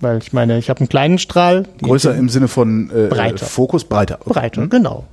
[0.00, 1.64] Weil ich meine, ich habe einen kleinen Strahl.
[1.82, 3.46] Größer im Sinne von äh, Breiter.
[3.46, 4.18] Fokus, breiter.
[4.20, 4.30] Okay.
[4.32, 4.68] Breite, Mhm.
[4.70, 5.04] genau.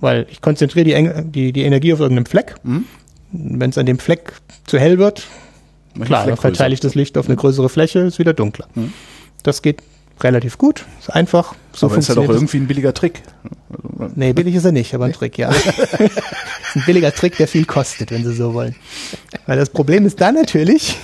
[0.00, 2.54] Weil ich konzentriere die, die, die Energie auf irgendeinem Fleck.
[2.62, 2.84] Mhm.
[3.38, 4.32] Wenn es an dem Fleck
[4.66, 5.26] zu hell wird,
[6.00, 8.66] klar, dann verteile ich das Licht auf eine größere Fläche, ist wieder dunkler.
[8.74, 8.92] Mhm.
[9.42, 9.82] Das geht
[10.20, 11.54] relativ gut, ist einfach.
[11.72, 12.36] So Aber ist halt auch funktioniert das.
[12.36, 13.22] irgendwie ein billiger Trick.
[14.14, 15.50] Nee, billig ist er nicht, aber ein Trick, ja.
[15.50, 15.66] ist
[16.74, 18.74] ein billiger Trick, der viel kostet, wenn Sie so wollen.
[19.46, 20.96] Weil das Problem ist da natürlich,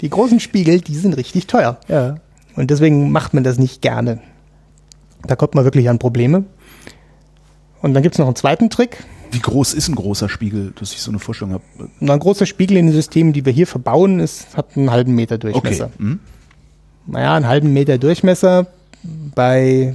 [0.00, 1.78] die großen Spiegel, die sind richtig teuer.
[1.88, 2.16] Ja.
[2.54, 4.20] Und deswegen macht man das nicht gerne.
[5.26, 6.44] Da kommt man wirklich an Probleme.
[7.82, 9.04] Und dann gibt's noch einen zweiten Trick.
[9.36, 11.64] Wie groß ist ein großer Spiegel, dass ich so eine Vorstellung habe?
[12.00, 15.14] Und ein großer Spiegel in den Systemen, die wir hier verbauen, ist, hat einen halben
[15.14, 15.90] Meter Durchmesser.
[15.98, 16.20] Mhm.
[17.06, 18.66] Naja, einen halben Meter Durchmesser
[19.34, 19.94] bei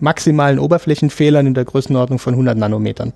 [0.00, 3.12] maximalen Oberflächenfehlern in der Größenordnung von 100 Nanometern.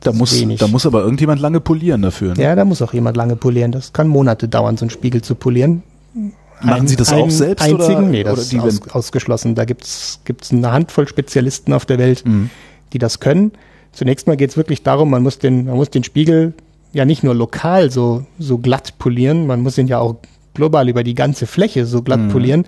[0.00, 0.58] Da ist muss, wenig.
[0.58, 2.34] da muss aber irgendjemand lange polieren dafür.
[2.34, 2.42] Ne?
[2.42, 3.70] Ja, da muss auch jemand lange polieren.
[3.70, 5.84] Das kann Monate dauern, so einen Spiegel zu polieren.
[6.60, 7.98] Machen Sie das auch selbst Einzigen?
[7.98, 9.54] oder, nee, das oder ist die aus, ausgeschlossen.
[9.54, 12.50] Da gibt's gibt's eine Handvoll Spezialisten auf der Welt, Mhm.
[12.92, 13.52] Die das können.
[13.92, 16.52] Zunächst mal geht's wirklich darum, man muss den, man muss den Spiegel
[16.92, 20.16] ja nicht nur lokal so, so glatt polieren, man muss ihn ja auch
[20.54, 22.28] global über die ganze Fläche so glatt Mhm.
[22.28, 22.64] polieren,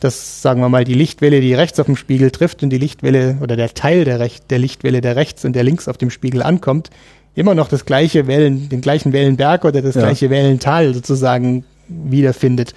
[0.00, 3.38] dass, sagen wir mal, die Lichtwelle, die rechts auf dem Spiegel trifft und die Lichtwelle
[3.42, 6.42] oder der Teil der, Rech der Lichtwelle, der rechts und der links auf dem Spiegel
[6.42, 6.90] ankommt,
[7.34, 10.02] immer noch das gleiche Wellen, den gleichen Wellenberg oder das Ja.
[10.02, 12.74] gleiche Wellental sozusagen wiederfindet.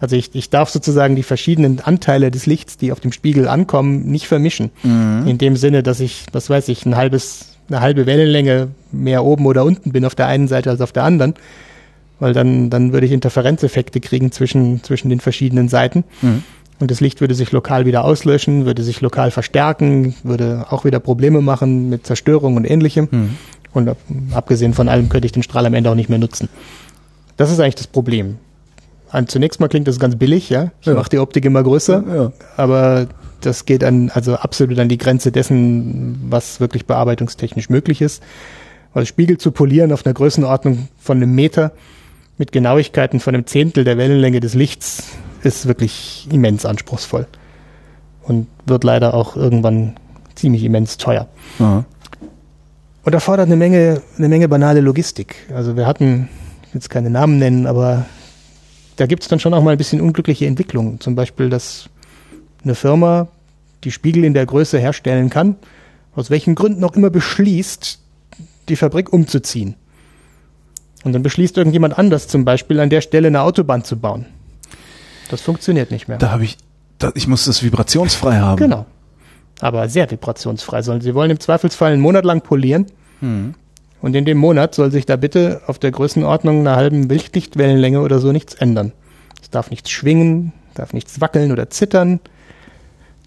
[0.00, 4.06] Also ich, ich darf sozusagen die verschiedenen Anteile des Lichts, die auf dem Spiegel ankommen,
[4.06, 4.70] nicht vermischen.
[5.28, 9.46] In dem Sinne, dass ich, was weiß ich, ein halbes, eine halbe Wellenlänge mehr oben
[9.46, 11.34] oder unten bin auf der einen Seite als auf der anderen.
[12.20, 16.04] Weil dann, dann würde ich Interferenzeffekte kriegen zwischen, zwischen den verschiedenen Seiten.
[16.22, 16.42] Mhm.
[16.80, 21.00] Und das Licht würde sich lokal wieder auslöschen, würde sich lokal verstärken, würde auch wieder
[21.00, 23.08] Probleme machen mit Zerstörung und ähnlichem.
[23.10, 23.30] Mhm.
[23.72, 23.98] Und ab,
[24.32, 26.48] abgesehen von allem könnte ich den Strahl am Ende auch nicht mehr nutzen.
[27.36, 28.36] Das ist eigentlich das Problem.
[29.10, 30.70] An, zunächst mal klingt das ganz billig, ja.
[30.80, 30.94] Ich Ja.
[30.94, 32.32] mache die Optik immer größer, Ja.
[32.56, 33.06] aber
[33.40, 38.22] das geht an, also absolut an die Grenze dessen, was wirklich bearbeitungstechnisch möglich ist.
[38.94, 41.72] Weil Spiegel zu polieren auf einer Größenordnung von einem Meter
[42.36, 45.04] mit Genauigkeiten von einem Zehntel der Wellenlänge des Lichts
[45.42, 47.26] ist wirklich immens anspruchsvoll.
[48.22, 49.94] Und wird leider auch irgendwann
[50.34, 51.28] ziemlich immens teuer.
[51.58, 51.84] Aha.
[53.04, 55.36] Und erfordert eine Menge, eine Menge banale Logistik.
[55.54, 56.28] Also wir hatten,
[56.62, 58.04] ich will jetzt keine Namen nennen, aber
[58.98, 61.00] da gibt es dann schon auch mal ein bisschen unglückliche Entwicklungen.
[61.00, 61.88] Zum Beispiel, dass
[62.64, 63.28] eine Firma
[63.84, 65.54] die Spiegel in der Größe herstellen kann,
[66.16, 68.00] aus welchen Gründen auch immer beschließt,
[68.68, 69.76] die Fabrik umzuziehen.
[71.04, 74.26] Und dann beschließt irgendjemand anders zum Beispiel an der Stelle eine Autobahn zu bauen.
[75.30, 76.18] Das funktioniert nicht mehr.
[76.18, 76.58] Da habe ich,
[76.98, 78.56] da, ich muss das vibrationsfrei haben.
[78.56, 78.84] Genau.
[79.60, 81.02] Aber sehr vibrationsfrei sollen.
[81.02, 82.86] Sie wollen im Zweifelsfall einen Monat lang polieren.
[83.20, 83.54] Mhm.
[84.00, 88.18] Und in dem Monat soll sich da bitte auf der Größenordnung einer halben Lichtwellenlänge oder
[88.20, 88.92] so nichts ändern.
[89.42, 92.20] Es darf nichts schwingen, darf nichts wackeln oder zittern,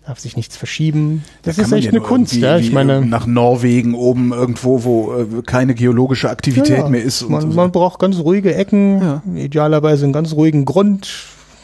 [0.05, 1.23] darf sich nichts verschieben.
[1.43, 2.57] Das Da ist echt ja eine Kunst, ja.
[2.57, 7.29] Ich meine, nach Norwegen oben irgendwo, wo äh, keine geologische Aktivität ja, mehr ist.
[7.29, 7.47] man, so.
[7.47, 9.23] man braucht ganz ruhige Ecken, Ja.
[9.35, 11.09] idealerweise einen ganz ruhigen Grund,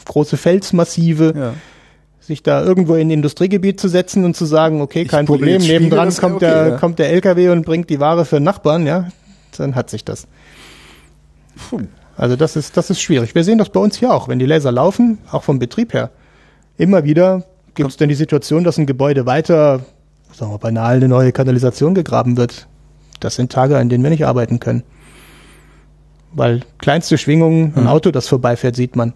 [0.04, 1.54] große Felsmassive.
[2.28, 6.14] Sich da irgendwo in ein Industriegebiet zu setzen und zu sagen, okay, kein Problem, nebendran
[6.14, 6.76] kommt, okay, der, ja.
[6.76, 9.08] kommt der LKW und bringt die Ware für Nachbarn, ja,
[9.56, 10.28] dann hat sich das.
[11.70, 11.80] Puh.
[12.16, 13.34] Also das ist, das ist schwierig.
[13.34, 16.10] Wir sehen das bei uns hier auch, wenn die Laser laufen, auch vom Betrieb her.
[16.76, 19.80] Immer wieder gibt es dann die Situation, dass ein Gebäude weiter,
[20.32, 22.66] sagen wir banal, eine neue Kanalisation gegraben wird.
[23.20, 24.82] Das sind Tage, an denen wir nicht arbeiten können.
[26.32, 29.14] Weil kleinste Schwingungen, ein Auto, das vorbeifährt, sieht man.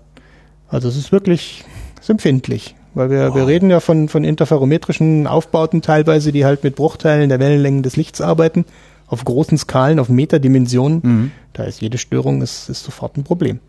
[0.69, 1.65] Also es ist wirklich
[2.01, 2.75] ist empfindlich.
[2.95, 3.35] Weil wir, wow.
[3.35, 7.97] wir reden ja von, von interferometrischen Aufbauten teilweise, die halt mit Bruchteilen der Wellenlängen des
[7.97, 8.65] Lichts arbeiten,
[9.07, 11.01] auf großen Skalen, auf Meterdimensionen.
[11.03, 11.31] Mhm.
[11.53, 13.61] Da ist jede Störung ist, ist sofort ein Problem.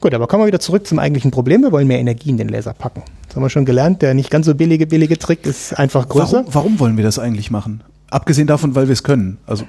[0.00, 1.62] Gut, aber kommen wir wieder zurück zum eigentlichen Problem.
[1.62, 3.02] Wir wollen mehr Energie in den Laser packen.
[3.26, 4.02] Das haben wir schon gelernt.
[4.02, 6.44] Der nicht ganz so billige, billige Trick ist einfach größer.
[6.44, 7.82] Warum, warum wollen wir das eigentlich machen?
[8.10, 9.38] Abgesehen davon, weil wir es können.
[9.46, 9.64] Also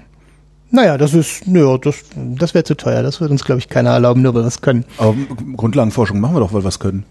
[0.72, 3.02] naja, das ist, nö, das, das wäre zu teuer.
[3.02, 4.84] Das wird uns, glaube ich, keiner erlauben, nur weil wir es können.
[4.98, 5.16] Aber
[5.56, 7.06] Grundlagenforschung machen wir doch, weil wir es können.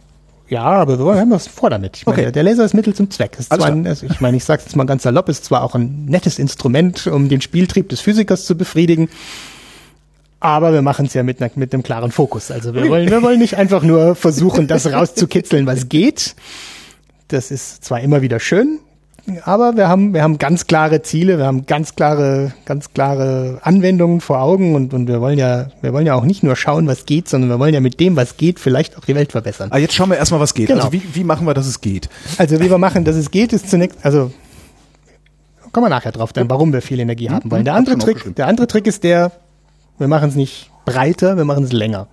[0.48, 1.96] Ja, aber wir haben was vor damit.
[1.96, 2.20] Ich okay.
[2.20, 3.36] Meine, der Laser ist Mittel zum Zweck.
[3.38, 5.62] Ist zwar ein, also ich meine, ich sage es jetzt mal ganz salopp, ist zwar
[5.62, 9.08] auch ein nettes Instrument, um den Spieltrieb des Physikers zu befriedigen,
[10.44, 12.50] aber wir machen es ja mit, mit einem klaren Fokus.
[12.50, 16.34] Also wir wollen, wir wollen nicht einfach nur versuchen, das rauszukitzeln, was geht.
[17.28, 18.80] Das ist zwar immer wieder schön,
[19.44, 24.20] aber wir haben, wir haben ganz klare Ziele, wir haben ganz klare, ganz klare Anwendungen
[24.20, 27.06] vor Augen und, und wir wollen ja, wir wollen ja auch nicht nur schauen, was
[27.06, 29.70] geht, sondern wir wollen ja mit dem, was geht, vielleicht auch die Welt verbessern.
[29.72, 30.68] Ah, jetzt schauen wir erstmal, was geht.
[30.68, 30.84] Genau.
[30.84, 32.10] Also wie, wie machen wir, dass es geht?
[32.36, 34.30] Also wie wir machen, dass es geht, ist zunächst, also
[35.72, 37.64] kommen wir nachher drauf, dann warum wir viel Energie haben wollen.
[37.64, 39.32] Der andere Trick, der andere Trick ist der,
[39.98, 42.08] wir machen es nicht breiter, wir machen es länger.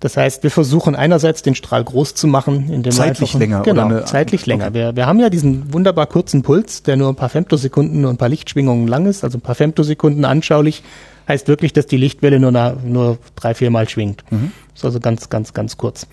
[0.00, 3.86] Das heißt, wir versuchen einerseits den Strahl groß zu machen, indem zeitlich wir länger genau
[3.86, 4.50] eine, zeitlich okay.
[4.50, 4.74] länger.
[4.74, 8.16] Wir, wir haben ja diesen wunderbar kurzen Puls, der nur ein paar Femtosekunden und ein
[8.16, 10.82] paar Lichtschwingungen lang ist, also ein paar Femtosekunden anschaulich
[11.28, 14.24] heißt wirklich, dass die Lichtwelle nur na, nur drei vier Mal schwingt.
[14.30, 14.52] Mhm.
[14.74, 16.06] Ist also ganz ganz ganz kurz.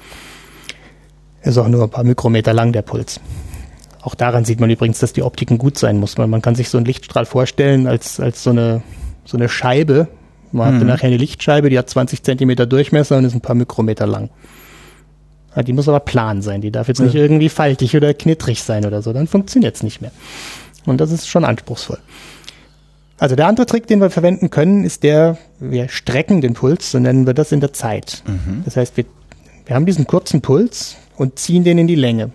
[1.44, 3.20] Ist auch nur ein paar Mikrometer lang der Puls.
[4.02, 6.18] Auch daran sieht man übrigens, dass die Optiken gut sein muss.
[6.18, 8.82] Man, man kann sich so einen Lichtstrahl vorstellen als als so eine
[9.26, 10.08] so eine Scheibe,
[10.56, 10.80] man mhm.
[10.80, 14.30] hat nachher eine Lichtscheibe, die hat 20 Zentimeter Durchmesser und ist ein paar Mikrometer lang.
[15.56, 16.62] Ja, die muss aber plan sein.
[16.62, 17.06] Die darf jetzt ja.
[17.06, 19.14] nicht irgendwie faltig oder knittrig sein oder so.
[19.14, 20.12] Dann funktioniert es nicht mehr.
[20.86, 22.00] Und das ist schon anspruchsvoll.
[23.18, 27.00] Also der andere Trick, den wir verwenden können, ist der, wir strecken den Puls, so
[27.00, 28.24] nennen wir das in der Zeit.
[28.28, 28.64] Mhm.
[28.66, 29.06] Das heißt, wir,
[29.66, 32.32] wir haben diesen kurzen Puls und ziehen den in die Länge.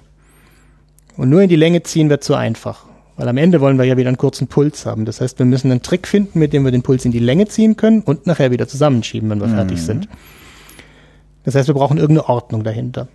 [1.16, 2.86] Und nur in die Länge ziehen wird zu einfach.
[3.20, 5.04] Weil am Ende wollen wir ja wieder einen kurzen Puls haben.
[5.04, 7.46] Das heißt, wir müssen einen Trick finden, mit dem wir den Puls in die Länge
[7.48, 9.56] ziehen können und nachher wieder zusammenschieben, wenn wir mhm.
[9.56, 10.08] fertig sind.
[11.44, 13.08] Das heißt, wir brauchen irgendeine Ordnung dahinter.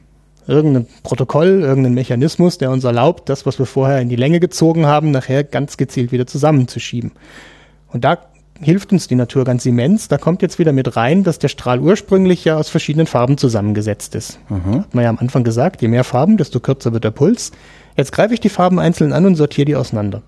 [0.46, 4.86] Irgendein Protokoll, irgendeinen Mechanismus, der uns erlaubt, das, was wir vorher in die Länge gezogen
[4.86, 7.14] haben, nachher ganz gezielt wieder zusammenzuschieben.
[7.88, 8.20] Und da
[8.62, 10.08] hilft uns die Natur ganz immens.
[10.08, 14.14] Da kommt jetzt wieder mit rein, dass der Strahl ursprünglich ja aus verschiedenen Farben zusammengesetzt
[14.14, 14.38] ist.
[14.50, 14.82] Mhm.
[14.82, 17.52] Hat man ja am Anfang gesagt, je mehr Farben, desto kürzer wird der Puls.
[17.96, 20.22] Jetzt greife ich die Farben einzeln an und sortiere die auseinander.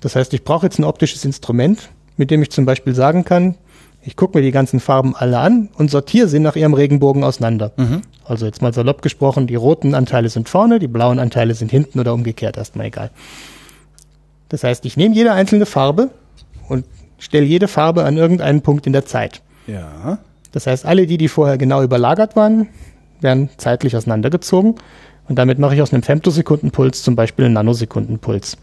[0.00, 3.56] Das heißt, ich brauche jetzt ein optisches Instrument, mit dem ich zum Beispiel sagen kann,
[4.02, 7.72] ich gucke mir die ganzen Farben alle an und sortiere sie nach ihrem Regenbogen auseinander.
[7.76, 8.00] Mhm.
[8.24, 12.00] Also jetzt mal salopp gesprochen, die roten Anteile sind vorne, die blauen Anteile sind hinten
[12.00, 13.10] oder umgekehrt, erstmal egal.
[14.48, 16.10] Das heißt, ich nehme jede einzelne Farbe
[16.68, 16.86] und
[17.18, 19.42] stelle jede Farbe an irgendeinen Punkt in der Zeit.
[19.66, 20.18] Ja.
[20.52, 22.68] Das heißt, alle die, die vorher genau überlagert waren,
[23.20, 24.76] werden zeitlich auseinandergezogen
[25.30, 28.56] und damit mache ich aus einem Femtosekundenpuls zum Beispiel einen Nanosekundenpuls.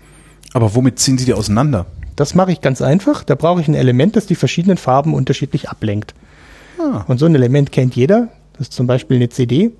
[0.51, 1.85] Aber womit ziehen Sie die auseinander?
[2.17, 3.23] Das mache ich ganz einfach.
[3.23, 6.13] Da brauche ich ein Element, das die verschiedenen Farben unterschiedlich ablenkt.
[6.77, 7.05] Ah.
[7.07, 8.27] Und so ein Element kennt jeder.
[8.51, 9.71] Das ist zum Beispiel eine CD.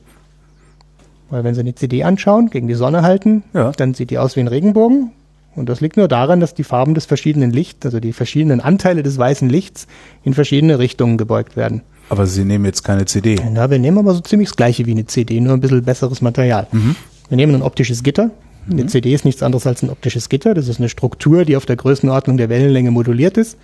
[1.30, 3.74] Weil wenn Sie eine CD anschauen, gegen die Sonne halten, ja.
[3.74, 5.12] dann sieht die aus wie ein Regenbogen.
[5.58, 9.04] Und das liegt nur daran, dass die Farben des verschiedenen Lichts, also die verschiedenen Anteile
[9.04, 9.88] des weißen Lichts,
[10.24, 11.82] in verschiedene Richtungen gebeugt werden.
[12.10, 13.38] Aber Sie nehmen jetzt keine CD.
[13.52, 16.22] Na, wir nehmen aber so ziemlich das gleiche wie eine CD, nur ein bisschen besseres
[16.22, 16.68] Material.
[16.72, 16.96] Mhm.
[17.30, 18.32] Wir nehmen ein optisches Gitter.
[18.70, 18.88] Eine mhm.
[18.88, 20.54] CD ist nichts anderes als ein optisches Gitter.
[20.54, 23.58] Das ist eine Struktur, die auf der Größenordnung der Wellenlänge moduliert ist.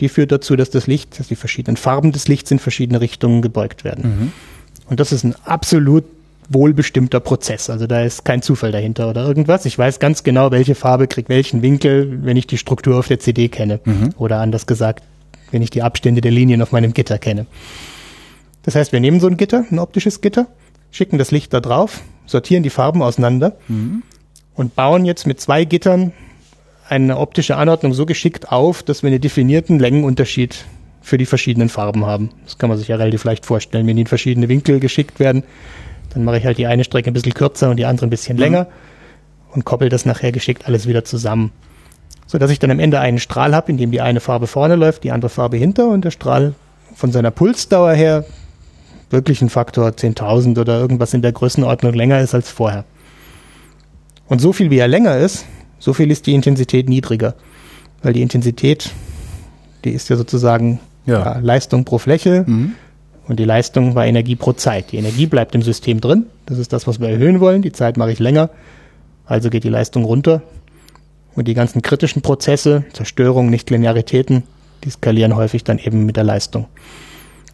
[0.00, 3.42] Die führt dazu, dass das Licht, dass die verschiedenen Farben des Lichts in verschiedene Richtungen
[3.42, 4.04] gebeugt werden.
[4.04, 4.32] Mhm.
[4.88, 6.04] Und das ist ein absolut
[6.48, 7.70] wohlbestimmter Prozess.
[7.70, 9.64] Also da ist kein Zufall dahinter oder irgendwas.
[9.64, 13.18] Ich weiß ganz genau, welche Farbe kriegt welchen Winkel, wenn ich die Struktur auf der
[13.18, 13.80] CD kenne.
[13.84, 14.10] Mhm.
[14.18, 15.02] Oder anders gesagt,
[15.54, 17.46] wenn ich die Abstände der Linien auf meinem Gitter kenne.
[18.64, 20.48] Das heißt, wir nehmen so ein Gitter, ein optisches Gitter,
[20.90, 24.02] schicken das Licht da drauf, sortieren die Farben auseinander mhm.
[24.54, 26.12] und bauen jetzt mit zwei Gittern
[26.88, 30.64] eine optische Anordnung so geschickt auf, dass wir einen definierten Längenunterschied
[31.00, 32.30] für die verschiedenen Farben haben.
[32.44, 33.86] Das kann man sich ja relativ leicht vorstellen.
[33.86, 35.44] Wenn die in verschiedene Winkel geschickt werden,
[36.12, 38.36] dann mache ich halt die eine Strecke ein bisschen kürzer und die andere ein bisschen
[38.36, 38.42] mhm.
[38.42, 38.66] länger
[39.52, 41.52] und koppel das nachher geschickt alles wieder zusammen
[42.26, 44.76] so dass ich dann am Ende einen Strahl habe, in dem die eine Farbe vorne
[44.76, 46.54] läuft, die andere Farbe hinter und der Strahl
[46.94, 48.24] von seiner Pulsdauer her
[49.10, 52.84] wirklich ein Faktor 10.000 oder irgendwas in der Größenordnung länger ist als vorher.
[54.26, 55.44] Und so viel wie er länger ist,
[55.78, 57.34] so viel ist die Intensität niedriger.
[58.02, 58.90] Weil die Intensität,
[59.84, 61.18] die ist ja sozusagen ja.
[61.18, 62.72] Ja, Leistung pro Fläche mhm.
[63.28, 64.92] und die Leistung war Energie pro Zeit.
[64.92, 67.96] Die Energie bleibt im System drin, das ist das, was wir erhöhen wollen, die Zeit
[67.96, 68.50] mache ich länger,
[69.26, 70.42] also geht die Leistung runter
[71.34, 74.44] und die ganzen kritischen Prozesse, Zerstörung, Nichtlinearitäten,
[74.84, 76.66] Die skalieren häufig dann eben mit der Leistung.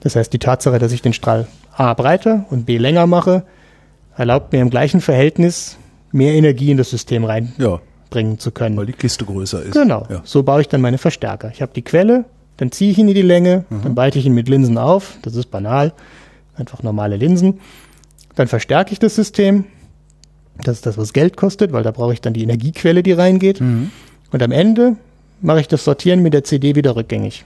[0.01, 3.44] Das heißt, die Tatsache, dass ich den Strahl A breiter und B länger mache,
[4.16, 5.77] erlaubt mir im gleichen Verhältnis
[6.12, 8.77] mehr Energie in das System reinbringen ja, zu können.
[8.77, 9.73] Weil die Kiste größer ist.
[9.73, 10.07] Genau.
[10.11, 10.23] Ja.
[10.24, 11.51] So baue ich dann meine Verstärker.
[11.52, 12.24] Ich habe die Quelle,
[12.57, 13.82] dann ziehe ich ihn in die Länge, mhm.
[13.82, 15.16] dann weite ich ihn mit Linsen auf.
[15.23, 15.93] Das ist banal.
[16.57, 17.61] Einfach normale Linsen.
[18.35, 19.65] Dann verstärke ich das System.
[20.64, 23.60] Das ist das, was Geld kostet, weil da brauche ich dann die Energiequelle, die reingeht.
[23.60, 23.90] Mhm.
[24.30, 24.96] Und am Ende
[25.40, 27.44] mache ich das Sortieren mit der CD wieder rückgängig.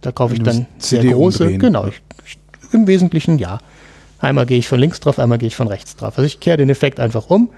[0.00, 1.44] Da kaufe ich dann sehr CD große.
[1.44, 1.60] umdrehen.
[1.60, 1.86] Genau.
[1.86, 2.38] Ich,
[2.72, 3.58] Im Wesentlichen ja.
[4.18, 6.16] Einmal gehe ich von links drauf, einmal gehe ich von rechts drauf.
[6.16, 7.50] Also ich kehre den Effekt einfach um.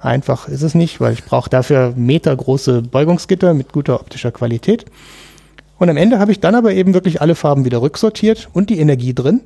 [0.00, 4.84] Einfach ist es nicht, weil ich brauche dafür metergroße Beugungsgitter mit guter optischer Qualität.
[5.78, 8.78] Und am Ende habe ich dann aber eben wirklich alle Farben wieder rücksortiert und die
[8.78, 9.40] Energie drin.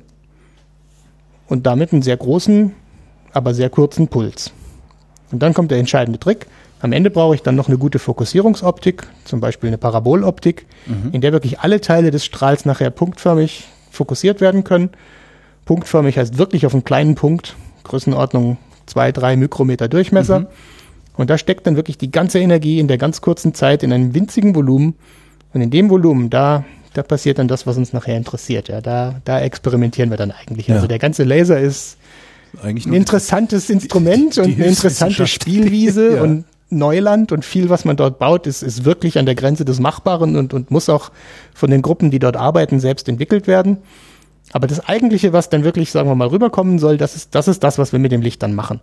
[1.47, 2.73] Und damit einen sehr großen,
[3.33, 4.51] aber sehr kurzen Puls.
[5.31, 6.47] Und dann kommt der entscheidende Trick.
[6.81, 10.65] Am Ende brauche ich dann noch eine gute Fokussierungsoptik, zum Beispiel eine Paraboloptik,
[11.11, 14.89] in der wirklich alle Teile des Strahls nachher punktförmig fokussiert werden können.
[15.65, 20.47] Punktförmig heißt wirklich auf einen kleinen Punkt, Größenordnung zwei, drei Mikrometer Durchmesser.
[21.17, 24.15] Und da steckt dann wirklich die ganze Energie in der ganz kurzen Zeit in einem
[24.15, 24.95] winzigen Volumen.
[25.53, 28.69] Und in dem Volumen, da, da passiert dann das, was uns nachher interessiert.
[28.69, 30.67] Ja, da, da experimentieren wir dann eigentlich.
[30.67, 30.75] Ja.
[30.75, 31.97] Also der ganze Laser ist
[32.61, 35.27] Eigentlich ein interessantes Instrument die und eine interessante.
[35.27, 36.23] Spielwiese Ja.
[36.23, 39.79] und Neuland und viel, was man dort baut, ist, ist wirklich an der Grenze des
[39.79, 41.11] Machbaren und, und muss auch
[41.53, 43.77] von den Gruppen, die dort arbeiten, selbst entwickelt werden.
[44.53, 47.63] Aber das Eigentliche, was dann wirklich, sagen wir mal, rüberkommen soll, das ist, das ist
[47.63, 48.79] das, was wir mit dem Licht dann machen.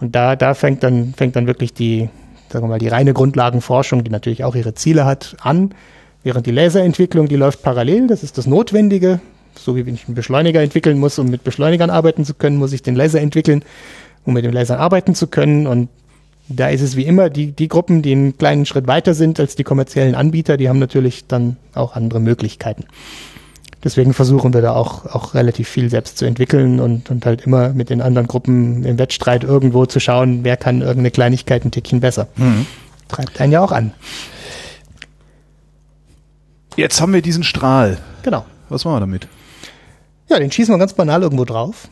[0.00, 2.08] Und da, da fängt dann, fängt dann wirklich die,
[2.50, 5.74] sagen wir mal, die reine Grundlagenforschung, die natürlich auch ihre Ziele hat, an.
[6.22, 9.20] Während die Laserentwicklung, die läuft parallel, das ist das Notwendige.
[9.58, 12.72] So wie wenn ich einen Beschleuniger entwickeln muss, um mit Beschleunigern arbeiten zu können, muss
[12.72, 13.64] ich den Laser entwickeln,
[14.24, 15.66] um mit dem Laser arbeiten zu können.
[15.66, 15.88] Und
[16.48, 19.56] da ist es wie immer, die, die Gruppen, die einen kleinen Schritt weiter sind als
[19.56, 22.84] die kommerziellen Anbieter, die haben natürlich dann auch andere Möglichkeiten.
[23.84, 27.68] Deswegen versuchen wir da auch, auch relativ viel selbst zu entwickeln und, und halt immer
[27.70, 32.00] mit den anderen Gruppen im Wettstreit irgendwo zu schauen, wer kann irgendeine Kleinigkeit ein Tickchen
[32.00, 32.26] besser.
[33.08, 33.92] Treibt einen ja auch an.
[36.76, 37.98] Jetzt haben wir diesen Strahl.
[38.22, 38.44] Genau.
[38.68, 39.28] Was machen wir damit?
[40.28, 41.88] Ja, den schießen wir ganz banal irgendwo drauf.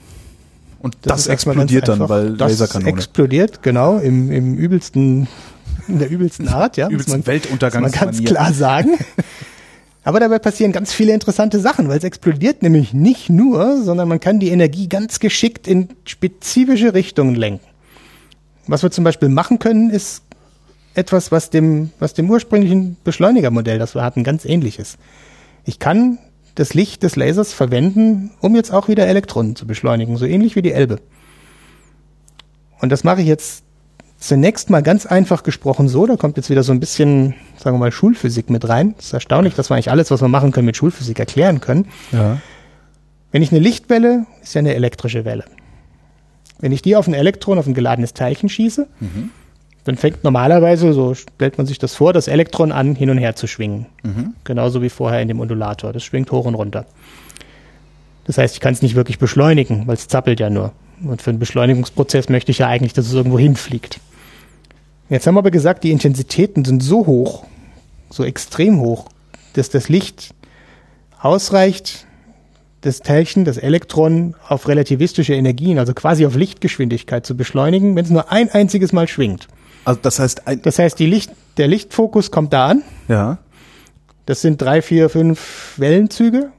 [0.80, 2.90] Und das, ganz explodiert dann, weil das Laserkanone.
[2.92, 5.28] explodiert, genau, im, im übelsten,
[5.88, 6.88] in der übelsten Art, ja.
[6.88, 8.98] Übelsten man- muss man ganz klar sagen.
[10.02, 14.20] Aber dabei passieren ganz viele interessante Sachen, weil es explodiert nämlich nicht nur, sondern man
[14.20, 17.64] kann die Energie ganz geschickt in spezifische Richtungen lenken.
[18.66, 20.22] Was wir zum Beispiel machen können, ist
[20.94, 24.98] etwas, was dem, was dem ursprünglichen Beschleunigermodell, das wir hatten, ganz ähnlich ist.
[25.64, 26.18] Ich kann
[26.54, 30.62] das Licht des Lasers verwenden, um jetzt auch wieder Elektronen zu beschleunigen, so ähnlich wie
[30.62, 31.00] die Elbe.
[32.80, 33.64] Und das mache ich jetzt
[34.18, 37.80] zunächst mal ganz einfach gesprochen so, da kommt jetzt wieder so ein bisschen, sagen wir
[37.80, 38.94] mal, Schulphysik mit rein.
[38.98, 41.88] Es ist erstaunlich, dass wir eigentlich alles, was wir machen können, mit Schulphysik erklären können.
[42.12, 42.38] Ja.
[43.32, 45.44] Wenn ich eine Lichtwelle, ist ja eine elektrische Welle.
[46.60, 48.86] Wenn ich die auf ein Elektron, auf ein geladenes Teilchen schieße,
[49.84, 53.36] dann fängt normalerweise, so stellt man sich das vor, das Elektron an, hin und her
[53.36, 53.86] zu schwingen.
[54.44, 55.92] Genauso wie vorher in dem Undulator.
[55.92, 56.86] Das schwingt hoch und runter.
[58.26, 60.72] Das heißt, ich kann es nicht wirklich beschleunigen, weil es zappelt ja nur.
[61.04, 64.00] Und für einen Beschleunigungsprozess möchte ich ja eigentlich, dass es irgendwo hinfliegt.
[65.10, 67.44] Jetzt haben wir aber gesagt, die Intensitäten sind so hoch,
[68.08, 69.08] so extrem hoch,
[69.52, 70.34] dass das Licht
[71.20, 72.06] ausreicht,
[72.80, 78.10] das Teilchen, das Elektron auf relativistische Energien, also quasi auf Lichtgeschwindigkeit zu beschleunigen, wenn es
[78.10, 79.48] nur ein einziges Mal schwingt.
[79.84, 82.82] Also das heißt, ein, Das heißt, die Licht, der Lichtfokus kommt da an.
[83.08, 83.38] ja.
[84.26, 86.50] Das sind drei, vier, fünf Wellenzüge.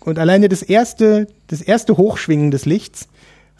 [0.00, 3.06] Und alleine das erste, das erste Hochschwingen des Lichts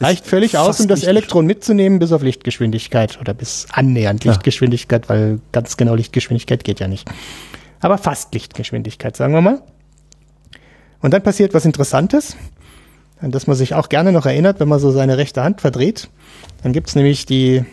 [0.01, 4.31] reicht völlig aus, um das Elektron mitzunehmen bis auf Lichtgeschwindigkeit oder bis annähernd Ja.
[4.31, 7.07] Lichtgeschwindigkeit, weil ganz genau Lichtgeschwindigkeit geht ja nicht.
[7.79, 9.61] Aber fast Lichtgeschwindigkeit, sagen wir mal.
[10.99, 12.35] Und dann passiert was Interessantes,
[13.21, 16.09] an das man sich auch gerne noch erinnert, wenn man so seine rechte Hand verdreht.
[16.63, 17.63] Dann gibt's nämlich die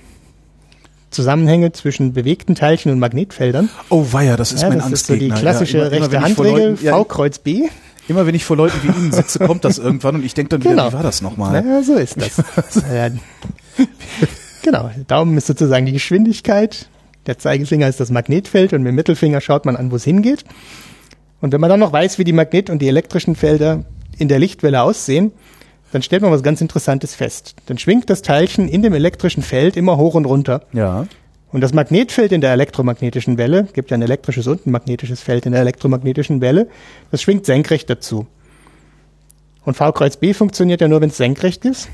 [1.21, 3.69] Zusammenhänge zwischen bewegten Teilchen und Magnetfeldern.
[3.91, 5.41] Oh weia, das ist Ja, mein das ist so die Angstgegner.
[5.41, 7.63] klassische ja, immer, immer, rechte vor Handregel, Leuten, ja, V Kreuz B.
[8.09, 10.61] immer wenn ich vor Leuten wie Ihnen sitze, kommt das irgendwann und ich denke dann
[10.63, 10.89] wieder, Genau.
[10.89, 11.63] wie war das nochmal?
[11.63, 12.37] Naja, so ist das.
[12.93, 13.09] ja.
[14.63, 16.89] Genau, der Daumen ist sozusagen die Geschwindigkeit,
[17.27, 20.45] der Zeigefinger ist das Magnetfeld und mit dem Mittelfinger schaut man an, wo es hingeht.
[21.41, 23.85] Und wenn man dann noch weiß, wie die Magnet- und die elektrischen Felder
[24.19, 25.33] in der Lichtwelle aussehen,
[25.93, 27.55] dann stellt man was ganz Interessantes fest.
[27.67, 30.63] Dann schwingt das Teilchen in dem elektrischen Feld immer hoch und runter.
[30.73, 31.07] Ja.
[31.53, 35.47] Und das Magnetfeld in der elektromagnetischen Welle, gibt ja ein elektrisches und ein magnetisches Feld
[35.47, 36.69] in der elektromagnetischen Welle,
[37.11, 38.27] das schwingt senkrecht dazu.
[39.65, 41.89] Und V Kreuz B funktioniert ja nur, wenn es senkrecht ist.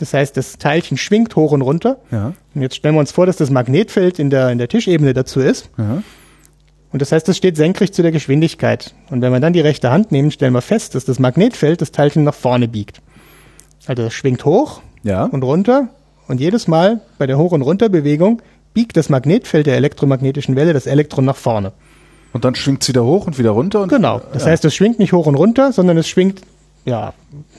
[0.00, 1.98] Das heißt, das Teilchen schwingt hoch und runter.
[2.10, 2.32] Ja.
[2.54, 5.40] Und jetzt stellen wir uns vor, dass das Magnetfeld in der, in der Tischebene dazu
[5.40, 5.70] ist.
[5.76, 6.02] Ja.
[6.90, 8.94] Und das heißt, das steht senkrecht zu der Geschwindigkeit.
[9.10, 11.92] Und wenn wir dann die rechte Hand nehmen, stellen wir fest, dass das Magnetfeld das
[11.92, 13.02] Teilchen nach vorne biegt.
[13.86, 15.24] Also das schwingt hoch Ja.
[15.24, 15.88] und runter
[16.26, 18.42] und jedes Mal bei der Hoch- und Runterbewegung
[18.74, 21.72] biegt das Magnetfeld der elektromagnetischen Welle das Elektron nach vorne.
[22.32, 23.80] Und dann schwingt es wieder hoch und wieder runter.
[23.82, 24.20] Und Genau.
[24.32, 26.42] Das heißt, es schwingt nicht hoch und runter, sondern es schwingt,
[26.84, 27.14] ja,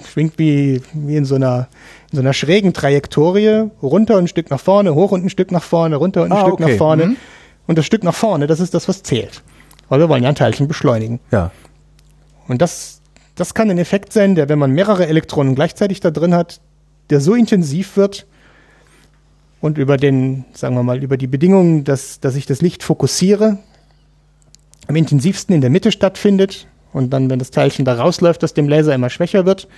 [0.08, 1.68] schwingt wie, wie in so einer,
[2.12, 5.52] in so einer schrägen Trajektorie, runter und ein Stück nach vorne, hoch und ein Stück
[5.52, 6.72] nach vorne, runter und ein Ah, Stück okay.
[6.72, 7.06] nach vorne.
[7.08, 7.16] Mhm.
[7.66, 9.42] Und das Stück nach vorne, das ist das, was zählt.
[9.90, 11.20] Weil wir wollen ja ein Teilchen beschleunigen.
[11.32, 11.52] Ja.
[12.48, 12.99] Und das,
[13.40, 16.60] das kann ein Effekt sein, der, wenn man mehrere Elektronen gleichzeitig da drin hat,
[17.10, 18.28] der so intensiv wird
[19.62, 23.58] und über den, sagen wir mal, über die Bedingungen, dass, dass ich das Licht fokussiere,
[24.88, 28.68] am intensivsten in der Mitte stattfindet und dann, wenn das Teilchen da rausläuft, aus dem
[28.68, 29.70] Laser immer schwächer wird.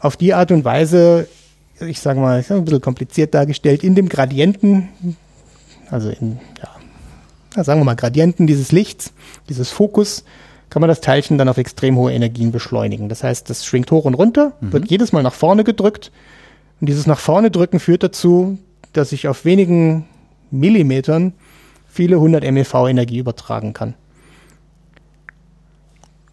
[0.00, 1.28] Auf die Art und Weise,
[1.78, 4.88] ich sage mal, ein bisschen kompliziert dargestellt, in dem Gradienten,
[5.88, 6.40] also in,
[7.54, 9.12] ja, sagen wir mal, Gradienten dieses Lichts,
[9.48, 10.24] dieses Fokus,
[10.70, 13.08] kann man das Teilchen dann auf extrem hohe Energien beschleunigen.
[13.08, 16.12] Das heißt, das schwingt hoch und runter, wird jedes Mal nach vorne gedrückt.
[16.80, 18.58] Und dieses nach vorne drücken führt dazu,
[18.92, 20.06] dass ich auf wenigen
[20.50, 21.34] Millimetern
[21.88, 23.94] viele hundert MeV Energie übertragen kann.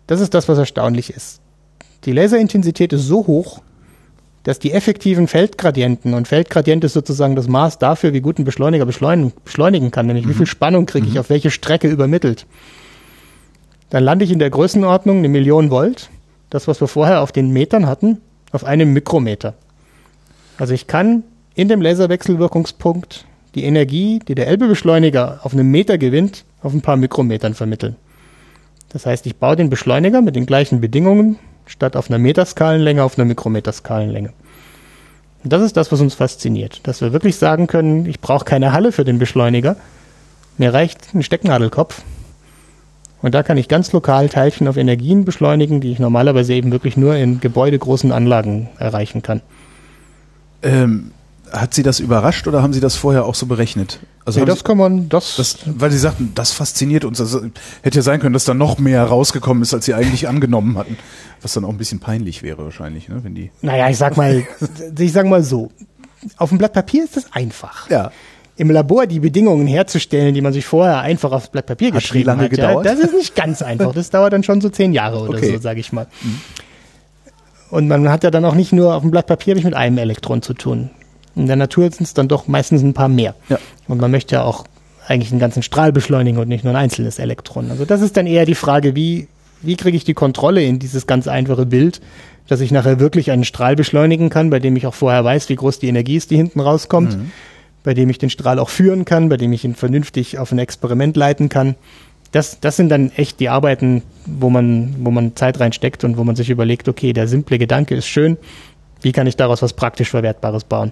[0.05, 1.41] Das ist das, was erstaunlich ist.
[2.05, 3.61] Die Laserintensität ist so hoch,
[4.43, 8.85] dass die effektiven Feldgradienten, und Feldgradient ist sozusagen das Maß dafür, wie gut ein Beschleuniger
[8.85, 12.45] beschleunigen, beschleunigen kann, nämlich wie viel Spannung kriege ich auf welche Strecke übermittelt.
[13.89, 16.09] Dann lande ich in der Größenordnung eine Million Volt,
[16.49, 19.53] das, was wir vorher auf den Metern hatten, auf einem Mikrometer.
[20.57, 21.23] Also ich kann
[21.55, 26.97] in dem Laserwechselwirkungspunkt die Energie, die der Elbe-Beschleuniger auf einem Meter gewinnt, auf ein paar
[26.97, 27.95] Mikrometern vermitteln.
[28.89, 33.17] Das heißt, ich baue den Beschleuniger mit den gleichen Bedingungen, statt auf einer Meterskalenlänge auf
[33.17, 34.31] einer Mikrometerskalenlänge.
[35.43, 38.73] Und das ist das, was uns fasziniert, dass wir wirklich sagen können, ich brauche keine
[38.73, 39.75] Halle für den Beschleuniger,
[40.57, 42.01] mir reicht ein Stecknadelkopf
[43.27, 46.95] und da kann ich ganz lokal Teilchen auf Energien beschleunigen, die ich normalerweise eben wirklich
[46.95, 49.41] nur in gebäudegroßen Anlagen erreichen kann.
[50.63, 51.11] Ähm,
[51.51, 53.99] hat Sie das überrascht oder haben Sie das vorher auch so berechnet?
[54.23, 57.19] Also Nee, das kann man, das, Sie, das, weil Sie sagten, das fasziniert uns.
[57.19, 57.41] Also,
[57.81, 60.97] hätte ja sein können, dass da noch mehr rausgekommen ist, als Sie eigentlich angenommen hatten.
[61.41, 63.25] Was dann auch ein bisschen peinlich wäre wahrscheinlich, ne?
[63.25, 63.51] wenn die.
[63.61, 64.47] naja, ich sag mal,
[64.97, 65.69] ich sag mal so,
[66.37, 67.89] auf dem Blatt Papier ist das einfach.
[67.89, 68.11] Ja.
[68.57, 72.25] Im Labor die Bedingungen herzustellen, die man sich vorher einfach aufs Blatt Papier Hat geschrieben
[72.25, 72.85] lange hat, gedauert?
[72.85, 73.93] Ja, das ist nicht ganz einfach.
[73.93, 75.53] Das dauert dann schon so zehn Jahre oder Okay.
[75.53, 76.07] so, sage ich mal.
[77.69, 79.97] Und man hat ja dann auch nicht nur auf dem Blatt Papier ich mit einem
[79.97, 80.89] Elektron zu tun.
[81.35, 83.35] In der Natur sind es dann doch meistens ein paar mehr.
[83.49, 83.59] Ja.
[83.87, 84.65] Und man möchte ja auch
[85.07, 87.69] eigentlich einen ganzen Strahl beschleunigen und nicht nur ein einzelnes Elektron.
[87.69, 89.27] Also das ist dann eher die Frage, wie,
[89.61, 92.01] wie kriege ich die Kontrolle in dieses ganz einfache Bild,
[92.47, 95.55] dass ich nachher wirklich einen Strahl beschleunigen kann, bei dem ich auch vorher weiß, wie
[95.55, 97.17] groß die Energie ist, die hinten rauskommt,
[97.83, 100.59] bei dem ich den Strahl auch führen kann, bei dem ich ihn vernünftig auf ein
[100.59, 101.75] Experiment leiten kann.
[102.31, 106.23] Das, das sind dann echt die Arbeiten, wo man, wo man Zeit reinsteckt und wo
[106.23, 108.37] man sich überlegt, okay, der simple Gedanke ist schön,
[109.01, 110.91] wie kann ich daraus was praktisch Verwertbares bauen?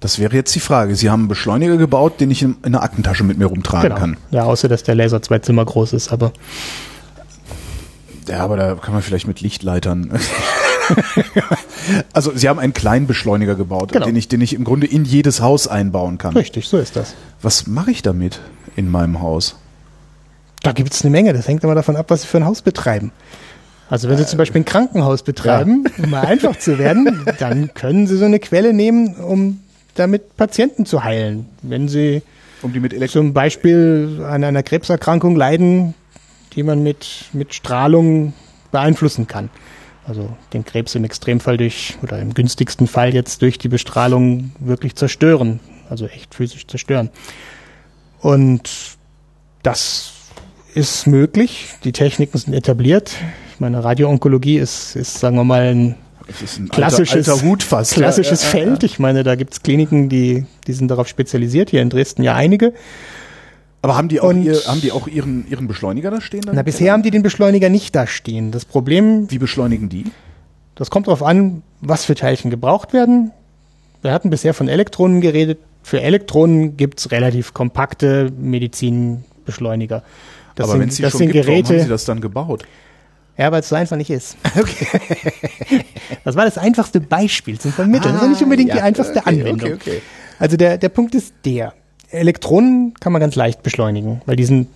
[0.00, 0.94] Das wäre jetzt die Frage.
[0.94, 4.16] Sie haben einen Beschleuniger gebaut, den ich in, in einer Aktentasche mit mir rumtragen kann.
[4.30, 6.32] Ja, außer dass der Laser zwei Zimmer groß ist, aber
[8.28, 10.18] Ja, aber da kann man vielleicht mit Lichtleitern.
[12.12, 14.06] also Sie haben einen kleinen Beschleuniger gebaut, Genau.
[14.06, 16.36] den ich, den ich im Grunde in jedes Haus einbauen kann.
[16.36, 17.14] richtig, so ist das.
[17.42, 18.40] Was mache ich damit
[18.76, 19.56] in meinem Haus?
[20.62, 21.32] Da gibt es eine Menge.
[21.32, 23.12] Das hängt immer davon ab, was Sie für ein Haus betreiben.
[23.90, 28.06] Also wenn Sie zum Beispiel ein Krankenhaus betreiben, um mal einfach zu werden, dann können
[28.06, 29.60] Sie so eine Quelle nehmen, um
[29.94, 31.46] damit Patienten zu heilen.
[31.62, 32.22] Wenn Sie
[32.62, 35.94] Um die mit zum Beispiel an einer Krebserkrankung leiden,
[36.54, 38.34] die man mit, mit Strahlung
[38.70, 39.48] beeinflussen kann.
[40.08, 44.96] Also den Krebs im Extremfall durch, oder im günstigsten Fall jetzt durch die Bestrahlung wirklich
[44.96, 45.60] zerstören.
[45.90, 47.10] Also echt physisch zerstören.
[48.20, 48.96] Und
[49.62, 50.12] das
[50.74, 51.68] ist möglich.
[51.84, 53.16] Die Techniken sind etabliert.
[53.52, 55.94] Ich meine, Radioonkologie ist, ist sagen wir mal, ein
[56.42, 57.94] ist ein klassisches, alter, alter fast.
[57.94, 58.82] klassisches Ja, ja, ja, Feld.
[58.84, 61.70] Ich meine, da gibt's Kliniken, die, die sind darauf spezialisiert.
[61.70, 62.74] Hier in Dresden ja einige.
[63.82, 66.40] Aber haben die auch, Und- ihr, haben die auch ihren, ihren Beschleuniger da stehen?
[66.42, 66.54] dann?
[66.56, 68.50] Na, bisher haben die den Beschleuniger nicht da stehen.
[68.50, 70.04] Das Problem, Wie beschleunigen die?
[70.74, 73.30] das kommt darauf an, was für Teilchen gebraucht werden.
[74.02, 75.58] Wir hatten bisher von Elektronen geredet.
[75.82, 80.02] Für Elektronen gibt's relativ kompakte Medizinbeschleuniger.
[80.54, 81.82] Das Aber wenn es die das schon sind gibt, warum haben Geräte.
[81.84, 82.64] sie das dann gebaut?
[83.36, 84.36] Ja, weil es so einfach nicht ist.
[86.24, 88.14] das war das einfachste Beispiel zum Vermitteln.
[88.14, 89.72] das ist nicht unbedingt die einfachste Ah, okay, Anwendung.
[89.74, 90.02] Okay, okay.
[90.38, 91.72] Also der, der Punkt ist der.
[92.10, 94.68] Elektronen kann man ganz leicht beschleunigen, weil die sind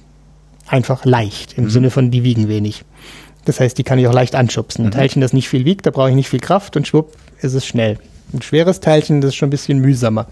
[0.67, 1.65] einfach leicht, Mhm.
[1.65, 2.85] im Sinne von, die wiegen wenig.
[3.45, 4.85] Das heißt, die kann ich auch leicht anschubsen.
[4.85, 4.93] Ein Mhm.
[4.93, 7.67] Teilchen, das nicht viel wiegt, da brauche ich nicht viel Kraft und schwupp ist es
[7.67, 7.99] schnell.
[8.33, 10.27] Ein schweres Teilchen, das ist schon ein bisschen mühsamer.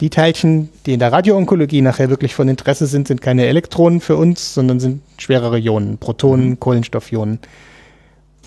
[0.00, 4.16] Die Teilchen, die in der Radioonkologie nachher wirklich von Interesse sind, sind keine Elektronen für
[4.16, 6.60] uns, sondern sind schwerere Ionen, Protonen, mhm.
[6.60, 7.38] Kohlenstoffionen.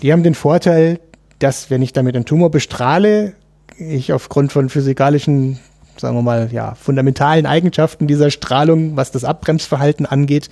[0.02, 0.98] Die haben den Vorteil,
[1.38, 3.34] dass wenn ich damit einen Tumor bestrahle,
[3.78, 5.58] ich aufgrund von physikalischen,
[5.96, 10.50] sagen wir mal, ja, fundamentalen Eigenschaften dieser Strahlung, was das Abbremsverhalten angeht,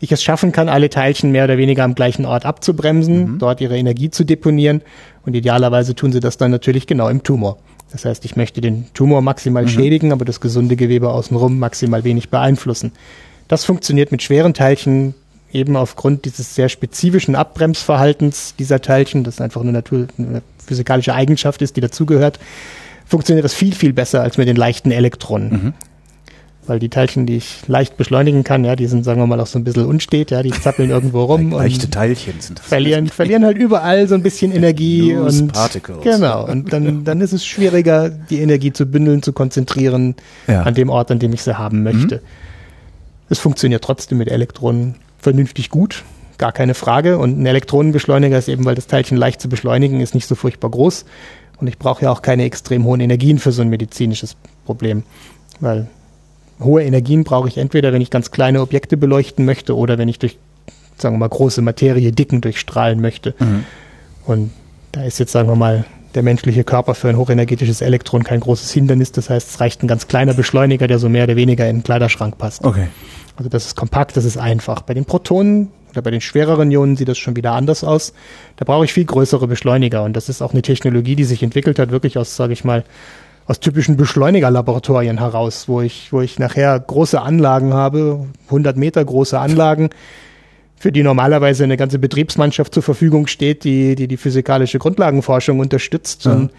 [0.00, 3.38] ich es schaffen kann, alle Teilchen mehr oder weniger am gleichen Ort abzubremsen, mhm.
[3.38, 4.82] dort ihre Energie zu deponieren
[5.24, 7.58] und idealerweise tun sie das dann natürlich genau im Tumor.
[7.92, 9.68] Das heißt, ich möchte den Tumor maximal mhm.
[9.68, 12.92] schädigen, aber das gesunde Gewebe außenrum maximal wenig beeinflussen.
[13.46, 15.14] Das funktioniert mit schweren Teilchen
[15.52, 21.62] eben aufgrund dieses sehr spezifischen Abbremsverhaltens dieser Teilchen, das einfach eine, Natur, eine physikalische Eigenschaft
[21.62, 22.38] ist, die dazugehört,
[23.12, 25.50] funktioniert das viel, viel besser als mit den leichten Elektronen.
[25.50, 25.72] Mhm
[26.66, 29.46] weil die Teilchen, die ich leicht beschleunigen kann, ja, die sind, sagen wir mal, auch
[29.46, 31.50] so ein bisschen unstet, ja, die zappeln irgendwo rum.
[31.50, 32.66] Leichte Teilchen sind das.
[32.66, 36.02] Verlieren, verlieren halt überall so ein bisschen Energie Loose und Particles.
[36.02, 36.46] genau.
[36.46, 40.14] Und dann, dann ist es schwieriger, die Energie zu bündeln, zu konzentrieren
[40.46, 40.62] ja.
[40.62, 42.16] an dem Ort, an dem ich sie haben möchte.
[42.16, 42.20] Mhm.
[43.28, 46.04] Es funktioniert trotzdem mit Elektronen vernünftig gut,
[46.38, 47.18] gar keine Frage.
[47.18, 50.70] Und ein Elektronenbeschleuniger ist eben, weil das Teilchen leicht zu beschleunigen ist, nicht so furchtbar
[50.70, 51.06] groß.
[51.62, 54.34] Und ich brauche ja auch keine extrem hohen Energien für so ein medizinisches
[54.64, 55.04] Problem,
[55.60, 55.86] weil
[56.58, 60.18] hohe Energien brauche ich entweder, wenn ich ganz kleine Objekte beleuchten möchte oder wenn ich
[60.18, 60.38] durch,
[60.98, 63.36] sagen wir mal, große Materie, Dicken durchstrahlen möchte.
[63.38, 63.64] Mhm.
[64.26, 64.50] Und
[64.90, 65.84] da ist jetzt, sagen wir mal,
[66.16, 69.12] der menschliche Körper für ein hochenergetisches Elektron kein großes Hindernis.
[69.12, 71.82] Das heißt, es reicht ein ganz kleiner Beschleuniger, der so mehr oder weniger in den
[71.84, 72.64] Kleiderschrank passt.
[72.64, 72.88] Okay.
[73.36, 74.82] Also das ist kompakt, das ist einfach.
[74.82, 78.12] Bei den Protonen oder bei den schwereren Ionen sieht das schon wieder anders aus.
[78.56, 81.78] Da brauche ich viel größere Beschleuniger und das ist auch eine Technologie, die sich entwickelt
[81.78, 82.84] hat, wirklich aus, sage ich mal,
[83.46, 89.38] aus typischen Beschleunigerlaboratorien heraus, wo ich, wo ich nachher große Anlagen habe, 100 Meter große
[89.38, 89.90] Anlagen,
[90.76, 96.24] für die normalerweise eine ganze Betriebsmannschaft zur Verfügung steht, die die, die physikalische Grundlagenforschung unterstützt.
[96.24, 96.32] Ja.
[96.32, 96.50] Und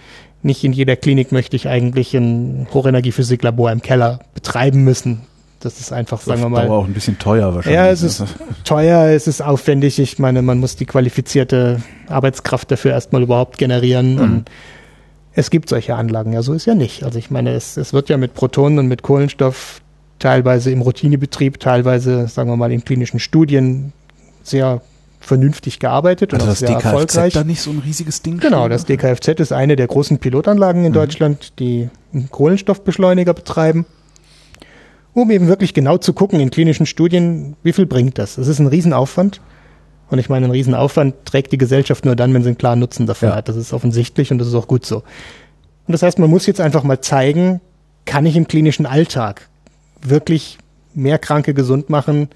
[0.41, 5.21] nicht in jeder Klinik möchte ich eigentlich ein Hochenergiephysiklabor im Keller betreiben müssen.
[5.63, 6.65] Das ist einfach, sagen wir mal.
[6.65, 7.79] Aber auch ein bisschen teuer wahrscheinlich.
[7.79, 8.27] Ja, es ist ne?
[8.65, 9.97] teuer, es ist aufwendig.
[9.97, 14.15] Ich meine, man muss die qualifizierte Arbeitskraft dafür erstmal überhaupt generieren.
[14.15, 14.21] Mhm.
[14.21, 14.51] Und
[15.33, 17.03] es gibt solche Anlagen, ja, so ist ja nicht.
[17.03, 19.81] Also ich meine, es, es wird ja mit Protonen und mit Kohlenstoff
[20.19, 23.93] teilweise im Routinebetrieb, teilweise, sagen wir mal, in klinischen Studien
[24.43, 24.81] sehr
[25.21, 27.33] vernünftig gearbeitet also und auch sehr DKFZ erfolgreich.
[27.33, 28.39] da nicht so ein riesiges Ding?
[28.39, 30.95] Genau, das DKFZ ist eine der großen Pilotanlagen in mhm.
[30.95, 33.85] Deutschland, die einen Kohlenstoffbeschleuniger betreiben,
[35.13, 38.35] um eben wirklich genau zu gucken in klinischen Studien, wie viel bringt das.
[38.35, 39.41] Das ist ein Riesenaufwand.
[40.09, 43.07] Und ich meine, einen Riesenaufwand trägt die Gesellschaft nur dann, wenn sie einen klaren Nutzen
[43.07, 43.35] dafür ja.
[43.35, 43.49] hat.
[43.49, 44.97] Das ist offensichtlich und das ist auch gut so.
[44.97, 47.61] Und das heißt, man muss jetzt einfach mal zeigen,
[48.05, 49.49] kann ich im klinischen Alltag
[50.01, 50.57] wirklich
[50.93, 52.29] mehr Kranke gesund machen,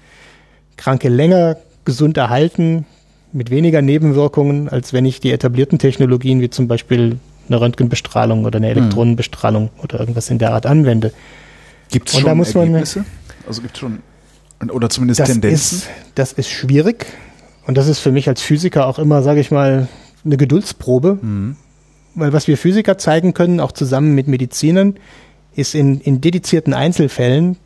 [0.76, 2.86] Kranke länger gesund erhalten,
[3.32, 7.18] mit weniger Nebenwirkungen, als wenn ich die etablierten Technologien wie zum Beispiel
[7.48, 8.78] eine Röntgenbestrahlung oder eine hm.
[8.78, 11.12] Elektronenbestrahlung oder irgendwas in der Art anwende.
[11.90, 13.00] Gibt es schon da muss Ergebnisse?
[13.00, 13.06] Man,
[13.46, 14.02] also gibt schon
[14.70, 15.78] oder zumindest das Tendenzen?
[15.78, 17.06] Ist, das ist schwierig.
[17.66, 19.88] Und das ist für mich als Physiker auch immer, sage ich mal,
[20.24, 21.18] eine Geduldsprobe.
[21.20, 21.56] Mhm.
[22.14, 24.94] Weil was wir Physiker zeigen können, auch zusammen mit Medizinern,
[25.54, 27.56] ist in, in dedizierten Einzelfällen,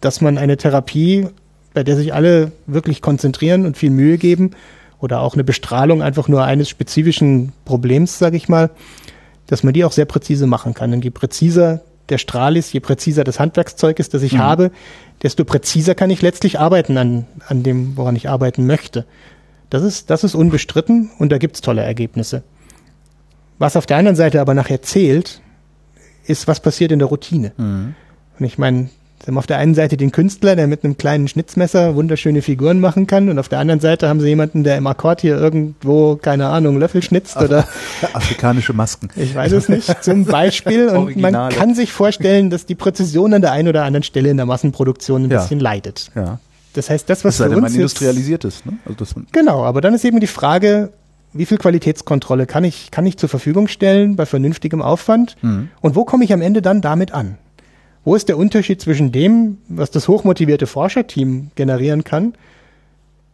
[0.00, 1.26] dass man eine Therapie,
[1.74, 4.52] bei der sich alle wirklich konzentrieren und viel Mühe geben,
[5.00, 8.70] oder auch eine Bestrahlung einfach nur eines spezifischen Problems, sage ich mal,
[9.48, 10.92] dass man die auch sehr präzise machen kann.
[10.92, 11.80] Und je präziser
[12.12, 14.38] der Strahl ist, je präziser das Handwerkszeug ist, das ich mhm.
[14.38, 14.70] habe,
[15.22, 19.04] desto präziser kann ich letztlich arbeiten an, an dem, woran ich arbeiten möchte.
[19.70, 22.42] Das ist, das ist unbestritten und da gibt's tolle Ergebnisse.
[23.58, 25.40] Was auf der anderen Seite aber nachher zählt,
[26.26, 27.52] ist, was passiert in der Routine.
[27.56, 27.94] Mhm.
[28.38, 28.90] Und ich meine,
[29.22, 32.80] Sie haben auf der einen Seite den Künstler, der mit einem kleinen Schnitzmesser wunderschöne Figuren
[32.80, 36.16] machen kann, und auf der anderen Seite haben Sie jemanden, der im Akkord hier irgendwo,
[36.16, 37.68] keine Ahnung, Löffel schnitzt Af oder
[38.14, 39.10] afrikanische Masken.
[39.14, 40.88] Ich weiß es nicht, zum Beispiel.
[40.88, 44.36] Und man kann sich vorstellen, dass die Präzision an der einen oder anderen Stelle in
[44.36, 45.40] der Massenproduktion ein ja.
[45.40, 46.10] bisschen leidet.
[46.16, 46.40] Ja.
[46.72, 48.66] Das heißt, das, was das für uns man industrialisiert ist.
[48.66, 48.72] Ne?
[48.86, 50.90] Also genau, aber dann ist eben die Frage,
[51.32, 55.36] wie viel Qualitätskontrolle kann ich, kann ich zur Verfügung stellen bei vernünftigem Aufwand?
[55.42, 55.68] Mhm.
[55.80, 57.38] Und wo komme ich am Ende dann damit an?
[58.04, 62.34] Wo ist der Unterschied zwischen dem, was das hochmotivierte Forscherteam generieren kann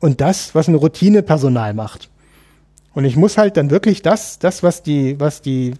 [0.00, 2.10] und das, was ein Routinepersonal macht?
[2.94, 5.74] Und ich muss halt dann wirklich das, das, was die, was die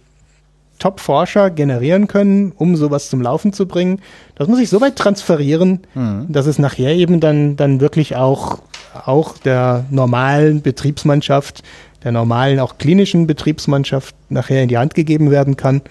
[0.79, 4.01] Top-Forscher generieren können, um sowas zum Laufen zu bringen,
[4.35, 6.27] das muss ich so weit transferieren, mhm.
[6.29, 8.59] dass es nachher eben dann, dann wirklich auch,
[9.05, 11.63] auch der normalen Betriebsmannschaft,
[12.03, 15.81] der normalen, auch klinischen Betriebsmannschaft nachher in die Hand gegeben werden kann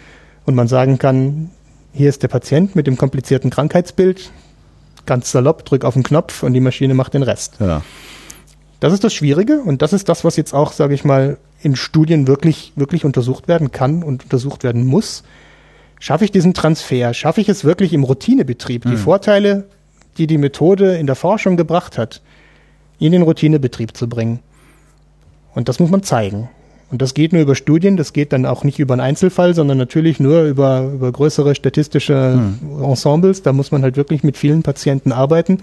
[0.47, 1.51] und man sagen kann,
[1.93, 4.31] hier ist der Patient mit dem komplizierten Krankheitsbild,
[5.07, 7.57] ganz salopp, drück auf den Knopf und die Maschine macht den Rest.
[7.61, 7.83] Ja.
[8.81, 11.75] Das ist das Schwierige und das ist das, was jetzt auch, sage ich mal, in
[11.75, 15.25] Studien wirklich, wirklich untersucht werden kann und untersucht werden muss.
[15.99, 17.13] Schaffe ich diesen Transfer?
[17.13, 18.99] Schaffe ich es wirklich im Routinebetrieb, die Mhm.
[18.99, 19.65] Vorteile,
[20.17, 22.23] die die Methode in der Forschung gebracht hat,
[23.01, 24.39] in den Routinebetrieb zu bringen?
[25.55, 26.49] Und das muss man zeigen.
[26.91, 29.77] Und das geht nur über Studien, das geht dann auch nicht über einen Einzelfall, sondern
[29.77, 32.41] natürlich nur über, über größere statistische
[32.83, 33.43] Ensembles.
[33.43, 35.59] Da muss man halt wirklich mit vielen Patienten arbeiten.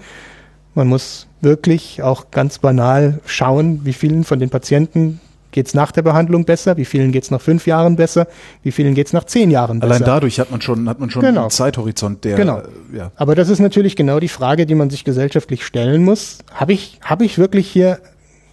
[0.74, 5.20] Man muss wirklich auch ganz banal schauen, wie vielen von den Patienten
[5.50, 8.28] geht's nach der Behandlung besser, wie vielen geht's nach fünf Jahren besser,
[8.62, 9.94] wie vielen geht's nach zehn Jahren besser.
[9.94, 11.42] Allein dadurch hat man schon, hat man schon Genau.
[11.42, 12.58] einen Zeithorizont, der, Genau.
[12.58, 13.12] äh, ja.
[13.16, 16.38] Aber das ist natürlich genau die Frage, die man sich gesellschaftlich stellen muss.
[16.52, 18.00] Habe ich, habe ich wirklich hier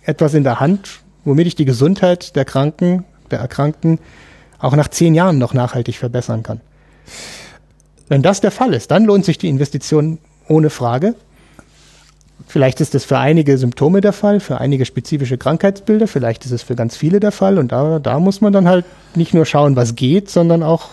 [0.03, 3.99] etwas in der Hand, womit ich die Gesundheit der Kranken, der Erkrankten
[4.59, 6.61] auch nach zehn Jahren noch nachhaltig verbessern kann?
[8.07, 11.15] Wenn das der Fall ist, dann lohnt sich die Investition ohne Frage.
[12.47, 16.61] Vielleicht ist es für einige Symptome der Fall, für einige spezifische Krankheitsbilder, vielleicht ist es
[16.61, 18.85] für ganz viele der Fall und da, da muss man dann halt
[19.15, 20.89] nicht nur schauen, was geht, sondern auch,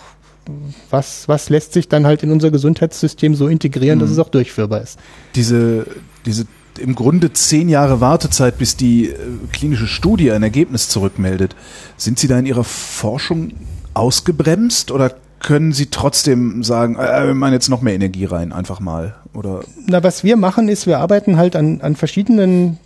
[0.89, 4.81] was, was lässt sich dann halt in unser Gesundheitssystem so integrieren, dass es auch durchführbar
[4.81, 4.97] ist.
[5.35, 5.85] diese,
[6.25, 6.45] diese
[6.79, 9.15] im Grunde zehn Jahre Wartezeit, bis die äh,
[9.51, 11.55] klinische Studie ein Ergebnis zurückmeldet.
[11.97, 13.53] Sind Sie da in Ihrer Forschung
[13.93, 18.79] ausgebremst oder können Sie trotzdem sagen, äh, wir machen jetzt noch mehr Energie rein, einfach
[18.79, 19.15] mal?
[19.33, 22.77] Oder Na, was wir machen, ist, wir arbeiten halt an, an verschiedenen,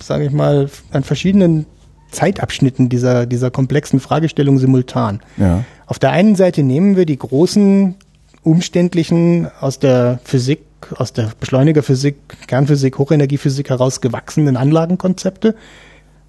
[0.00, 1.66] sage ich mal, an verschiedenen
[2.10, 5.20] Zeitabschnitten dieser, dieser komplexen Fragestellung simultan.
[5.36, 5.64] ja.
[5.86, 7.94] Auf der einen Seite nehmen wir die großen,
[8.42, 10.60] umständlichen, aus der Physik,
[10.96, 12.16] aus der Beschleunigerphysik,
[12.46, 15.54] Kernphysik, Hochenergiephysik heraus gewachsenen Anlagenkonzepte,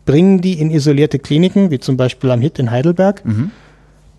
[0.05, 3.23] bringen die in isolierte Kliniken, wie zum Beispiel am HIT in Heidelberg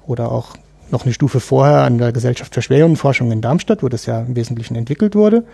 [0.07, 0.57] oder auch
[0.91, 4.37] noch eine Stufe vorher an der Gesellschaft für Schwerionenforschung in Darmstadt, wo das ja im
[4.37, 5.45] Wesentlichen entwickelt wurde,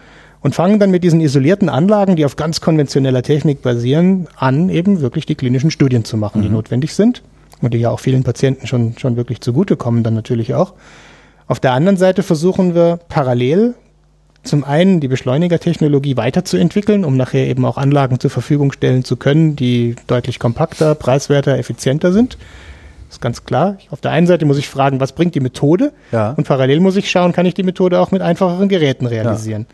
[0.41, 5.01] und fangen dann mit diesen isolierten Anlagen, die auf ganz konventioneller Technik basieren, an, eben
[5.01, 7.23] wirklich die klinischen Studien zu machen, die notwendig sind
[7.61, 10.75] und die ja auch vielen Patienten schon, schon wirklich zugutekommen, dann natürlich auch.
[11.47, 13.75] Auf der anderen Seite versuchen wir parallel
[14.43, 19.57] zum einen die Beschleunigertechnologie weiterzuentwickeln, um nachher eben auch Anlagen zur Verfügung stellen zu können,
[19.57, 22.39] die deutlich kompakter, preiswerter, effizienter sind.
[23.09, 23.79] ist ganz klar.
[23.91, 25.93] Auf der einen Seite muss ich fragen, was bringt die Methode?
[26.11, 26.31] Ja.
[26.33, 29.67] Und parallel muss ich schauen, kann ich die Methode auch mit einfacheren Geräten realisieren?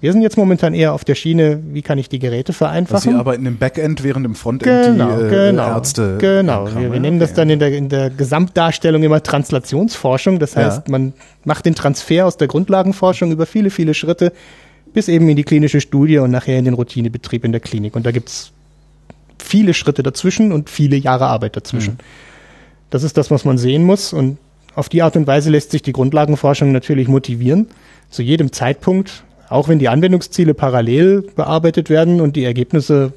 [0.00, 2.58] Wir sind jetzt momentan eher auf der Schiene, wie kann ich die Geräte Also Sie
[2.58, 3.16] vereinfachen?
[3.16, 5.68] arbeiten im Backend, während im Frontend Genau, die äh, genau.
[5.74, 6.18] Ärzte.
[6.20, 6.66] Genau.
[6.68, 10.38] Wir, wir ja, nennen das dann in der, in der Gesamtdarstellung immer Translationsforschung.
[10.38, 10.66] Das Ja.
[10.66, 11.14] heißt, man
[11.44, 14.32] macht den Transfer aus der Grundlagenforschung über viele, viele Schritte
[14.94, 17.94] bis eben in die klinische Studie und nachher in den Routinebetrieb in der Klinik.
[17.96, 18.52] Und da gibt's
[19.38, 21.94] viele Schritte dazwischen und viele Jahre Arbeit dazwischen.
[21.94, 21.98] Mhm.
[22.90, 24.12] Das ist das, was man sehen muss.
[24.12, 24.38] Und
[24.76, 27.66] auf die Art und Weise lässt sich die Grundlagenforschung natürlich motivieren.
[28.10, 33.12] Zu jedem Zeitpunkt, auch wenn die Anwendungsziele parallel bearbeitet werden und die Ergebnisse,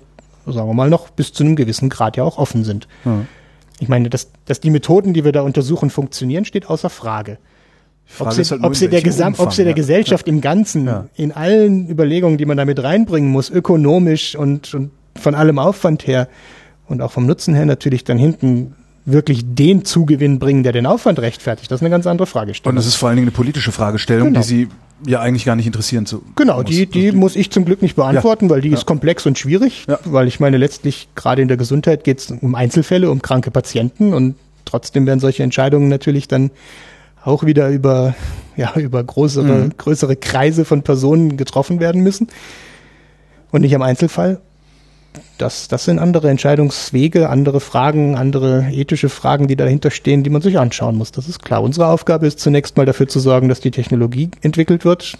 [0.45, 2.87] sagen wir mal, noch bis zu einem gewissen Grad ja auch offen sind.
[3.05, 3.25] Ja.
[3.79, 7.37] Ich meine, dass, dass die Methoden, die wir da untersuchen, funktionieren, steht außer Frage.
[8.05, 9.75] Frage Ob sie, halt ob sie der Gesam Umfang, ob sie der ja.
[9.75, 11.05] Gesellschaft im Ganzen, Ja.
[11.15, 16.27] in allen Überlegungen, die man damit reinbringen muss, ökonomisch und, und von allem Aufwand her
[16.87, 18.75] und auch vom Nutzen her natürlich dann hinten
[19.05, 21.71] wirklich den Zugewinn bringen, der den Aufwand rechtfertigt.
[21.71, 22.75] Das ist eine ganz andere Und Fragestellung.
[22.75, 24.41] das ist vor allen Dingen eine politische Fragestellung, Genau.
[24.41, 24.67] die Sie
[25.05, 26.23] ja eigentlich gar nicht interessieren zu.
[26.35, 26.65] Genau, muss.
[26.65, 29.85] die, die muss ich zum Glück nicht beantworten, weil die ist komplex und schwierig.
[29.87, 29.99] Ja.
[30.05, 34.13] Weil ich meine, letztlich gerade in der Gesundheit geht es um Einzelfälle, um kranke Patienten
[34.13, 36.51] und trotzdem werden solche Entscheidungen natürlich dann
[37.23, 38.15] auch wieder über,
[38.55, 42.27] ja, über größere, größere Kreise von Personen getroffen werden müssen.
[43.51, 44.39] Und nicht am Einzelfall.
[45.37, 50.41] Das, das sind andere Entscheidungswege, andere Fragen, andere ethische Fragen, die dahinter stehen, die man
[50.41, 51.11] sich anschauen muss.
[51.11, 51.63] Das ist klar.
[51.63, 55.17] Unsere Aufgabe ist zunächst mal dafür zu sorgen, dass die Technologie entwickelt wird.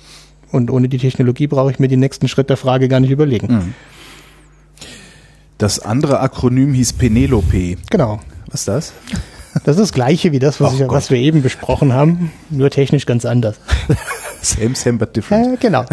[0.51, 3.73] Und ohne die Technologie brauche ich mir den nächsten Schritt der Frage gar nicht überlegen.
[5.57, 7.77] Das andere Akronym hieß Penelope.
[7.89, 8.19] Genau.
[8.47, 8.93] Was ist das?
[9.65, 13.05] Das ist das Gleiche wie das, was, ich, was wir eben besprochen haben, nur technisch
[13.05, 13.59] ganz anders.
[14.41, 15.55] Same, same, but different.
[15.55, 15.83] Äh, genau.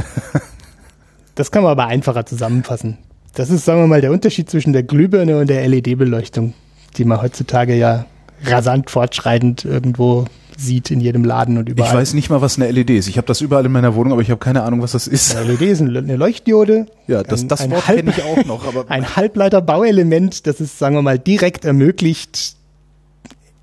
[1.35, 2.99] Das kann man aber einfacher zusammenfassen.
[3.39, 6.55] Das ist, sagen wir mal, der Unterschied zwischen der Glühbirne und der LED-Beleuchtung,
[6.97, 8.05] die man heutzutage ja
[8.43, 10.25] rasant fortschreitend irgendwo
[10.57, 11.95] sieht in jedem Laden und Ich überall.
[11.95, 13.07] weiß nicht mal, was eine LED ist.
[13.07, 15.37] Ich habe das überall in meiner Wohnung, aber ich habe keine Ahnung, was das ist.
[15.37, 16.87] Eine LED ist eine Leuchtdiode.
[17.07, 20.77] Ja, das, ein, das ein Wort kenne ich auch noch, aber ein Halbleiterbauelement, das es,
[20.77, 22.57] sagen wir mal, direkt ermöglicht,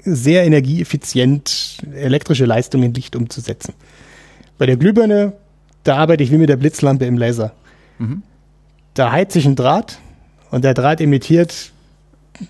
[0.05, 3.73] sehr energieeffizient elektrische Leistung in Licht umzusetzen.
[4.57, 5.33] Bei der Glühbirne,
[5.83, 7.51] da arbeite ich wie mit der Blitzlampe im Laser.
[8.95, 9.99] Da heizt sich ein Draht
[10.51, 11.71] und der Draht emittiert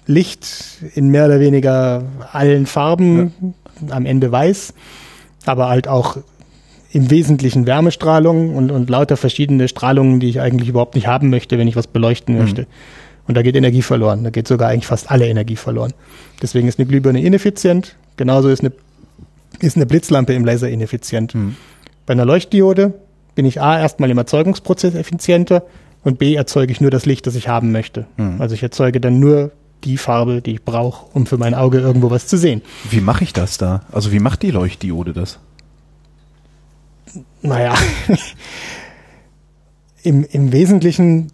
[0.07, 0.47] Licht
[0.95, 3.53] in mehr oder weniger allen Farben,
[3.89, 4.73] am Ende weiß,
[5.45, 6.17] aber halt auch
[6.91, 11.57] im Wesentlichen Wärmestrahlung und, und lauter verschiedene Strahlungen, die ich eigentlich überhaupt nicht haben möchte,
[11.57, 12.67] wenn ich was beleuchten möchte.
[13.27, 14.23] Und da geht Energie verloren.
[14.23, 15.93] Da geht sogar eigentlich fast alle Energie verloren.
[16.41, 17.95] Deswegen ist eine Glühbirne ineffizient.
[18.17, 18.71] Genauso ist eine
[19.59, 21.33] ist eine Blitzlampe im Laser ineffizient.
[21.33, 21.55] Mhm.
[22.05, 22.93] Bei einer Leuchtdiode
[23.35, 25.63] bin ich A erstmal im Erzeugungsprozess effizienter
[26.05, 28.05] und B erzeuge ich nur das Licht, das ich haben möchte.
[28.15, 28.39] Mhm.
[28.39, 29.51] Also ich erzeuge dann nur
[29.83, 32.61] die Farbe, die ich brauche, um für mein Auge irgendwo was zu sehen.
[32.89, 33.81] Wie mache ich das da?
[33.91, 35.39] Also wie macht die Leuchtdiode das?
[37.41, 37.75] Naja,
[40.03, 41.31] im, im Wesentlichen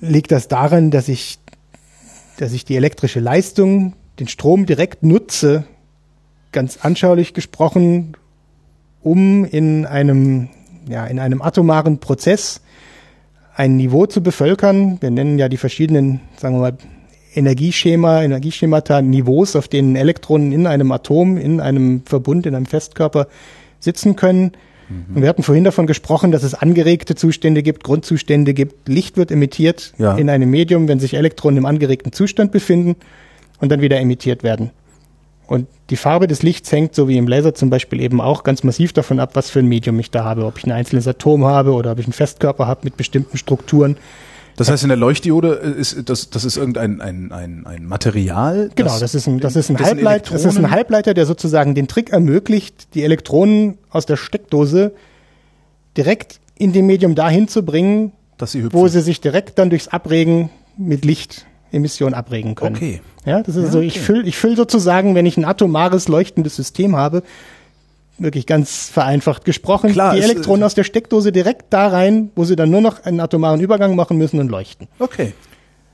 [0.00, 1.38] liegt das daran, dass ich,
[2.38, 5.64] dass ich die elektrische Leistung, den Strom direkt nutze,
[6.52, 8.16] ganz anschaulich gesprochen,
[9.02, 10.48] um in einem,
[10.88, 12.62] ja, in einem atomaren Prozess
[13.54, 14.98] ein Niveau zu bevölkern.
[15.00, 16.76] Wir nennen ja die verschiedenen, sagen wir mal,
[17.34, 23.26] Energieschema, Energieschemata, Niveaus, auf denen Elektronen in einem Atom, in einem Verbund, in einem Festkörper
[23.80, 24.52] sitzen können.
[24.88, 25.16] Mhm.
[25.16, 28.88] Und wir hatten vorhin davon gesprochen, dass es angeregte Zustände gibt, Grundzustände gibt.
[28.88, 30.16] Licht wird emittiert ja.
[30.16, 32.96] in einem Medium, wenn sich Elektronen im angeregten Zustand befinden
[33.60, 34.70] und dann wieder emittiert werden.
[35.46, 38.62] Und die Farbe des Lichts hängt, so wie im Laser zum Beispiel, eben auch ganz
[38.62, 40.46] massiv davon ab, was für ein Medium ich da habe.
[40.46, 43.96] Ob ich ein einzelnes Atom habe oder ob ich einen Festkörper habe mit bestimmten Strukturen.
[44.56, 48.70] Das heißt, in der Leuchtdiode ist das, das ist irgendein ein, ein, ein Material.
[48.74, 51.88] Genau, das, ist ein, das ist ein Halbleiter, das ist ein Halbleiter, der sozusagen den
[51.88, 54.92] Trick ermöglicht, die Elektronen aus der Steckdose
[55.96, 58.12] direkt in dem Medium dahin zu bringen,
[58.44, 61.04] sie wo sie sich direkt dann durchs Abregen mit
[61.74, 62.76] Lichtemission abregen können.
[62.76, 63.00] Okay.
[63.26, 64.04] Ja, das ist ja, so, ich okay.
[64.04, 67.22] fülle ich füll sozusagen, wenn ich ein atomares leuchtendes System habe,
[68.18, 72.54] wirklich ganz vereinfacht gesprochen, Klar, die Elektronen aus der Steckdose direkt da rein, wo sie
[72.54, 74.86] dann nur noch einen atomaren Übergang machen müssen und leuchten.
[74.98, 75.32] Okay.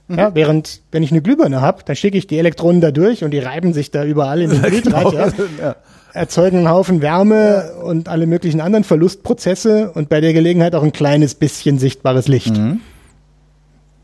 [0.09, 0.19] Mhm.
[0.19, 3.31] Ja, während, wenn ich eine Glühbirne habe, dann schicke ich die Elektronen da durch und
[3.31, 5.29] die reiben sich da überall in den Bildrad, ja,
[5.61, 5.77] ja.
[6.13, 10.93] erzeugen einen Haufen Wärme und alle möglichen anderen Verlustprozesse und bei der Gelegenheit auch ein
[10.93, 12.57] kleines bisschen sichtbares Licht.
[12.57, 12.81] Mhm.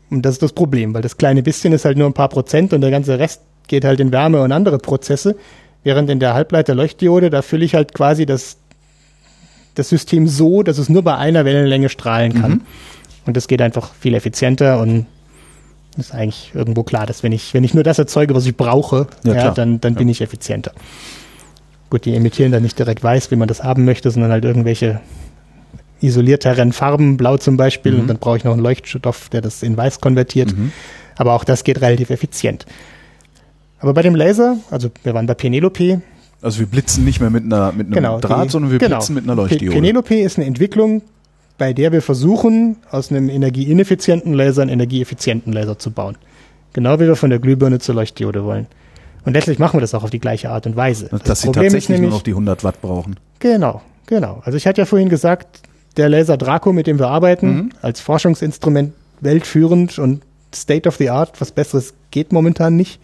[0.09, 2.73] Und das ist das Problem, weil das kleine bisschen ist halt nur ein paar Prozent
[2.73, 5.35] und der ganze Rest geht halt in Wärme und andere Prozesse.
[5.83, 8.57] Während in der Halbleiter-Leuchtdiode, da fülle ich halt quasi das,
[9.75, 12.51] das System so, dass es nur bei einer Wellenlänge strahlen kann.
[12.51, 12.61] Mhm.
[13.25, 15.05] Und das geht einfach viel effizienter und
[15.97, 19.07] ist eigentlich irgendwo klar, dass wenn ich, wenn ich nur das erzeuge, was ich brauche,
[19.23, 19.99] ja, ja dann, dann ja.
[19.99, 20.71] bin ich effizienter.
[21.89, 25.01] Gut, die emittieren dann nicht direkt weiß, wie man das haben möchte, sondern halt irgendwelche
[26.01, 28.01] isolierteren Farben, blau zum Beispiel, mhm.
[28.01, 30.55] und dann brauche ich noch einen Leuchtstoff, der das in weiß konvertiert.
[30.55, 30.71] Mhm.
[31.15, 32.65] Aber auch das geht relativ effizient.
[33.79, 36.01] Aber bei dem Laser, also wir waren bei Penelope.
[36.41, 38.97] Also wir blitzen nicht mehr mit, einer, mit einem genau, Draht, die, sondern wir genau.
[38.97, 39.75] blitzen mit einer Leuchtdiode.
[39.75, 41.01] Penelope ist eine Entwicklung,
[41.57, 46.17] bei der wir versuchen, aus einem energieineffizienten Laser einen energieeffizienten Laser zu bauen.
[46.73, 48.67] Genau wie wir von der Glühbirne zur Leuchtdiode wollen.
[49.25, 51.07] Und letztlich machen wir das auch auf die gleiche Art und Weise.
[51.09, 53.15] Dass das sie Problem tatsächlich nämlich, nur noch die 100 Watt brauchen.
[53.39, 54.41] Genau, genau.
[54.45, 55.61] Also ich hatte ja vorhin gesagt,
[55.97, 57.69] der Laser Draco, mit dem wir arbeiten, mhm.
[57.81, 60.21] als Forschungsinstrument weltführend und
[60.53, 62.99] State of the Art, was Besseres geht momentan nicht.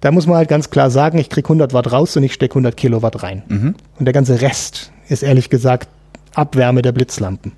[0.00, 2.52] Da muss man halt ganz klar sagen, ich krieg 100 Watt raus und ich stecke
[2.52, 3.42] 100 Kilowatt rein.
[3.48, 3.74] Mhm.
[3.98, 5.88] Und der ganze Rest ist ehrlich gesagt
[6.34, 7.52] Abwärme der Blitzlampen.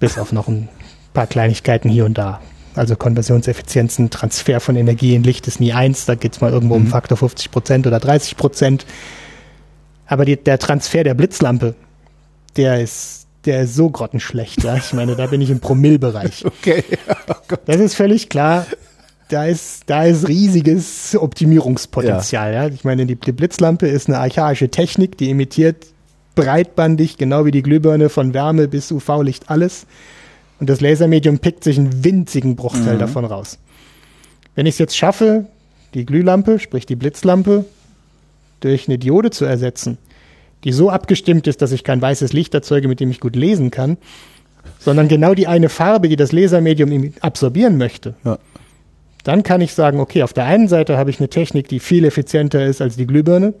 [0.00, 0.68] Bis auf noch ein
[1.14, 2.40] paar Kleinigkeiten hier und da.
[2.74, 6.86] Also Konversionseffizienzen, Transfer von Energie in Licht ist nie eins, da geht's mal irgendwo mhm.
[6.86, 8.84] um Faktor 50 Prozent oder 30 Prozent.
[10.06, 11.74] Aber die, der Transfer der Blitzlampe,
[12.56, 14.64] der ist, der ist so grottenschlecht.
[14.64, 14.76] Ja?
[14.76, 16.44] Ich meine, da bin ich im Promillbereich.
[16.58, 16.84] Okay.
[17.28, 18.66] Oh das ist völlig klar
[19.28, 22.52] da ist, da ist riesiges Optimierungspotenzial.
[22.52, 22.66] Ja.
[22.66, 22.72] ja.
[22.72, 25.86] Ich meine, die, die Blitzlampe ist eine archaische Technik, die emittiert
[26.34, 29.86] breitbandig, genau wie die Glühbirne, von Wärme bis UV-Licht alles.
[30.60, 33.00] Und das Lasermedium pickt sich einen winzigen Bruchteil mhm.
[33.00, 33.58] davon raus.
[34.54, 35.46] Wenn ich es jetzt schaffe,
[35.94, 37.64] die Glühlampe, sprich die Blitzlampe,
[38.60, 39.98] durch eine Diode zu ersetzen,
[40.66, 43.70] die so abgestimmt ist, dass ich kein weißes Licht erzeuge, mit dem ich gut lesen
[43.70, 43.96] kann,
[44.80, 48.38] sondern genau die eine Farbe, die das Lasermedium absorbieren möchte, ja.
[49.26, 52.04] Dann kann ich sagen, okay, auf der einen Seite habe ich eine Technik, die viel
[52.04, 53.54] effizienter ist als die Glühbirne,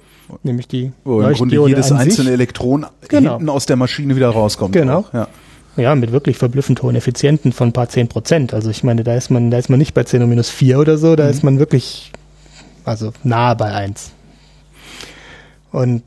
[0.44, 3.32] nämlich die Wo im Grunde jedes einzelne Elektron genau.
[3.32, 4.74] hinten aus der Maschine wieder rauskommt.
[4.74, 4.98] Genau.
[5.00, 5.26] Auch, ja.
[5.76, 5.96] ja.
[5.96, 8.54] mit wirklich verblüffend hohen Effizienten von ein paar zehn Prozent.
[8.54, 10.98] Also ich meine, da ist man, da ist man nicht bei 10 minus 4 oder
[10.98, 11.30] so, da mhm.
[11.30, 12.12] ist man wirklich,
[12.84, 14.12] also nahe bei 1.
[15.72, 16.04] Und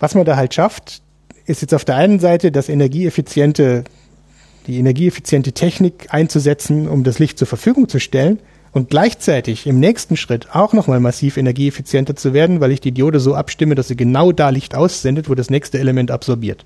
[0.00, 1.02] was man da halt schafft,
[1.46, 3.84] ist jetzt auf der einen Seite das energieeffiziente,
[4.66, 8.38] die energieeffiziente Technik einzusetzen, um das Licht zur Verfügung zu stellen
[8.72, 13.18] und gleichzeitig im nächsten Schritt auch nochmal massiv energieeffizienter zu werden, weil ich die Diode
[13.18, 16.64] so abstimme, dass sie genau da Licht aussendet, wo das nächste Element absorbiert.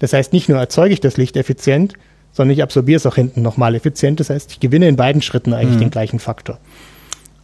[0.00, 1.94] Das heißt, nicht nur erzeuge ich das Licht effizient,
[2.32, 4.18] sondern ich absorbiere es auch hinten nochmal effizient.
[4.18, 5.82] Das heißt, ich gewinne in beiden Schritten eigentlich mhm.
[5.82, 6.58] den gleichen Faktor.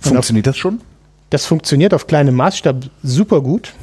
[0.01, 0.81] Funktioniert auf, das schon?
[1.31, 3.75] Das funktioniert auf kleinem Maßstab super gut.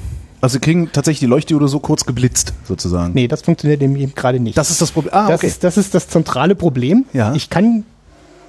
[0.46, 3.16] Also Sie kriegen tatsächlich die Leuchtdiode so kurz geblitzt, sozusagen.
[3.16, 4.56] Nee, das funktioniert eben, eben gerade nicht.
[4.56, 5.12] Das ist das Problem.
[5.12, 5.48] Ah, das, okay.
[5.48, 7.06] ist, das ist das zentrale Problem.
[7.14, 7.34] Ja.
[7.34, 7.84] Ich kann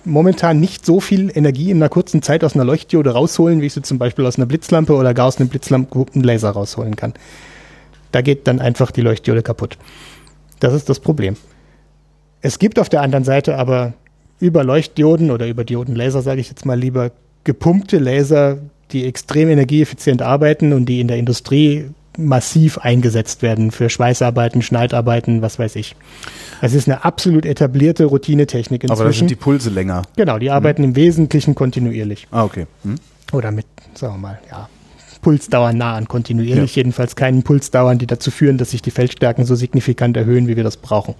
[0.04, 3.72] momentan nicht so viel Energie in einer kurzen Zeit aus einer Leuchtdiode rausholen, wie ich
[3.72, 7.14] sie zum Beispiel aus einer Blitzlampe oder gar aus einem Blitzlampenlaser rausholen kann.
[8.12, 9.78] Da geht dann einfach die Leuchtdiode kaputt.
[10.60, 11.38] Das ist das Problem.
[12.42, 13.94] Es gibt auf der anderen Seite aber
[14.38, 17.10] über Leuchtdioden oder über Diodenlaser, sage ich jetzt mal lieber,
[17.44, 18.58] gepumpte Laser,
[18.92, 25.42] die extrem energieeffizient arbeiten und die in der Industrie massiv eingesetzt werden für Schweißarbeiten, Schneidarbeiten,
[25.42, 25.96] was weiß ich.
[26.62, 29.00] Es ist eine absolut etablierte Routinetechnik inzwischen.
[29.00, 30.02] Aber da sind die Pulse länger.
[30.16, 30.90] Genau, die arbeiten hm.
[30.90, 32.26] im Wesentlichen kontinuierlich.
[32.30, 32.66] Ah, okay.
[32.84, 32.96] Hm.
[33.32, 34.68] Oder mit, sagen wir mal, ja,
[35.20, 36.80] Pulsdauern nah an kontinuierlich, ja.
[36.80, 40.64] jedenfalls keinen Pulsdauern, die dazu führen, dass sich die Feldstärken so signifikant erhöhen, wie wir
[40.64, 41.16] das brauchen.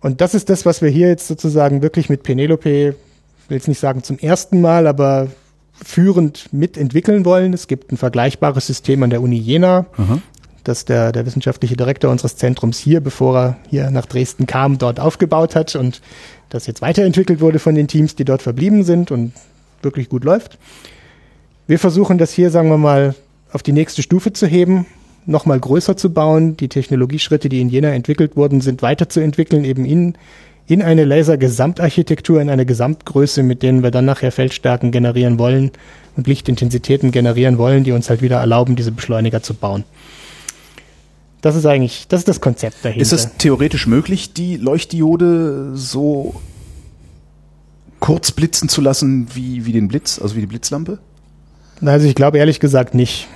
[0.00, 3.68] Und das ist das, was wir hier jetzt sozusagen wirklich mit Penelope, ich will jetzt
[3.68, 5.28] nicht sagen zum ersten Mal, aber
[5.72, 7.52] führend mitentwickeln wollen.
[7.52, 10.22] Es gibt ein vergleichbares System an der Uni Jena, mhm.
[10.64, 15.00] das der, der wissenschaftliche Direktor unseres Zentrums hier, bevor er hier nach Dresden kam, dort
[15.00, 16.00] aufgebaut hat und
[16.50, 19.32] das jetzt weiterentwickelt wurde von den Teams, die dort verblieben sind und
[19.80, 20.58] wirklich gut läuft.
[21.66, 23.14] Wir versuchen das hier, sagen wir mal,
[23.52, 24.86] auf die nächste Stufe zu heben,
[25.26, 30.14] nochmal größer zu bauen, die Technologieschritte, die in Jena entwickelt wurden, sind weiterzuentwickeln, eben in
[30.66, 35.72] in eine Laser-Gesamtarchitektur, in eine Gesamtgröße, mit denen wir dann nachher Feldstärken generieren wollen
[36.16, 39.84] und Lichtintensitäten generieren wollen, die uns halt wieder erlauben, diese Beschleuniger zu bauen.
[41.40, 43.02] Das ist eigentlich, das ist das Konzept dahinter.
[43.02, 46.40] Ist es theoretisch möglich, die Leuchtdiode so
[47.98, 50.98] kurz blitzen zu lassen wie, wie den Blitz, also wie die Blitzlampe?
[51.80, 53.26] Also ich glaube ehrlich gesagt nicht,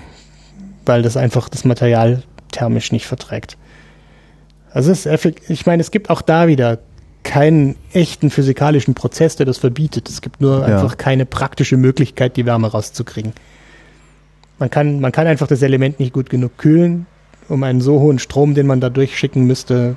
[0.84, 2.22] weil das einfach das Material
[2.52, 3.56] thermisch nicht verträgt.
[4.70, 6.78] Also es ist ich meine, es gibt auch da wieder
[7.26, 10.08] keinen echten physikalischen Prozess, der das verbietet.
[10.08, 10.64] Es gibt nur ja.
[10.66, 13.32] einfach keine praktische Möglichkeit, die Wärme rauszukriegen.
[14.58, 17.06] Man kann, man kann einfach das Element nicht gut genug kühlen,
[17.48, 19.96] um einen so hohen Strom, den man da durchschicken müsste,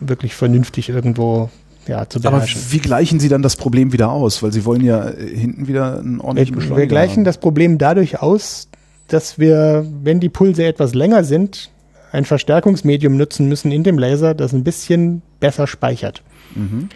[0.00, 1.50] wirklich vernünftig irgendwo
[1.88, 2.60] ja, zu beherrschen.
[2.60, 4.42] Aber wie gleichen Sie dann das Problem wieder aus?
[4.42, 7.24] Weil Sie wollen ja hinten wieder einen ordentlichen wir, Beschleuniger Wir gleichen haben.
[7.24, 8.68] das Problem dadurch aus,
[9.08, 11.70] dass wir, wenn die Pulse etwas länger sind,
[12.12, 16.22] ein Verstärkungsmedium nutzen müssen in dem Laser, das ein bisschen besser speichert.
[16.58, 16.88] Mhm.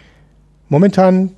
[0.69, 1.31] Momentan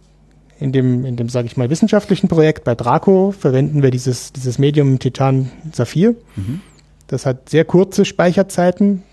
[0.60, 4.58] in dem, in dem sage ich mal, wissenschaftlichen Projekt bei Draco verwenden wir dieses, dieses
[4.58, 6.16] Medium Titan Saphir.
[6.36, 6.62] Mhm.
[7.08, 9.04] Das hat sehr kurze Speicherzeiten.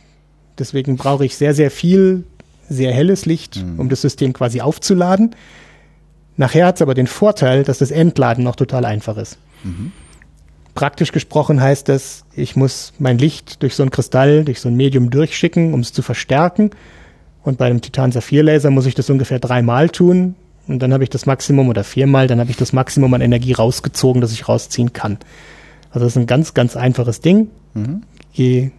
[0.58, 2.24] Deswegen brauche ich sehr, sehr viel,
[2.68, 3.80] sehr helles Licht, mhm.
[3.80, 5.34] um das System quasi aufzuladen.
[6.36, 9.38] Nachher hat es aber den Vorteil, dass das Entladen noch total einfach ist.
[9.64, 9.92] Mhm.
[10.74, 14.76] Praktisch gesprochen heißt das, ich muss mein Licht durch so ein Kristall, durch so ein
[14.76, 16.70] Medium durchschicken, um es zu verstärken.
[17.44, 20.34] Und bei einem Titan-Saphir-Laser muss ich das ungefähr dreimal tun.
[20.68, 23.52] Und dann habe ich das Maximum oder viermal, dann habe ich das Maximum an Energie
[23.52, 25.18] rausgezogen, das ich rausziehen kann.
[25.90, 27.48] Also das ist ein ganz, ganz einfaches Ding.
[27.74, 28.02] Mhm.
[28.32, 28.70] Je,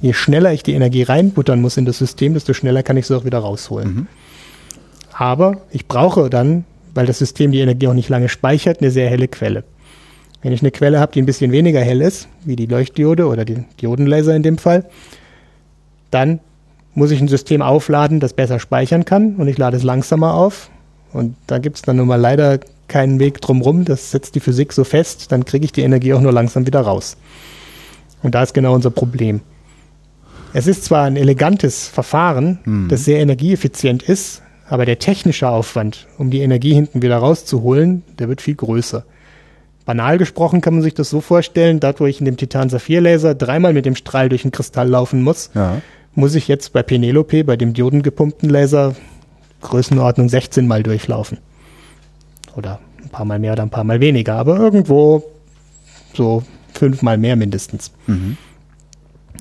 [0.00, 3.16] je schneller ich die Energie reinbuttern muss in das System, desto schneller kann ich sie
[3.16, 3.94] auch wieder rausholen.
[3.94, 4.06] Mhm.
[5.12, 9.08] Aber ich brauche dann, weil das System die Energie auch nicht lange speichert, eine sehr
[9.08, 9.64] helle Quelle.
[10.42, 13.44] Wenn ich eine Quelle habe, die ein bisschen weniger hell ist, wie die Leuchtdiode oder
[13.44, 14.84] die Diodenlaser in dem Fall,
[16.10, 16.40] dann
[16.96, 20.70] muss ich ein System aufladen, das besser speichern kann und ich lade es langsamer auf.
[21.12, 22.58] Und da gibt es dann nun mal leider
[22.88, 23.84] keinen Weg drumherum.
[23.84, 26.80] Das setzt die Physik so fest, dann kriege ich die Energie auch nur langsam wieder
[26.80, 27.18] raus.
[28.22, 29.42] Und da ist genau unser Problem.
[30.54, 32.88] Es ist zwar ein elegantes Verfahren, mhm.
[32.88, 38.30] das sehr energieeffizient ist, aber der technische Aufwand, um die Energie hinten wieder rauszuholen, der
[38.30, 39.04] wird viel größer.
[39.84, 43.74] Banal gesprochen kann man sich das so vorstellen, dort wo ich in dem Titan-Saphir-Laser dreimal
[43.74, 45.82] mit dem Strahl durch den Kristall laufen muss, ja
[46.16, 48.96] muss ich jetzt bei Penelope, bei dem diodengepumpten Laser,
[49.60, 51.38] Größenordnung 16 mal durchlaufen.
[52.56, 55.22] Oder ein paar Mal mehr oder ein paar Mal weniger, aber irgendwo
[56.14, 57.92] so fünfmal mehr mindestens.
[58.06, 58.36] Mhm.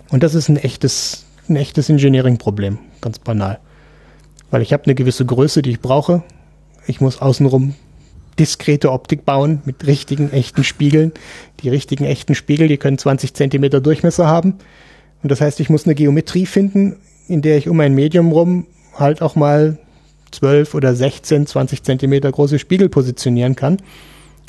[0.09, 3.59] Und das ist ein echtes, ein echtes Engineering-Problem, ganz banal.
[4.51, 6.23] Weil ich habe eine gewisse Größe, die ich brauche.
[6.87, 7.73] Ich muss außenrum
[8.37, 11.13] diskrete Optik bauen mit richtigen, echten Spiegeln.
[11.61, 14.55] Die richtigen, echten Spiegel, die können 20 Zentimeter Durchmesser haben.
[15.25, 16.97] Und das heißt, ich muss eine Geometrie finden,
[17.27, 19.79] in der ich um ein Medium rum halt auch mal
[20.29, 23.77] 12 oder 16, 20 Zentimeter große Spiegel positionieren kann.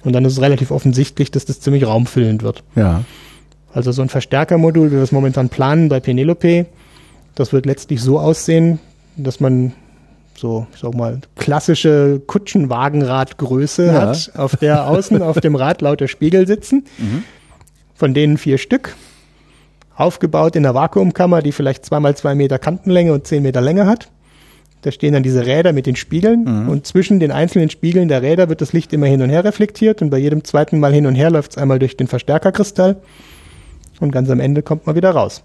[0.04, 2.62] Und dann ist es relativ offensichtlich, dass das ziemlich raumfüllend wird.
[2.74, 3.04] Ja.
[3.72, 6.66] Also so ein Verstärkermodul, wie wir es momentan planen bei Penelope,
[7.36, 8.78] das wird letztlich so aussehen,
[9.16, 9.72] dass man
[10.36, 13.92] so, ich sag mal, klassische Kutschenwagenradgröße ja.
[13.92, 17.22] hat, auf der außen auf dem Rad lauter Spiegel sitzen, mhm.
[17.94, 18.94] von denen vier Stück
[19.96, 24.10] aufgebaut in einer Vakuumkammer, die vielleicht zweimal zwei Meter Kantenlänge und zehn Meter Länge hat.
[24.82, 26.68] Da stehen dann diese Räder mit den Spiegeln mhm.
[26.68, 30.02] und zwischen den einzelnen Spiegeln der Räder wird das Licht immer hin und her reflektiert
[30.02, 32.96] und bei jedem zweiten Mal hin und her läuft es einmal durch den Verstärkerkristall
[34.00, 35.42] und ganz am Ende kommt man wieder raus.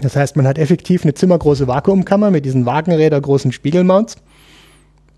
[0.00, 4.16] Das heißt, man hat effektiv eine zimmergroße Vakuumkammer mit diesen Wagenräder großen Spiegelmounts.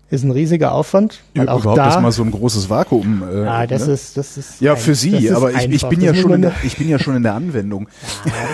[0.09, 1.19] Ist ein riesiger Aufwand.
[1.35, 3.23] Weil auch überhaupt da, dass mal so ein großes Vakuum.
[3.23, 3.93] Äh, ah, das ne?
[3.93, 4.61] ist, das ist.
[4.61, 6.97] Ja, ein, für Sie, aber ich, ich bin ja schon, in der, ich bin ja
[6.97, 7.87] schon in der Anwendung.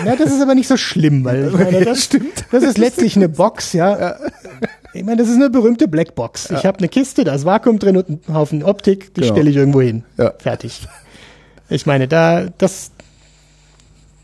[0.04, 2.44] Ja, das ist aber nicht so schlimm, weil meine, das stimmt.
[2.50, 4.16] Das ist letztlich eine Box, ja.
[4.92, 6.48] Ich meine, das ist eine berühmte Blackbox.
[6.50, 6.58] Ja.
[6.58, 9.32] Ich habe eine Kiste, da ist Vakuum drin und einen Haufen Optik, die genau.
[9.32, 10.04] stelle ich irgendwo hin.
[10.18, 10.32] Ja.
[10.38, 10.86] Fertig.
[11.70, 12.90] Ich meine, da, das,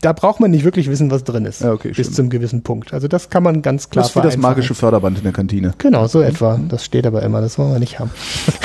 [0.01, 1.61] da braucht man nicht wirklich wissen, was drin ist.
[1.61, 2.93] Ja, okay, bis zum gewissen Punkt.
[2.93, 5.73] Also das kann man ganz klar Das ist wie das magische Förderband in der Kantine.
[5.77, 6.59] Genau, so etwa.
[6.67, 8.11] Das steht aber immer, das wollen wir nicht haben.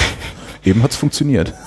[0.65, 1.55] Eben hat's funktioniert.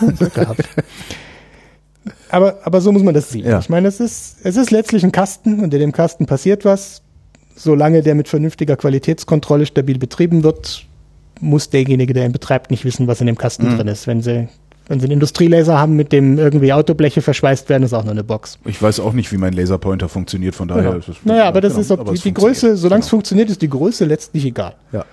[2.32, 3.46] Aber, aber so muss man das sehen.
[3.46, 3.58] Ja.
[3.58, 7.02] Ich meine, es ist, es ist letztlich ein Kasten und in dem Kasten passiert was.
[7.56, 10.86] Solange der mit vernünftiger Qualitätskontrolle stabil betrieben wird,
[11.42, 13.78] muss derjenige, der ihn betreibt, nicht wissen, was in dem Kasten mhm.
[13.78, 14.06] drin ist.
[14.06, 14.48] Wenn sie
[14.90, 18.24] wenn Sie einen Industrielaser haben, mit dem irgendwie Autobleche verschweißt werden, ist auch nur eine
[18.24, 18.58] Box.
[18.66, 20.96] Ich weiß auch nicht, wie mein Laserpointer funktioniert, von daher ja.
[20.96, 21.18] ist es.
[21.24, 23.06] Naja, aber das genau, ist, ob die, die Größe, solange genau.
[23.06, 24.74] es funktioniert, ist die Größe letztlich egal.
[24.92, 25.06] Ja.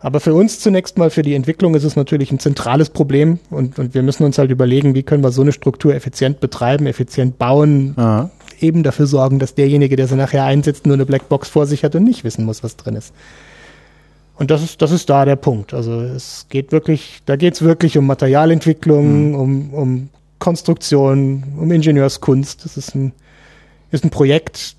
[0.00, 3.78] Aber für uns zunächst mal, für die Entwicklung ist es natürlich ein zentrales Problem und,
[3.78, 7.38] und wir müssen uns halt überlegen, wie können wir so eine Struktur effizient betreiben, effizient
[7.38, 8.30] bauen, Aha.
[8.60, 11.94] eben dafür sorgen, dass derjenige, der sie nachher einsetzt, nur eine Blackbox vor sich hat
[11.94, 13.14] und nicht wissen muss, was drin ist.
[14.38, 15.72] Und das ist, das ist da der Punkt.
[15.72, 19.34] Also es geht wirklich, da geht es wirklich um Materialentwicklung, mhm.
[19.34, 20.08] um, um
[20.38, 22.64] Konstruktion, um Ingenieurskunst.
[22.64, 23.12] Das ist ein,
[23.90, 24.76] ist ein Projekt,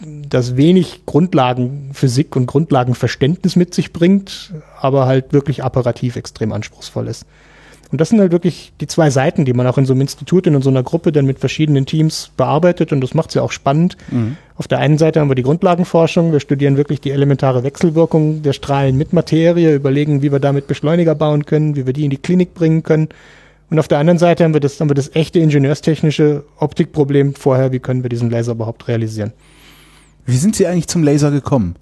[0.00, 7.26] das wenig Grundlagenphysik und Grundlagenverständnis mit sich bringt, aber halt wirklich apparativ extrem anspruchsvoll ist.
[7.92, 10.46] Und das sind halt wirklich die zwei Seiten, die man auch in so einem Institut,
[10.46, 13.50] in so einer Gruppe dann mit verschiedenen Teams bearbeitet und das macht es ja auch
[13.50, 13.96] spannend.
[14.10, 14.36] Mhm.
[14.56, 18.52] Auf der einen Seite haben wir die Grundlagenforschung, wir studieren wirklich die elementare Wechselwirkung der
[18.52, 22.18] Strahlen mit Materie, überlegen, wie wir damit Beschleuniger bauen können, wie wir die in die
[22.18, 23.08] Klinik bringen können.
[23.70, 27.72] Und auf der anderen Seite haben wir das, haben wir das echte ingenieurstechnische Optikproblem vorher,
[27.72, 29.32] wie können wir diesen Laser überhaupt realisieren.
[30.26, 31.76] Wie sind Sie eigentlich zum Laser gekommen?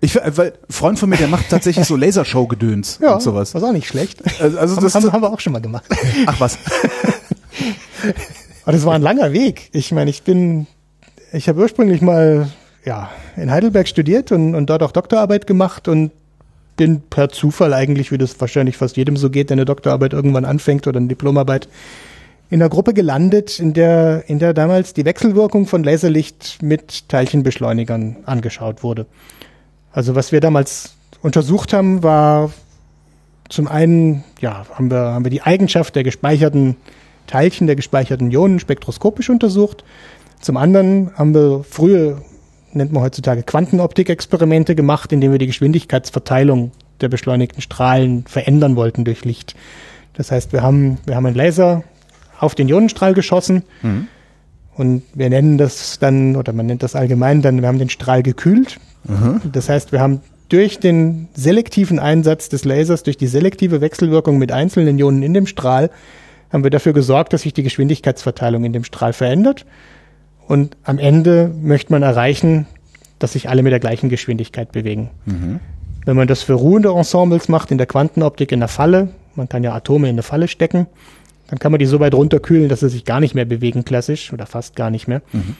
[0.00, 3.54] Ich, weil Freund von mir, der macht tatsächlich so Lasershow-Gedöns ja, und sowas.
[3.54, 4.22] Was auch nicht schlecht.
[4.40, 5.84] Also, also das haben, haben wir auch schon mal gemacht.
[6.26, 6.58] Ach was.
[8.64, 9.70] Aber das war ein langer Weg.
[9.72, 10.66] Ich meine, ich bin,
[11.32, 12.50] ich habe ursprünglich mal
[12.84, 16.12] ja in Heidelberg studiert und, und dort auch Doktorarbeit gemacht und
[16.76, 20.44] bin per Zufall eigentlich, wie das wahrscheinlich fast jedem so geht, der eine Doktorarbeit irgendwann
[20.44, 21.68] anfängt oder eine Diplomarbeit,
[22.48, 28.18] in einer Gruppe gelandet, in der, in der damals die Wechselwirkung von Laserlicht mit Teilchenbeschleunigern
[28.24, 29.06] angeschaut wurde.
[29.96, 32.52] Also was wir damals untersucht haben, war
[33.48, 36.76] zum einen, ja, haben wir, haben wir die Eigenschaft der gespeicherten
[37.26, 39.84] Teilchen, der gespeicherten Ionen spektroskopisch untersucht.
[40.38, 42.20] Zum anderen haben wir frühe,
[42.74, 49.24] nennt man heutzutage Quantenoptik-Experimente gemacht, indem wir die Geschwindigkeitsverteilung der beschleunigten Strahlen verändern wollten durch
[49.24, 49.56] Licht.
[50.12, 51.84] Das heißt, wir haben, wir haben einen Laser
[52.38, 54.08] auf den Ionenstrahl geschossen mhm.
[54.74, 58.22] und wir nennen das dann, oder man nennt das allgemein dann, wir haben den Strahl
[58.22, 58.78] gekühlt.
[59.08, 59.40] Mhm.
[59.52, 64.52] Das heißt, wir haben durch den selektiven Einsatz des Lasers, durch die selektive Wechselwirkung mit
[64.52, 65.90] einzelnen Ionen in dem Strahl,
[66.52, 69.66] haben wir dafür gesorgt, dass sich die Geschwindigkeitsverteilung in dem Strahl verändert.
[70.46, 72.66] Und am Ende möchte man erreichen,
[73.18, 75.10] dass sich alle mit der gleichen Geschwindigkeit bewegen.
[75.24, 75.60] Mhm.
[76.04, 79.64] Wenn man das für ruhende Ensembles macht, in der Quantenoptik in der Falle, man kann
[79.64, 80.86] ja Atome in eine Falle stecken,
[81.48, 84.32] dann kann man die so weit runterkühlen, dass sie sich gar nicht mehr bewegen klassisch
[84.32, 85.22] oder fast gar nicht mehr.
[85.32, 85.56] Mhm.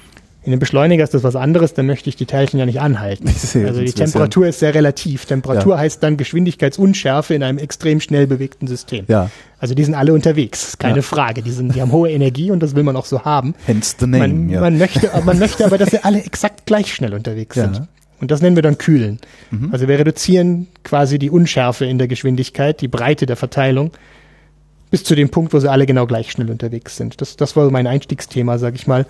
[0.47, 3.27] In dem Beschleuniger ist das was anderes, da möchte ich die Teilchen ja nicht anhalten.
[3.27, 5.27] Also die Temperatur ist sehr relativ.
[5.27, 5.81] Temperatur ja.
[5.81, 9.07] heißt dann Geschwindigkeitsunschärfe in einem extrem schnell bewegten System.
[9.09, 9.29] Ja.
[9.59, 11.03] Also die sind alle unterwegs, keine ja.
[11.03, 11.43] Frage.
[11.43, 13.57] Die, sind, die haben hohe Energie und das will man auch so haben.
[13.67, 14.29] Hence the name.
[14.29, 14.61] Man, ja.
[14.61, 17.83] man, möchte, man möchte aber, dass sie alle exakt gleich schnell unterwegs sind.
[18.21, 19.19] Und das nennen wir dann Kühlen.
[19.51, 19.71] Mhm.
[19.73, 23.91] Also wir reduzieren quasi die Unschärfe in der Geschwindigkeit, die Breite der Verteilung,
[24.93, 27.21] bis zu dem Punkt, wo sie alle genau gleich schnell unterwegs sind.
[27.21, 29.07] Das, das war mein Einstiegsthema, sag ich mal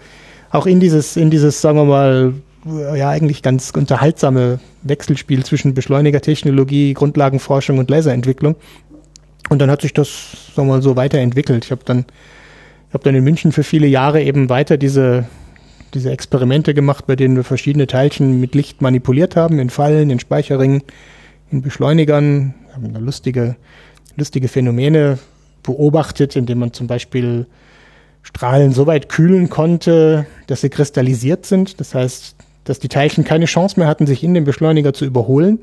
[0.50, 2.34] auch in dieses, in dieses, sagen wir mal,
[2.96, 8.56] ja eigentlich ganz unterhaltsame Wechselspiel zwischen Beschleunigertechnologie, Grundlagenforschung und Laserentwicklung.
[9.48, 11.64] Und dann hat sich das, sagen wir mal, so weiterentwickelt.
[11.64, 12.04] Ich habe dann,
[12.92, 15.26] habe dann in München für viele Jahre eben weiter diese,
[15.94, 20.18] diese Experimente gemacht, bei denen wir verschiedene Teilchen mit Licht manipuliert haben, in Fallen, in
[20.18, 20.82] Speicherringen,
[21.52, 23.56] in Beschleunigern, haben da lustige,
[24.16, 25.18] lustige Phänomene
[25.62, 27.46] beobachtet, indem man zum Beispiel
[28.26, 31.78] Strahlen so weit kühlen konnte, dass sie kristallisiert sind.
[31.80, 32.34] Das heißt,
[32.64, 35.60] dass die Teilchen keine Chance mehr hatten, sich in den Beschleuniger zu überholen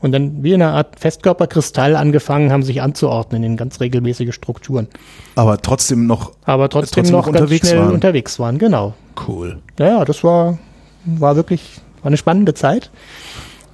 [0.00, 4.88] und dann wie in einer Art Festkörperkristall angefangen haben, sich anzuordnen in ganz regelmäßige Strukturen.
[5.34, 7.92] Aber trotzdem noch, aber trotzdem, trotzdem noch, noch unterwegs waren.
[7.92, 8.94] unterwegs waren, genau.
[9.26, 9.58] Cool.
[9.78, 10.58] Ja, das war,
[11.04, 12.90] war wirklich war eine spannende Zeit.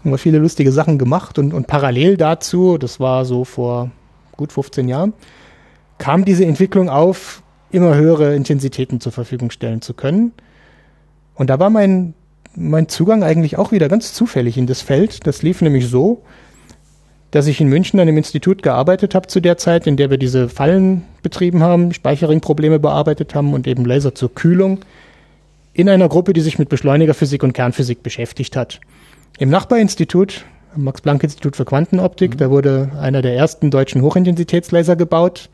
[0.01, 3.91] Haben wir viele lustige Sachen gemacht und, und parallel dazu, das war so vor
[4.33, 5.13] gut 15 Jahren,
[5.99, 7.44] kam diese Entwicklung auf,
[7.75, 10.33] immer höhere Intensitäten zur Verfügung stellen zu können.
[11.35, 12.15] Und da war mein,
[12.55, 15.27] mein Zugang eigentlich auch wieder ganz zufällig in das Feld.
[15.27, 16.23] Das lief nämlich so,
[17.33, 20.19] dass ich in München an einem Institut gearbeitet habe zu der Zeit, in der wir
[20.19, 24.85] diese Fallen betrieben haben, Speicherring-Probleme bearbeitet haben und eben Laser zur Kühlung
[25.73, 28.81] in einer Gruppe, die sich mit Beschleunigerphysik und Kernphysik beschäftigt hat.
[29.39, 30.45] Im Nachbarinstitut,
[30.77, 32.39] Max-Planck-Institut für Quantenoptik, mhm.
[32.39, 35.51] da wurde einer der ersten deutschen Hochintensitätslaser gebaut.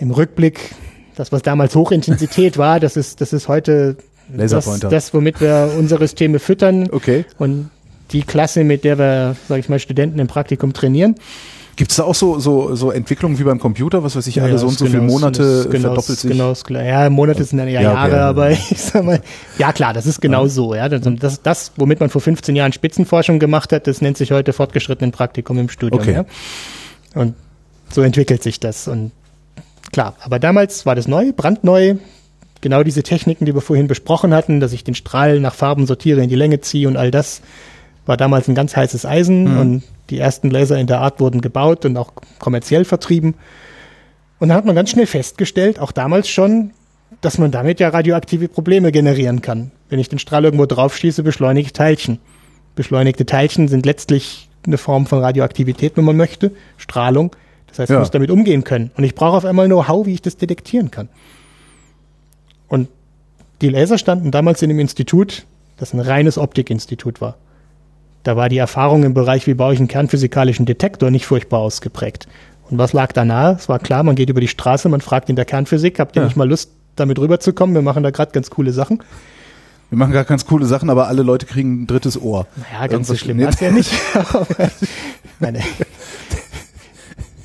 [0.00, 0.74] Im Rückblick,
[1.14, 3.96] das, was damals Hochintensität war, das ist, das ist heute
[4.28, 6.88] das, das, womit wir unsere Systeme füttern.
[6.90, 7.26] Okay.
[7.38, 7.70] Und
[8.12, 11.16] die Klasse, mit der wir, sage ich mal, Studenten im Praktikum trainieren.
[11.76, 14.44] Gibt es da auch so, so, so Entwicklungen wie beim Computer, was weiß ich, ja,
[14.44, 16.30] alle so und so viele Monate genau, verdoppelt sich?
[16.30, 19.20] Genau, ja, Monate sind dann ja, ja Jahre, okay, aber ich sag mal,
[19.58, 20.74] ja klar, das ist genau so.
[20.74, 24.32] Ja, das, das, das, womit man vor 15 Jahren Spitzenforschung gemacht hat, das nennt sich
[24.32, 26.00] heute fortgeschrittenen Praktikum im Studium.
[26.00, 26.12] Okay.
[26.14, 26.24] Ja?
[27.14, 27.34] Und
[27.90, 28.88] so entwickelt sich das.
[28.88, 29.12] Und
[29.92, 31.96] klar, aber damals war das neu, brandneu.
[32.60, 36.22] Genau diese Techniken, die wir vorhin besprochen hatten, dass ich den Strahl nach Farben sortiere,
[36.22, 37.40] in die Länge ziehe und all das,
[38.04, 39.58] war damals ein ganz heißes Eisen mhm.
[39.58, 43.34] und die ersten Laser in der Art wurden gebaut und auch kommerziell vertrieben.
[44.38, 46.72] Und da hat man ganz schnell festgestellt, auch damals schon,
[47.20, 49.70] dass man damit ja radioaktive Probleme generieren kann.
[49.88, 52.18] Wenn ich den Strahl irgendwo draufschieße, beschleunige ich Teilchen.
[52.74, 57.34] Beschleunigte Teilchen sind letztlich eine Form von Radioaktivität, wenn man möchte, Strahlung.
[57.70, 58.00] Das heißt, ich ja.
[58.00, 58.90] muss damit umgehen können.
[58.96, 61.08] Und ich brauche auf einmal Know-how, wie ich das detektieren kann.
[62.68, 62.88] Und
[63.60, 65.44] die Laser standen damals in einem Institut,
[65.76, 67.36] das ein reines Optikinstitut war.
[68.22, 72.28] Da war die Erfahrung im Bereich, wie baue ich einen kernphysikalischen Detektor, nicht furchtbar ausgeprägt.
[72.70, 73.56] Und was lag da nahe?
[73.58, 76.22] Es war klar, man geht über die Straße, man fragt in der Kernphysik, habt ihr
[76.22, 76.28] ja.
[76.28, 77.74] nicht mal Lust, damit rüberzukommen?
[77.74, 79.02] Wir machen da gerade ganz coole Sachen.
[79.88, 82.46] Wir machen gar ganz coole Sachen, aber alle Leute kriegen ein drittes Ohr.
[82.56, 83.92] Naja, ganz Irgendwas so schlimm war es ja nicht.
[85.40, 85.60] Meine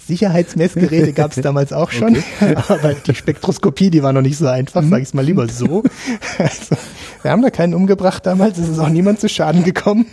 [0.07, 2.55] Sicherheitsmessgeräte gab es damals auch schon, okay.
[2.67, 5.83] aber die Spektroskopie, die war noch nicht so einfach, sage ich mal lieber so.
[6.37, 6.75] Also,
[7.21, 10.05] wir haben da keinen umgebracht damals, es ist auch niemand zu Schaden gekommen.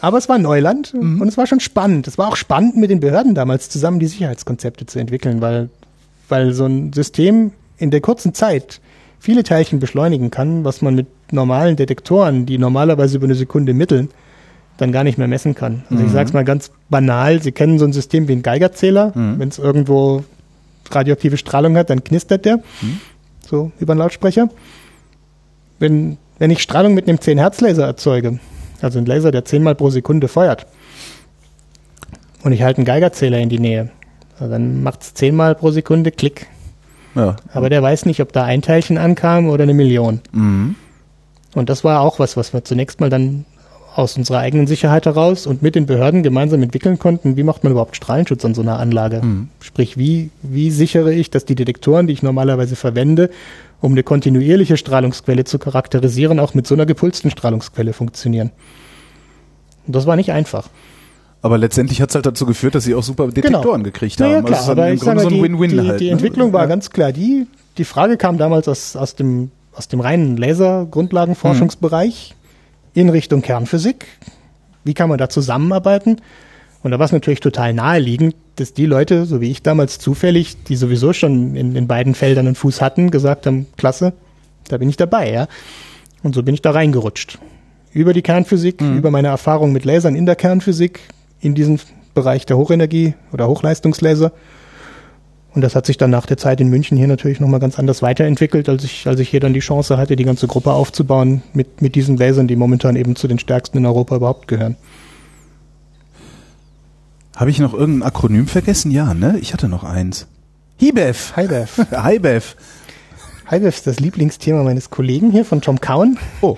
[0.00, 1.20] Aber es war Neuland mhm.
[1.20, 2.06] und es war schon spannend.
[2.08, 5.70] Es war auch spannend, mit den Behörden damals zusammen die Sicherheitskonzepte zu entwickeln, weil,
[6.28, 8.80] weil so ein System in der kurzen Zeit
[9.18, 14.10] viele Teilchen beschleunigen kann, was man mit normalen Detektoren, die normalerweise über eine Sekunde mitteln,
[14.76, 15.84] dann gar nicht mehr messen kann.
[15.90, 16.06] Also mhm.
[16.06, 19.12] ich sage es mal ganz banal, Sie kennen so ein System wie ein Geigerzähler.
[19.14, 19.38] Mhm.
[19.38, 20.24] Wenn es irgendwo
[20.90, 23.00] radioaktive Strahlung hat, dann knistert der, mhm.
[23.48, 24.48] so über einen Lautsprecher.
[25.78, 28.38] Wenn, wenn ich Strahlung mit einem 10-Hertz-Laser erzeuge,
[28.82, 30.66] also ein Laser, der zehnmal pro Sekunde feuert.
[32.42, 33.90] Und ich halte einen Geigerzähler in die Nähe.
[34.38, 36.46] Also dann macht es zehnmal pro Sekunde Klick.
[37.14, 37.36] Ja.
[37.52, 40.20] Aber der weiß nicht, ob da ein Teilchen ankam oder eine Million.
[40.32, 40.74] Mhm.
[41.54, 43.44] Und das war auch was, was wir zunächst mal dann
[43.94, 47.72] aus unserer eigenen Sicherheit heraus und mit den Behörden gemeinsam entwickeln konnten, wie macht man
[47.72, 49.22] überhaupt Strahlenschutz an so einer Anlage?
[49.22, 49.48] Mhm.
[49.60, 53.30] Sprich, wie, wie sichere ich, dass die Detektoren, die ich normalerweise verwende,
[53.80, 58.50] um eine kontinuierliche Strahlungsquelle zu charakterisieren, auch mit so einer gepulsten Strahlungsquelle funktionieren.
[59.86, 60.68] Und das war nicht einfach.
[61.40, 63.78] Aber letztendlich hat es halt dazu geführt, dass sie auch super Detektoren genau.
[63.84, 64.32] gekriegt haben.
[64.32, 66.00] Ja, klar, also aber ich sage, so ein Win-Win die, halt.
[66.00, 66.12] Die ne?
[66.12, 66.66] Entwicklung war ja.
[66.66, 67.46] ganz klar die.
[67.76, 72.43] Die Frage kam damals aus, aus, dem, aus dem reinen Laser-Grundlagenforschungsbereich mhm.
[72.94, 74.06] In Richtung Kernphysik.
[74.84, 76.20] Wie kann man da zusammenarbeiten?
[76.82, 80.62] Und da war es natürlich total naheliegend, dass die Leute, so wie ich damals zufällig,
[80.64, 84.12] die sowieso schon in, in beiden Feldern einen Fuß hatten, gesagt haben, klasse,
[84.68, 85.48] da bin ich dabei, ja.
[86.22, 87.38] Und so bin ich da reingerutscht.
[87.92, 88.98] Über die Kernphysik, mhm.
[88.98, 91.00] über meine Erfahrung mit Lasern in der Kernphysik,
[91.40, 91.80] in diesen
[92.14, 94.32] Bereich der Hochenergie oder Hochleistungslaser.
[95.54, 98.02] Und das hat sich dann nach der Zeit in München hier natürlich nochmal ganz anders
[98.02, 101.80] weiterentwickelt, als ich, als ich hier dann die Chance hatte, die ganze Gruppe aufzubauen mit,
[101.80, 104.76] mit diesen Lasern, die momentan eben zu den stärksten in Europa überhaupt gehören.
[107.36, 108.90] Habe ich noch irgendein Akronym vergessen?
[108.90, 109.38] Ja, ne?
[109.40, 110.26] Ich hatte noch eins.
[110.78, 111.36] HIBEF.
[111.36, 111.76] HIBEF.
[112.04, 112.56] HIBEF.
[113.48, 116.18] HIBEF ist das Lieblingsthema meines Kollegen hier von Tom Cowan.
[116.40, 116.56] Oh.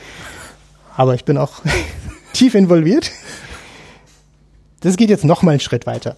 [0.96, 1.60] Aber ich bin auch
[2.32, 3.10] tief involviert.
[4.80, 6.16] Das geht jetzt noch mal einen Schritt weiter.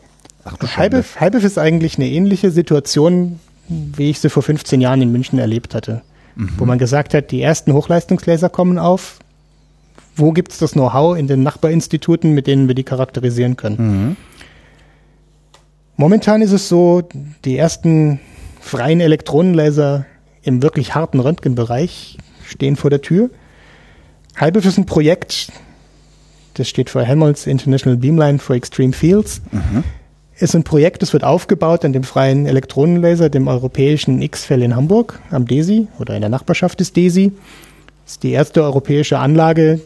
[0.48, 3.38] Ach, du HIBEF ist eigentlich eine ähnliche Situation,
[3.68, 6.02] wie ich sie vor 15 Jahren in München erlebt hatte.
[6.36, 6.50] Mhm.
[6.56, 9.18] Wo man gesagt hat, die ersten Hochleistungslaser kommen auf.
[10.16, 13.76] Wo gibt es das Know-how in den Nachbarinstituten, mit denen wir die charakterisieren können?
[13.76, 14.16] Mhm.
[15.96, 17.08] Momentan ist es so,
[17.44, 18.20] die ersten
[18.60, 20.06] freien Elektronenlaser
[20.42, 23.30] im wirklich harten Röntgenbereich stehen vor der Tür.
[24.36, 25.52] Halbef ist ein Projekt,
[26.54, 29.42] das steht für Helmholtz International Beamline for Extreme Fields.
[29.50, 29.84] Mhm.
[30.40, 35.18] Ist ein Projekt, das wird aufgebaut an dem freien Elektronenlaser, dem europäischen X-Fell in Hamburg
[35.32, 37.32] am DESI oder in der Nachbarschaft des DESI.
[38.04, 39.80] Das ist die erste europäische Anlage,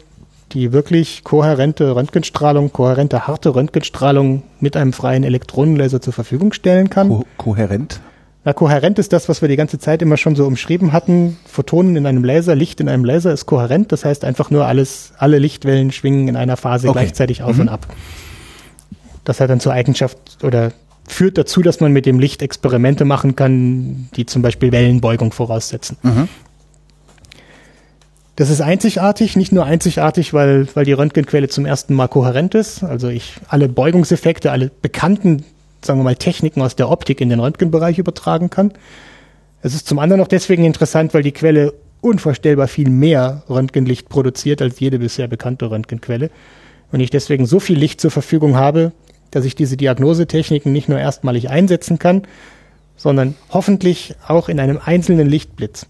[0.51, 7.09] die wirklich kohärente Röntgenstrahlung, kohärente harte Röntgenstrahlung mit einem freien Elektronenlaser zur Verfügung stellen kann.
[7.09, 7.99] Ko kohärent?
[8.45, 11.37] Na, kohärent ist das, was wir die ganze Zeit immer schon so umschrieben hatten.
[11.47, 13.91] Photonen in einem Laser, Licht in einem Laser ist kohärent.
[13.91, 16.99] Das heißt einfach nur alles, alle Lichtwellen schwingen in einer Phase okay.
[16.99, 17.61] gleichzeitig auf mhm.
[17.61, 17.87] und ab.
[19.23, 20.71] Das hat dann zur Eigenschaft oder
[21.07, 25.97] führt dazu, dass man mit dem Licht Experimente machen kann, die zum Beispiel Wellenbeugung voraussetzen.
[26.01, 26.29] Mhm.
[28.35, 32.83] Das ist einzigartig, nicht nur einzigartig, weil, weil die Röntgenquelle zum ersten Mal kohärent ist.
[32.83, 35.45] Also ich alle Beugungseffekte, alle bekannten,
[35.83, 38.73] sagen wir mal, Techniken aus der Optik in den Röntgenbereich übertragen kann.
[39.61, 44.61] Es ist zum anderen auch deswegen interessant, weil die Quelle unvorstellbar viel mehr Röntgenlicht produziert
[44.61, 46.31] als jede bisher bekannte Röntgenquelle.
[46.91, 48.93] Und ich deswegen so viel Licht zur Verfügung habe,
[49.35, 52.23] dass ich diese Diagnosetechniken nicht nur erstmalig einsetzen kann,
[52.95, 55.87] sondern hoffentlich auch in einem einzelnen Lichtblitz.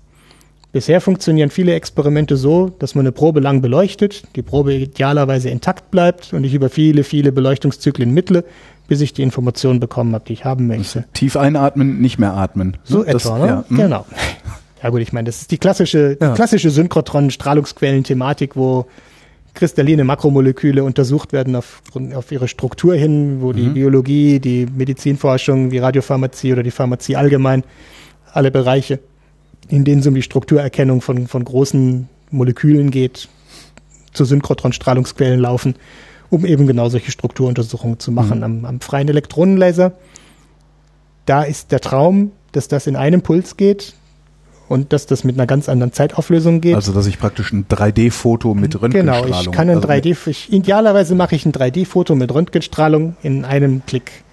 [0.72, 5.91] Bisher funktionieren viele Experimente so, dass man eine Probe lang beleuchtet, die Probe idealerweise intakt
[5.91, 8.44] bleibt und ich über viele, viele Beleuchtungszyklen mittle,
[8.88, 11.06] bis ich die Information bekommen habe, die ich haben möchte.
[11.14, 12.78] Tief einatmen, nicht mehr atmen.
[12.84, 13.48] So das, etwa, ne?
[13.48, 13.65] Ja.
[13.68, 13.78] Hm.
[13.78, 14.06] Genau.
[14.82, 16.34] Ja gut, ich meine, das ist die klassische, ja.
[16.34, 18.88] klassische Synchrotron-Strahlungsquellen-Thematik, wo
[19.54, 21.82] kristalline Makromoleküle untersucht werden auf,
[22.16, 23.74] auf ihre Struktur hin, wo die mhm.
[23.74, 27.64] Biologie, die Medizinforschung, die Radiopharmazie oder die Pharmazie allgemein,
[28.32, 29.00] alle Bereiche,
[29.70, 33.30] in denen es um die Strukturerkennung von, von großen Molekülen geht,
[34.12, 35.76] zu Synchrotron-Strahlungsquellen laufen,
[36.30, 38.40] um eben genau solche Strukturuntersuchungen zu machen.
[38.40, 38.44] Mhm.
[38.44, 39.94] Am, am freien Elektronenlaser,
[41.26, 43.94] da ist der Traum, dass das in einem Puls geht,
[44.69, 46.76] und dass das mit einer ganz anderen Zeitauflösung geht.
[46.76, 49.26] Also dass ich praktisch ein 3D-Foto mit Röntgenstrahlung.
[49.26, 53.45] Genau, ich kann ein also 3D, ich, idealerweise mache ich ein 3D-Foto mit Röntgenstrahlung in
[53.45, 54.23] einem Klick.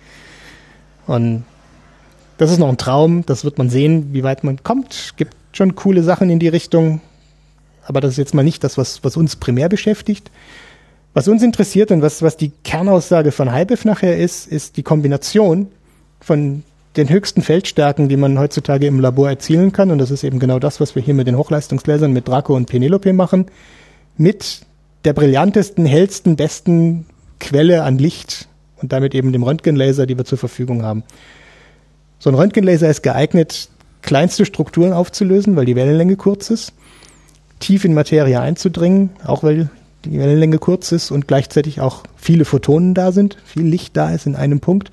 [1.07, 1.44] Und
[2.39, 5.15] das ist noch ein Traum, das wird man sehen, wie weit man kommt.
[5.16, 7.01] Gibt schon coole Sachen in die Richtung,
[7.85, 10.31] aber das ist jetzt mal nicht das, was, was uns primär beschäftigt.
[11.12, 15.66] Was uns interessiert und was, was die Kernaussage von Halbef nachher ist, ist die Kombination
[16.20, 16.62] von
[16.97, 19.91] den höchsten Feldstärken, die man heutzutage im Labor erzielen kann.
[19.91, 22.67] Und das ist eben genau das, was wir hier mit den Hochleistungslasern mit Draco und
[22.67, 23.47] Penelope machen.
[24.17, 24.62] Mit
[25.05, 27.07] der brillantesten, hellsten, besten
[27.39, 28.49] Quelle an Licht
[28.83, 31.05] und damit eben dem Röntgenlaser, die wir zur Verfügung haben.
[32.19, 33.71] So ein Röntgenlaser ist geeignet,
[34.03, 36.75] kleinste Strukturen aufzulösen, weil die Wellenlänge kurz ist,
[37.61, 39.71] tief in Materie einzudringen, auch weil
[40.05, 44.27] die Wellenlänge kurz ist und gleichzeitig auch viele Photonen da sind, viel Licht da ist
[44.27, 44.91] in einem Punkt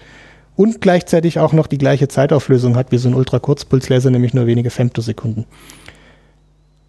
[0.58, 4.72] und gleichzeitig auch noch die gleiche Zeitauflösung hat wie so ein Ultrakurzpulslaser, nämlich nur wenige
[4.72, 5.46] Femtosekunden.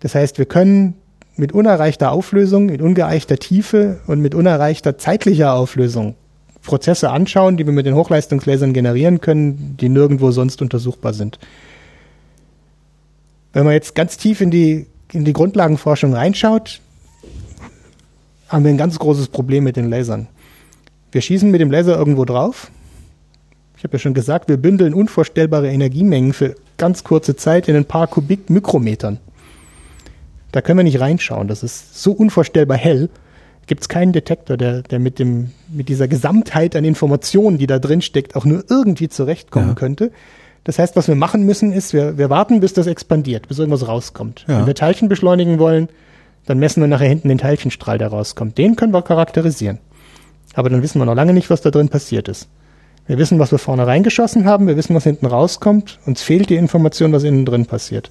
[0.00, 0.94] Das heißt, wir können
[1.36, 6.16] mit unerreichter Auflösung, mit ungeeichter Tiefe und mit unerreichter zeitlicher Auflösung
[6.62, 11.38] Prozesse anschauen, die wir mit den Hochleistungslasern generieren können, die nirgendwo sonst untersuchbar sind.
[13.52, 16.80] Wenn man jetzt ganz tief in die, in die Grundlagenforschung reinschaut,
[18.48, 20.26] haben wir ein ganz großes Problem mit den Lasern.
[21.12, 22.70] Wir schießen mit dem Laser irgendwo drauf,
[23.78, 27.84] ich habe ja schon gesagt, wir bündeln unvorstellbare Energiemengen für ganz kurze Zeit in ein
[27.84, 29.18] paar Kubikmikrometern.
[30.50, 31.46] Da können wir nicht reinschauen.
[31.46, 33.08] Das ist so unvorstellbar hell.
[33.68, 37.78] Gibt es keinen Detektor, der, der mit, dem, mit dieser Gesamtheit an Informationen, die da
[37.78, 39.74] drin steckt, auch nur irgendwie zurechtkommen ja.
[39.74, 40.10] könnte.
[40.64, 43.86] Das heißt, was wir machen müssen, ist, wir, wir warten, bis das expandiert, bis irgendwas
[43.86, 44.44] rauskommt.
[44.48, 44.58] Ja.
[44.58, 45.88] Wenn wir Teilchen beschleunigen wollen,
[46.46, 48.58] dann messen wir nachher hinten den Teilchenstrahl, der rauskommt.
[48.58, 49.78] Den können wir charakterisieren.
[50.54, 52.48] Aber dann wissen wir noch lange nicht, was da drin passiert ist.
[53.08, 55.98] Wir wissen, was wir vorne reingeschossen haben, wir wissen, was hinten rauskommt.
[56.04, 58.10] Uns fehlt die Information, was innen drin passiert.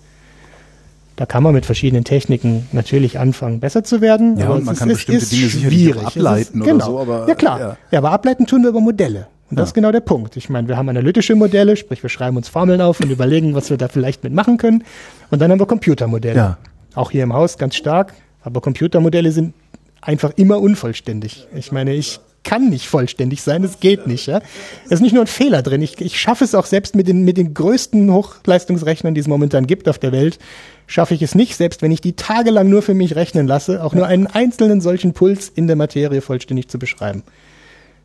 [1.15, 4.37] Da kann man mit verschiedenen Techniken natürlich anfangen, besser zu werden.
[4.37, 6.85] Ja, aber man kann ist, bestimmte ist Dinge sicherlich ableiten ist, oder genau.
[6.85, 6.99] so.
[6.99, 7.59] Aber, ja, klar.
[7.59, 7.77] Ja.
[7.91, 7.99] ja.
[7.99, 9.27] aber ableiten tun wir über Modelle.
[9.49, 9.69] Und das ja.
[9.69, 10.35] ist genau der Punkt.
[10.35, 13.69] Ich meine, wir haben analytische Modelle, sprich wir schreiben uns Formeln auf und überlegen, was
[13.69, 14.83] wir da vielleicht mitmachen können.
[15.29, 16.35] Und dann haben wir Computermodelle.
[16.35, 16.57] Ja.
[16.95, 18.13] Auch hier im Haus ganz stark.
[18.41, 19.53] Aber Computermodelle sind
[20.01, 21.47] einfach immer unvollständig.
[21.55, 24.25] Ich meine, ich kann nicht vollständig sein, es geht nicht.
[24.25, 24.39] Ja?
[24.85, 25.81] Es ist nicht nur ein Fehler drin.
[25.81, 29.67] Ich, ich schaffe es auch selbst mit den, mit den größten Hochleistungsrechnern, die es momentan
[29.67, 30.39] gibt auf der Welt,
[30.87, 33.93] schaffe ich es nicht, selbst wenn ich die tagelang nur für mich rechnen lasse, auch
[33.93, 37.23] nur einen einzelnen solchen Puls in der Materie vollständig zu beschreiben.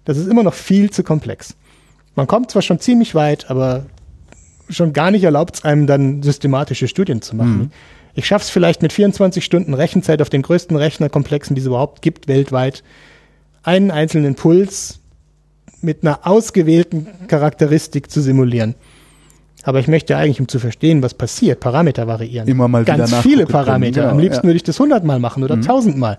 [0.05, 1.55] Das ist immer noch viel zu komplex.
[2.16, 3.86] Man kommt zwar schon ziemlich weit, aber
[4.69, 7.59] schon gar nicht erlaubt es einem dann systematische Studien zu machen.
[7.59, 7.70] Mhm.
[8.14, 12.02] Ich schaffe es vielleicht mit 24 Stunden Rechenzeit auf den größten Rechnerkomplexen, die es überhaupt
[12.02, 12.82] gibt weltweit,
[13.62, 15.01] einen einzelnen Puls
[15.80, 18.74] mit einer ausgewählten Charakteristik zu simulieren.
[19.64, 22.48] Aber ich möchte eigentlich, um zu verstehen, was passiert, Parameter variieren.
[22.48, 24.05] Immer mal Ganz wieder viele Parameter.
[24.05, 24.48] Ja, Am liebsten ja.
[24.48, 25.62] würde ich das hundertmal machen oder mhm.
[25.62, 26.18] tausendmal.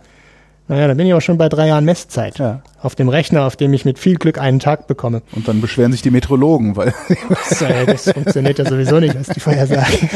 [0.70, 2.40] Naja, dann bin ich auch schon bei drei Jahren Messzeit.
[2.40, 2.62] Ja.
[2.80, 5.22] Auf dem Rechner, auf dem ich mit viel Glück einen Tag bekomme.
[5.34, 6.94] Und dann beschweren sich die Metrologen, weil.
[7.30, 10.10] das, äh, das funktioniert ja sowieso nicht, was die vorher sagen.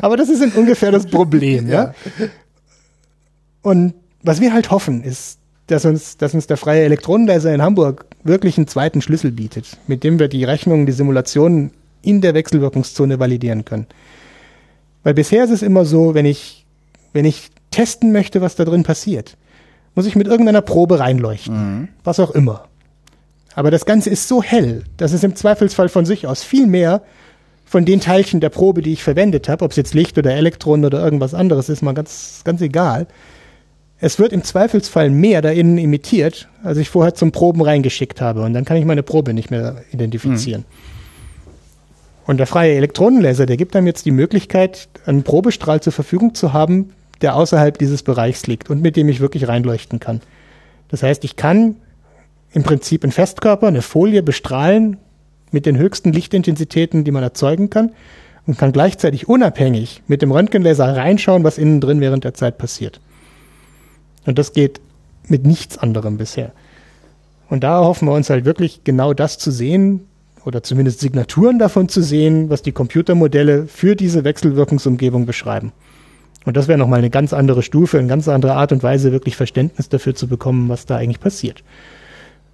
[0.00, 1.94] Aber das ist ungefähr das Problem, ja.
[3.62, 5.37] Und was wir halt hoffen, ist,
[5.68, 10.02] dass uns, dass uns der freie Elektronenlaser in Hamburg wirklich einen zweiten Schlüssel bietet, mit
[10.02, 11.70] dem wir die Rechnungen, die Simulationen
[12.02, 13.86] in der Wechselwirkungszone validieren können.
[15.04, 16.66] Weil bisher ist es immer so, wenn ich,
[17.12, 19.36] wenn ich testen möchte, was da drin passiert,
[19.94, 21.80] muss ich mit irgendeiner Probe reinleuchten.
[21.80, 21.88] Mhm.
[22.04, 22.66] Was auch immer.
[23.54, 27.02] Aber das Ganze ist so hell, dass es im Zweifelsfall von sich aus viel mehr
[27.64, 30.86] von den Teilchen der Probe, die ich verwendet habe, ob es jetzt Licht oder Elektronen
[30.86, 33.06] oder irgendwas anderes ist, mal ganz, ganz egal.
[34.00, 38.42] Es wird im Zweifelsfall mehr da innen imitiert, als ich vorher zum Proben reingeschickt habe.
[38.42, 40.62] Und dann kann ich meine Probe nicht mehr identifizieren.
[40.62, 40.88] Mhm.
[42.26, 46.52] Und der freie Elektronenlaser, der gibt einem jetzt die Möglichkeit, einen Probestrahl zur Verfügung zu
[46.52, 46.90] haben,
[47.22, 50.20] der außerhalb dieses Bereichs liegt und mit dem ich wirklich reinleuchten kann.
[50.88, 51.76] Das heißt, ich kann
[52.52, 54.98] im Prinzip einen Festkörper, eine Folie bestrahlen
[55.50, 57.92] mit den höchsten Lichtintensitäten, die man erzeugen kann
[58.46, 63.00] und kann gleichzeitig unabhängig mit dem Röntgenlaser reinschauen, was innen drin während der Zeit passiert.
[64.28, 64.82] Und das geht
[65.26, 66.52] mit nichts anderem bisher.
[67.48, 70.06] Und da hoffen wir uns halt wirklich genau das zu sehen
[70.44, 75.72] oder zumindest Signaturen davon zu sehen, was die Computermodelle für diese Wechselwirkungsumgebung beschreiben.
[76.44, 79.34] Und das wäre nochmal eine ganz andere Stufe, eine ganz andere Art und Weise, wirklich
[79.34, 81.64] Verständnis dafür zu bekommen, was da eigentlich passiert.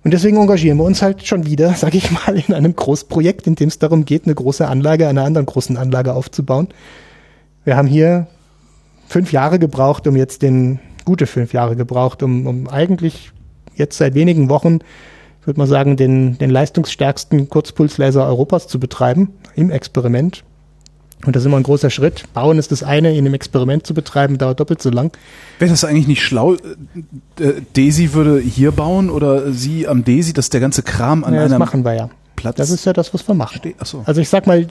[0.05, 3.57] Und deswegen engagieren wir uns halt schon wieder, sage ich mal, in einem Großprojekt, in
[3.57, 6.69] dem es darum geht, eine große Anlage einer anderen großen Anlage aufzubauen.
[7.65, 8.29] Wir haben hier
[9.09, 13.31] fünf Jahre gebraucht, um jetzt den, gute fünf Jahre gebraucht, um, um eigentlich
[13.77, 14.79] jetzt seit wenigen Wochen,
[15.41, 20.45] ich würde mal sagen, den, den leistungsstärksten Kurzpulslaser Europas zu betreiben im Experiment.
[21.27, 22.25] Und das ist immer ein großer Schritt.
[22.35, 25.17] Bauen ist das eine, in einem Experiment zu betreiben, dauert doppelt so lang.
[25.59, 26.55] Wäre das eigentlich nicht schlau?
[26.55, 31.35] Äh, äh, Desi würde hier bauen oder Sie am Desi, dass der ganze Kram an
[31.35, 32.11] ja, einem das machen wir ja.
[32.37, 32.57] Platz.
[32.57, 33.59] Das ist ja das, was wir machen.
[33.59, 34.03] Ste Achso.
[34.05, 34.67] Also ich sag mal,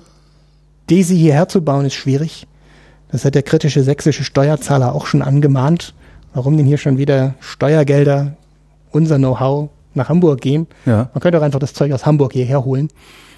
[0.89, 2.45] Desi hierher zu bauen ist schwierig.
[3.11, 5.93] Das hat der kritische sächsische Steuerzahler auch schon angemahnt.
[6.33, 8.33] Warum denn hier schon wieder Steuergelder,
[8.91, 10.67] unser Know-how nach Hamburg gehen?
[10.85, 11.09] Ja.
[11.13, 12.89] Man könnte auch einfach das Zeug aus Hamburg hierher holen.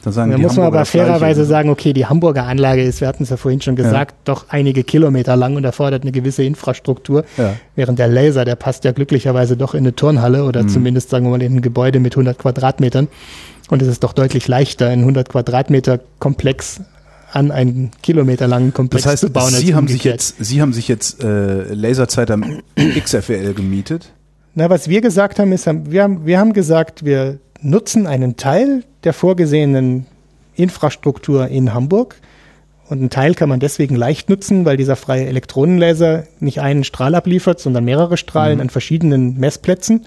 [0.04, 1.46] Da sagen Da muss man Hamburger aber fairerweise Gleiche.
[1.46, 4.84] sagen, okay, die Hamburger Anlage ist, wir hatten es ja vorhin schon gesagt, doch einige
[4.84, 7.26] Kilometer lang und erfordert eine gewisse Infrastruktur.
[7.38, 7.56] Ja.
[7.76, 10.70] Während der Laser, der passt ja glücklicherweise doch in eine Turnhalle oder Mhm.
[10.70, 13.08] zumindest, sagen wir mal, in ein Gebäude mit 100 Quadratmetern.
[13.72, 16.82] Und es ist doch deutlich leichter, einen 100 Quadratmeter Komplex
[17.32, 19.50] an einen Kilometer langen Komplex Das heißt, zu bauen.
[19.50, 20.22] Sie haben sich umgekehrt.
[20.22, 22.62] jetzt, Sie haben sich jetzt äh, Laserzeit am
[23.00, 24.12] XFL gemietet.
[24.54, 28.84] Na, was wir gesagt haben, ist, wir haben, wir haben gesagt, wir nutzen einen Teil
[29.04, 30.06] der vorgesehenen
[30.56, 32.16] Infrastruktur in Hamburg.
[32.88, 37.16] Und einen Teil kann man deswegen leicht nutzen, weil dieser freie Elektronenlaser nicht einen Strahl
[37.16, 40.06] abliefert, sondern mehrere Strahlen an verschiedenen Messplätzen.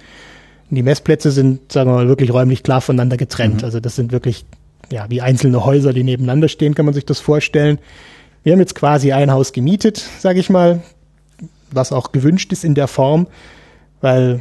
[0.70, 3.65] Und die Messplätze sind, sagen wir mal, wirklich räumlich klar voneinander getrennt.
[3.65, 4.45] Also das sind wirklich,
[4.90, 7.78] ja, wie einzelne Häuser, die nebeneinander stehen, kann man sich das vorstellen.
[8.43, 10.81] Wir haben jetzt quasi ein Haus gemietet, sage ich mal,
[11.70, 13.27] was auch gewünscht ist in der Form,
[14.01, 14.40] weil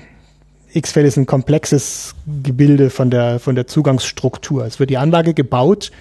[0.74, 4.65] X-Fell ist ein komplexes Gebilde von der, von der Zugangsstruktur.
[4.65, 5.91] Es wird die Anlage gebaut,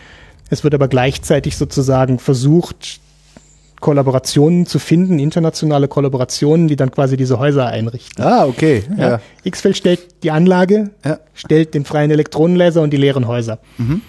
[0.51, 3.01] es wird aber gleichzeitig sozusagen versucht,
[3.81, 8.25] Kollaborationen zu finden, internationale Kollaborationen, die dann quasi diese Häuser einrichten.
[8.25, 8.85] Ah, okay.
[8.97, 9.21] Ja.
[9.45, 11.19] X-Fell stellt die Anlage, Ja.
[11.35, 13.59] stellt den freien Elektronenlaser und die leeren Häuser.
[13.79, 14.01] Mhm.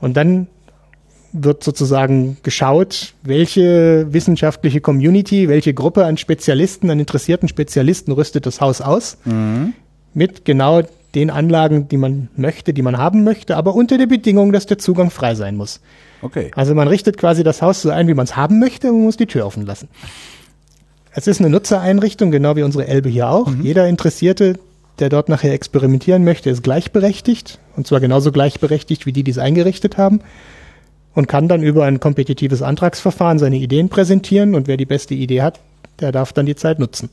[0.00, 0.46] Und dann
[1.32, 8.60] wird sozusagen geschaut, welche wissenschaftliche Community, welche Gruppe an Spezialisten, an interessierten Spezialisten rüstet das
[8.60, 9.74] Haus aus Mhm.
[10.12, 10.82] mit genau
[11.14, 14.78] den Anlagen, die man möchte, die man haben möchte, aber unter der Bedingung, dass der
[14.78, 15.80] Zugang frei sein muss.
[16.22, 16.50] Okay.
[16.54, 19.04] Also man richtet quasi das Haus so ein, wie man es haben möchte, und man
[19.06, 19.88] muss die Tür offen lassen.
[21.12, 23.50] Es ist eine Nutzereinrichtung, genau wie unsere Elbe hier auch.
[23.62, 24.58] Jeder Interessierte,
[25.00, 27.58] der dort nachher experimentieren möchte, ist gleichberechtigt.
[27.76, 30.20] Und zwar genauso gleichberechtigt wie die, die es eingerichtet haben.
[31.14, 34.54] Und kann dann über ein kompetitives Antragsverfahren seine Ideen präsentieren.
[34.54, 35.58] Und wer die beste Idee hat,
[35.98, 37.10] der darf dann die Zeit nutzen.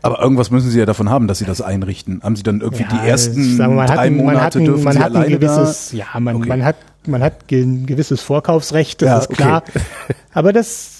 [0.00, 2.22] Aber irgendwas müssen Sie ja davon haben, dass Sie das einrichten.
[2.22, 4.64] Haben Sie dann irgendwie Ja, die ersten mal, drei hat ein- man Monate hat ein,
[4.64, 5.96] dürfen man Sie hat ein alleine gewisses, da?
[5.98, 6.48] ja, man, Okay.
[6.48, 6.76] man hat,
[7.06, 9.62] man hat ein gewisses Vorkaufsrecht, das Ja, ist klar.
[9.68, 9.80] okay.
[10.32, 10.97] Aber das,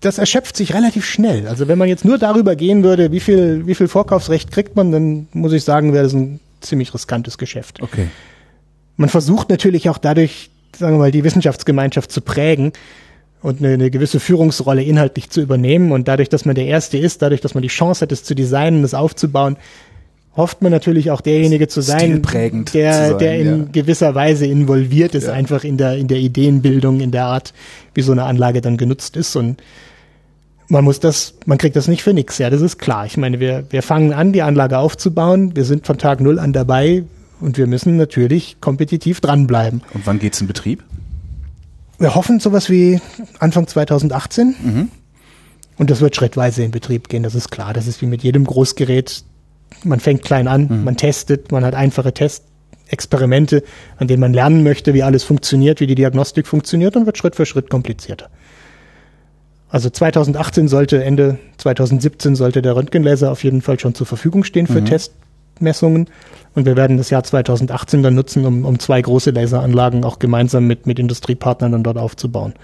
[0.00, 1.46] das erschöpft sich relativ schnell.
[1.46, 4.92] Also wenn man jetzt nur darüber gehen würde, wie viel, wie viel Vorkaufsrecht kriegt man,
[4.92, 7.82] dann muss ich sagen, wäre das ein ziemlich riskantes Geschäft.
[7.82, 8.08] Okay.
[8.96, 12.72] Man versucht natürlich auch dadurch, sagen wir mal, die Wissenschaftsgemeinschaft zu prägen
[13.42, 15.92] und eine, eine gewisse Führungsrolle inhaltlich zu übernehmen.
[15.92, 18.34] Und dadurch, dass man der Erste ist, dadurch, dass man die Chance hat, es zu
[18.34, 19.56] designen, es aufzubauen,
[20.36, 23.66] hofft man natürlich auch derjenige zu sein, der, zu sein, der in ja.
[23.72, 25.32] gewisser Weise involviert ist, Ja.
[25.32, 27.52] einfach in der, in der Ideenbildung, in der Art,
[27.94, 29.34] wie so eine Anlage dann genutzt ist.
[29.36, 29.60] Und
[30.70, 33.04] man muss das, man kriegt das nicht für nix, ja, das ist klar.
[33.04, 36.52] Ich meine, wir, wir fangen an, die Anlage aufzubauen, wir sind von Tag Null an
[36.52, 37.04] dabei
[37.40, 39.82] und wir müssen natürlich kompetitiv dranbleiben.
[39.94, 40.82] Und wann geht's in Betrieb?
[41.98, 43.00] Wir hoffen sowas wie
[43.40, 44.54] Anfang 2018.
[45.76, 47.72] Und das wird schrittweise in Betrieb gehen, das ist klar.
[47.72, 49.24] Das ist wie mit jedem Großgerät.
[49.82, 53.62] Man fängt klein an, man testet, man hat einfache Testexperimente,
[53.96, 57.34] an denen man lernen möchte, wie alles funktioniert, wie die Diagnostik funktioniert und wird Schritt
[57.34, 58.28] für Schritt komplizierter.
[59.70, 64.66] Also 2018 sollte, Ende 2017 sollte der Röntgenlaser auf jeden Fall schon zur Verfügung stehen
[64.66, 64.82] für
[65.60, 66.08] Messungen.
[66.54, 70.66] Und wir werden das Jahr 2018 dann nutzen, um, um zwei große Laseranlagen auch gemeinsam
[70.66, 72.54] mit, mit Industriepartnern dann dort aufzubauen.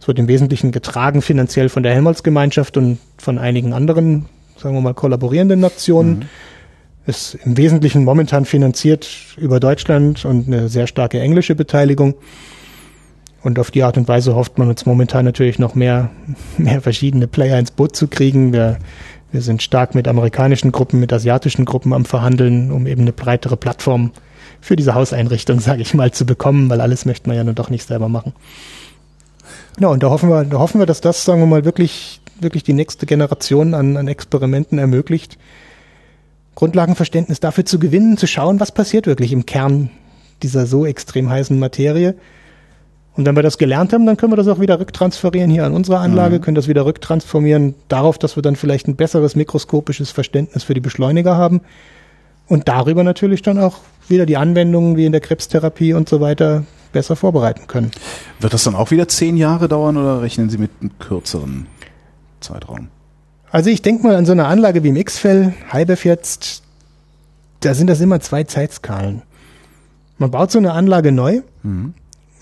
[0.00, 4.80] Es wird im Wesentlichen getragen finanziell von der Helmholtz-Gemeinschaft und von einigen anderen, sagen wir
[4.80, 6.18] mal, kollaborierenden Nationen.
[6.18, 6.22] Mhm.
[7.04, 12.14] Ist im Wesentlichen momentan finanziert über Deutschland und eine sehr starke englische Beteiligung.
[13.42, 16.10] Und auf die Art und Weise hofft man uns momentan natürlich noch mehr,
[16.58, 18.52] mehr verschiedene Player ins Boot zu kriegen.
[18.52, 18.78] Wir,
[19.32, 23.56] wir sind stark mit amerikanischen Gruppen, mit asiatischen Gruppen am Verhandeln, um eben eine breitere
[23.56, 24.12] Plattform
[24.60, 27.70] für diese Hauseinrichtung, sage ich mal, zu bekommen, weil alles möchte man ja nur doch
[27.70, 28.32] nicht selber machen.
[29.80, 32.62] Ja, und da hoffen wir, da hoffen wir, dass das, sagen wir mal, wirklich, wirklich
[32.62, 35.38] die nächste Generation an, an Experimenten ermöglicht,
[36.54, 39.90] Grundlagenverständnis dafür zu gewinnen, zu schauen, was passiert wirklich im Kern
[40.42, 42.14] dieser so extrem heißen Materie.
[43.14, 45.74] Und wenn wir das gelernt haben, dann können wir das auch wieder rücktransferieren hier an
[45.74, 46.40] unsere Anlage, mhm.
[46.40, 50.80] können das wieder rücktransformieren darauf, dass wir dann vielleicht ein besseres mikroskopisches Verständnis für die
[50.80, 51.60] Beschleuniger haben
[52.48, 53.78] und darüber natürlich dann auch
[54.08, 57.90] wieder die Anwendungen wie in der Krebstherapie und so weiter besser vorbereiten können.
[58.40, 61.66] Wird das dann auch wieder zehn Jahre dauern oder rechnen Sie mit einem kürzeren
[62.40, 62.88] Zeitraum?
[63.50, 66.62] Also ich denke mal an so eine Anlage wie im X-Fell, Halbef jetzt,
[67.60, 69.22] da sind das immer zwei Zeitskalen.
[70.18, 71.94] Man baut so eine Anlage neu mhm.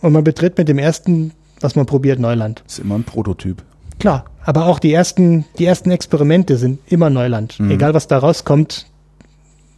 [0.02, 2.62] Und man betritt mit dem ersten, was man probiert, Neuland.
[2.66, 3.62] Ist immer ein Prototyp.
[3.98, 7.60] Klar, aber auch die ersten, die ersten Experimente sind immer Neuland.
[7.60, 7.70] Mhm.
[7.70, 8.86] Egal was da rauskommt,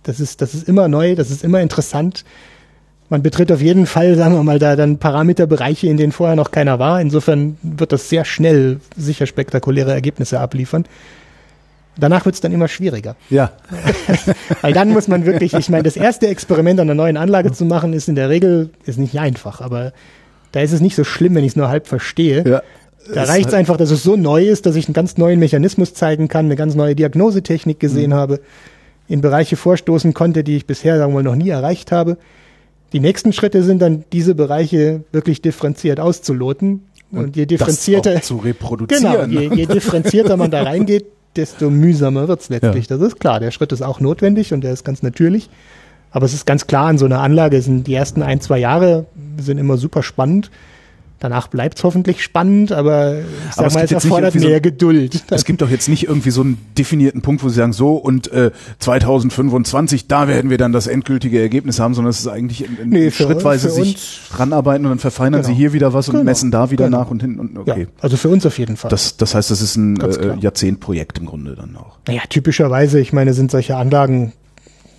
[0.04, 2.24] das ist, das ist immer neu, das ist immer interessant
[3.12, 6.50] man betritt auf jeden Fall, sagen wir mal, da dann Parameterbereiche, in denen vorher noch
[6.50, 6.98] keiner war.
[6.98, 10.86] Insofern wird das sehr schnell sicher spektakuläre Ergebnisse abliefern.
[11.98, 13.16] Danach wird es dann immer schwieriger.
[13.28, 13.52] Ja.
[14.62, 17.64] Weil dann muss man wirklich, ich meine, das erste Experiment an einer neuen Anlage zu
[17.64, 19.92] machen, ist in der Regel, ist nicht einfach, aber
[20.52, 22.44] da ist es nicht so schlimm, wenn ich es nur halb verstehe.
[22.48, 22.62] Ja.
[23.12, 25.38] Da reicht es halt einfach, dass es so neu ist, dass ich einen ganz neuen
[25.38, 28.14] Mechanismus zeigen kann, eine ganz neue Diagnosetechnik gesehen mhm.
[28.14, 28.40] habe,
[29.08, 32.16] in Bereiche vorstoßen konnte, die ich bisher, sagen wir mal, noch nie erreicht habe.
[32.92, 36.84] Die nächsten Schritte sind dann, diese Bereiche wirklich differenziert auszuloten.
[37.10, 39.30] Und, und je differenzierter, zu reproduzieren.
[39.30, 41.06] Genau, je, je differenzierter man da reingeht,
[41.36, 42.88] desto mühsamer wird's letztlich.
[42.88, 42.96] Ja.
[42.96, 43.40] Das ist klar.
[43.40, 45.48] Der Schritt ist auch notwendig und der ist ganz natürlich.
[46.10, 49.06] Aber es ist ganz klar, in so einer Anlage sind die ersten ein, zwei Jahre
[49.38, 50.50] sind immer super spannend.
[51.22, 55.22] Danach bleibt es hoffentlich spannend, aber ich aber sag mal, es erfordert mehr so, Geduld.
[55.30, 58.32] Es gibt doch jetzt nicht irgendwie so einen definierten Punkt, wo Sie sagen, so und
[58.32, 58.50] äh,
[58.80, 62.88] 2025, da werden wir dann das endgültige Ergebnis haben, sondern es ist eigentlich in, in
[62.88, 65.54] nee, schrittweise für sich ranarbeiten und dann verfeinern genau.
[65.54, 66.24] Sie hier wieder was und genau.
[66.24, 66.98] messen da wieder genau.
[66.98, 67.82] nach und hin und okay.
[67.82, 68.90] Ja, also für uns auf jeden Fall.
[68.90, 71.98] Das, das heißt, das ist ein äh, Jahrzehntprojekt im Grunde dann auch.
[72.08, 74.32] Naja, typischerweise, ich meine, sind solche Anlagen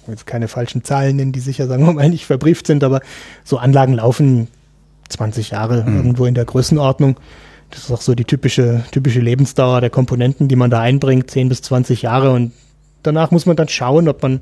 [0.07, 3.01] jetzt keine falschen Zahlen nennen, die sicher, sagen wir mal, nicht verbrieft sind, aber
[3.43, 4.47] so Anlagen laufen
[5.13, 5.95] 20 Jahre mhm.
[5.95, 7.17] irgendwo in der Größenordnung.
[7.69, 11.49] Das ist auch so die typische, typische Lebensdauer der Komponenten, die man da einbringt, 10
[11.49, 12.31] bis 20 Jahre.
[12.31, 12.51] Und
[13.01, 14.41] danach muss man dann schauen, ob man,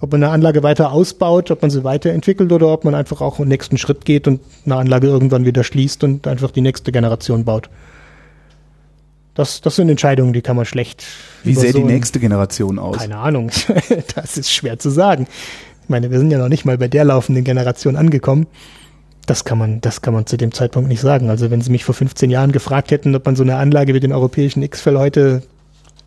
[0.00, 3.40] ob man eine Anlage weiter ausbaut, ob man sie weiterentwickelt oder ob man einfach auch
[3.40, 7.44] einen nächsten Schritt geht und eine Anlage irgendwann wieder schließt und einfach die nächste Generation
[7.44, 7.68] baut.
[9.34, 11.04] Das, das sind Entscheidungen, die kann man schlecht.
[11.44, 12.98] Wie sähe so die nächste Generation aus?
[12.98, 13.50] Keine Ahnung.
[14.16, 15.28] das ist schwer zu sagen.
[15.84, 18.48] Ich meine, wir sind ja noch nicht mal bei der laufenden Generation angekommen.
[19.28, 21.28] Das kann man, das kann man zu dem Zeitpunkt nicht sagen.
[21.28, 24.00] Also wenn Sie mich vor 15 Jahren gefragt hätten, ob man so eine Anlage wie
[24.00, 25.42] den europäischen X-Fell heute,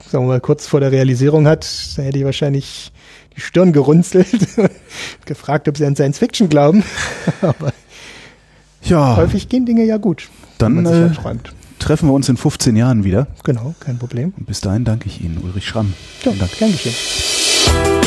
[0.09, 2.91] sagen wir mal, kurz vor der Realisierung hat, dann hätte ich wahrscheinlich
[3.37, 4.27] die Stirn gerunzelt,
[5.25, 6.83] gefragt, ob Sie an Science Fiction glauben.
[7.43, 7.73] Aber
[8.81, 9.17] ja.
[9.17, 10.27] häufig gehen Dinge ja gut.
[10.57, 11.11] Dann äh,
[11.77, 13.27] treffen wir uns in 15 Jahren wieder.
[13.43, 14.33] Genau, kein Problem.
[14.35, 15.93] Und bis dahin danke ich Ihnen, Ulrich Schramm.
[16.23, 16.57] Ja, Dank.
[16.57, 18.00] Dankeschön.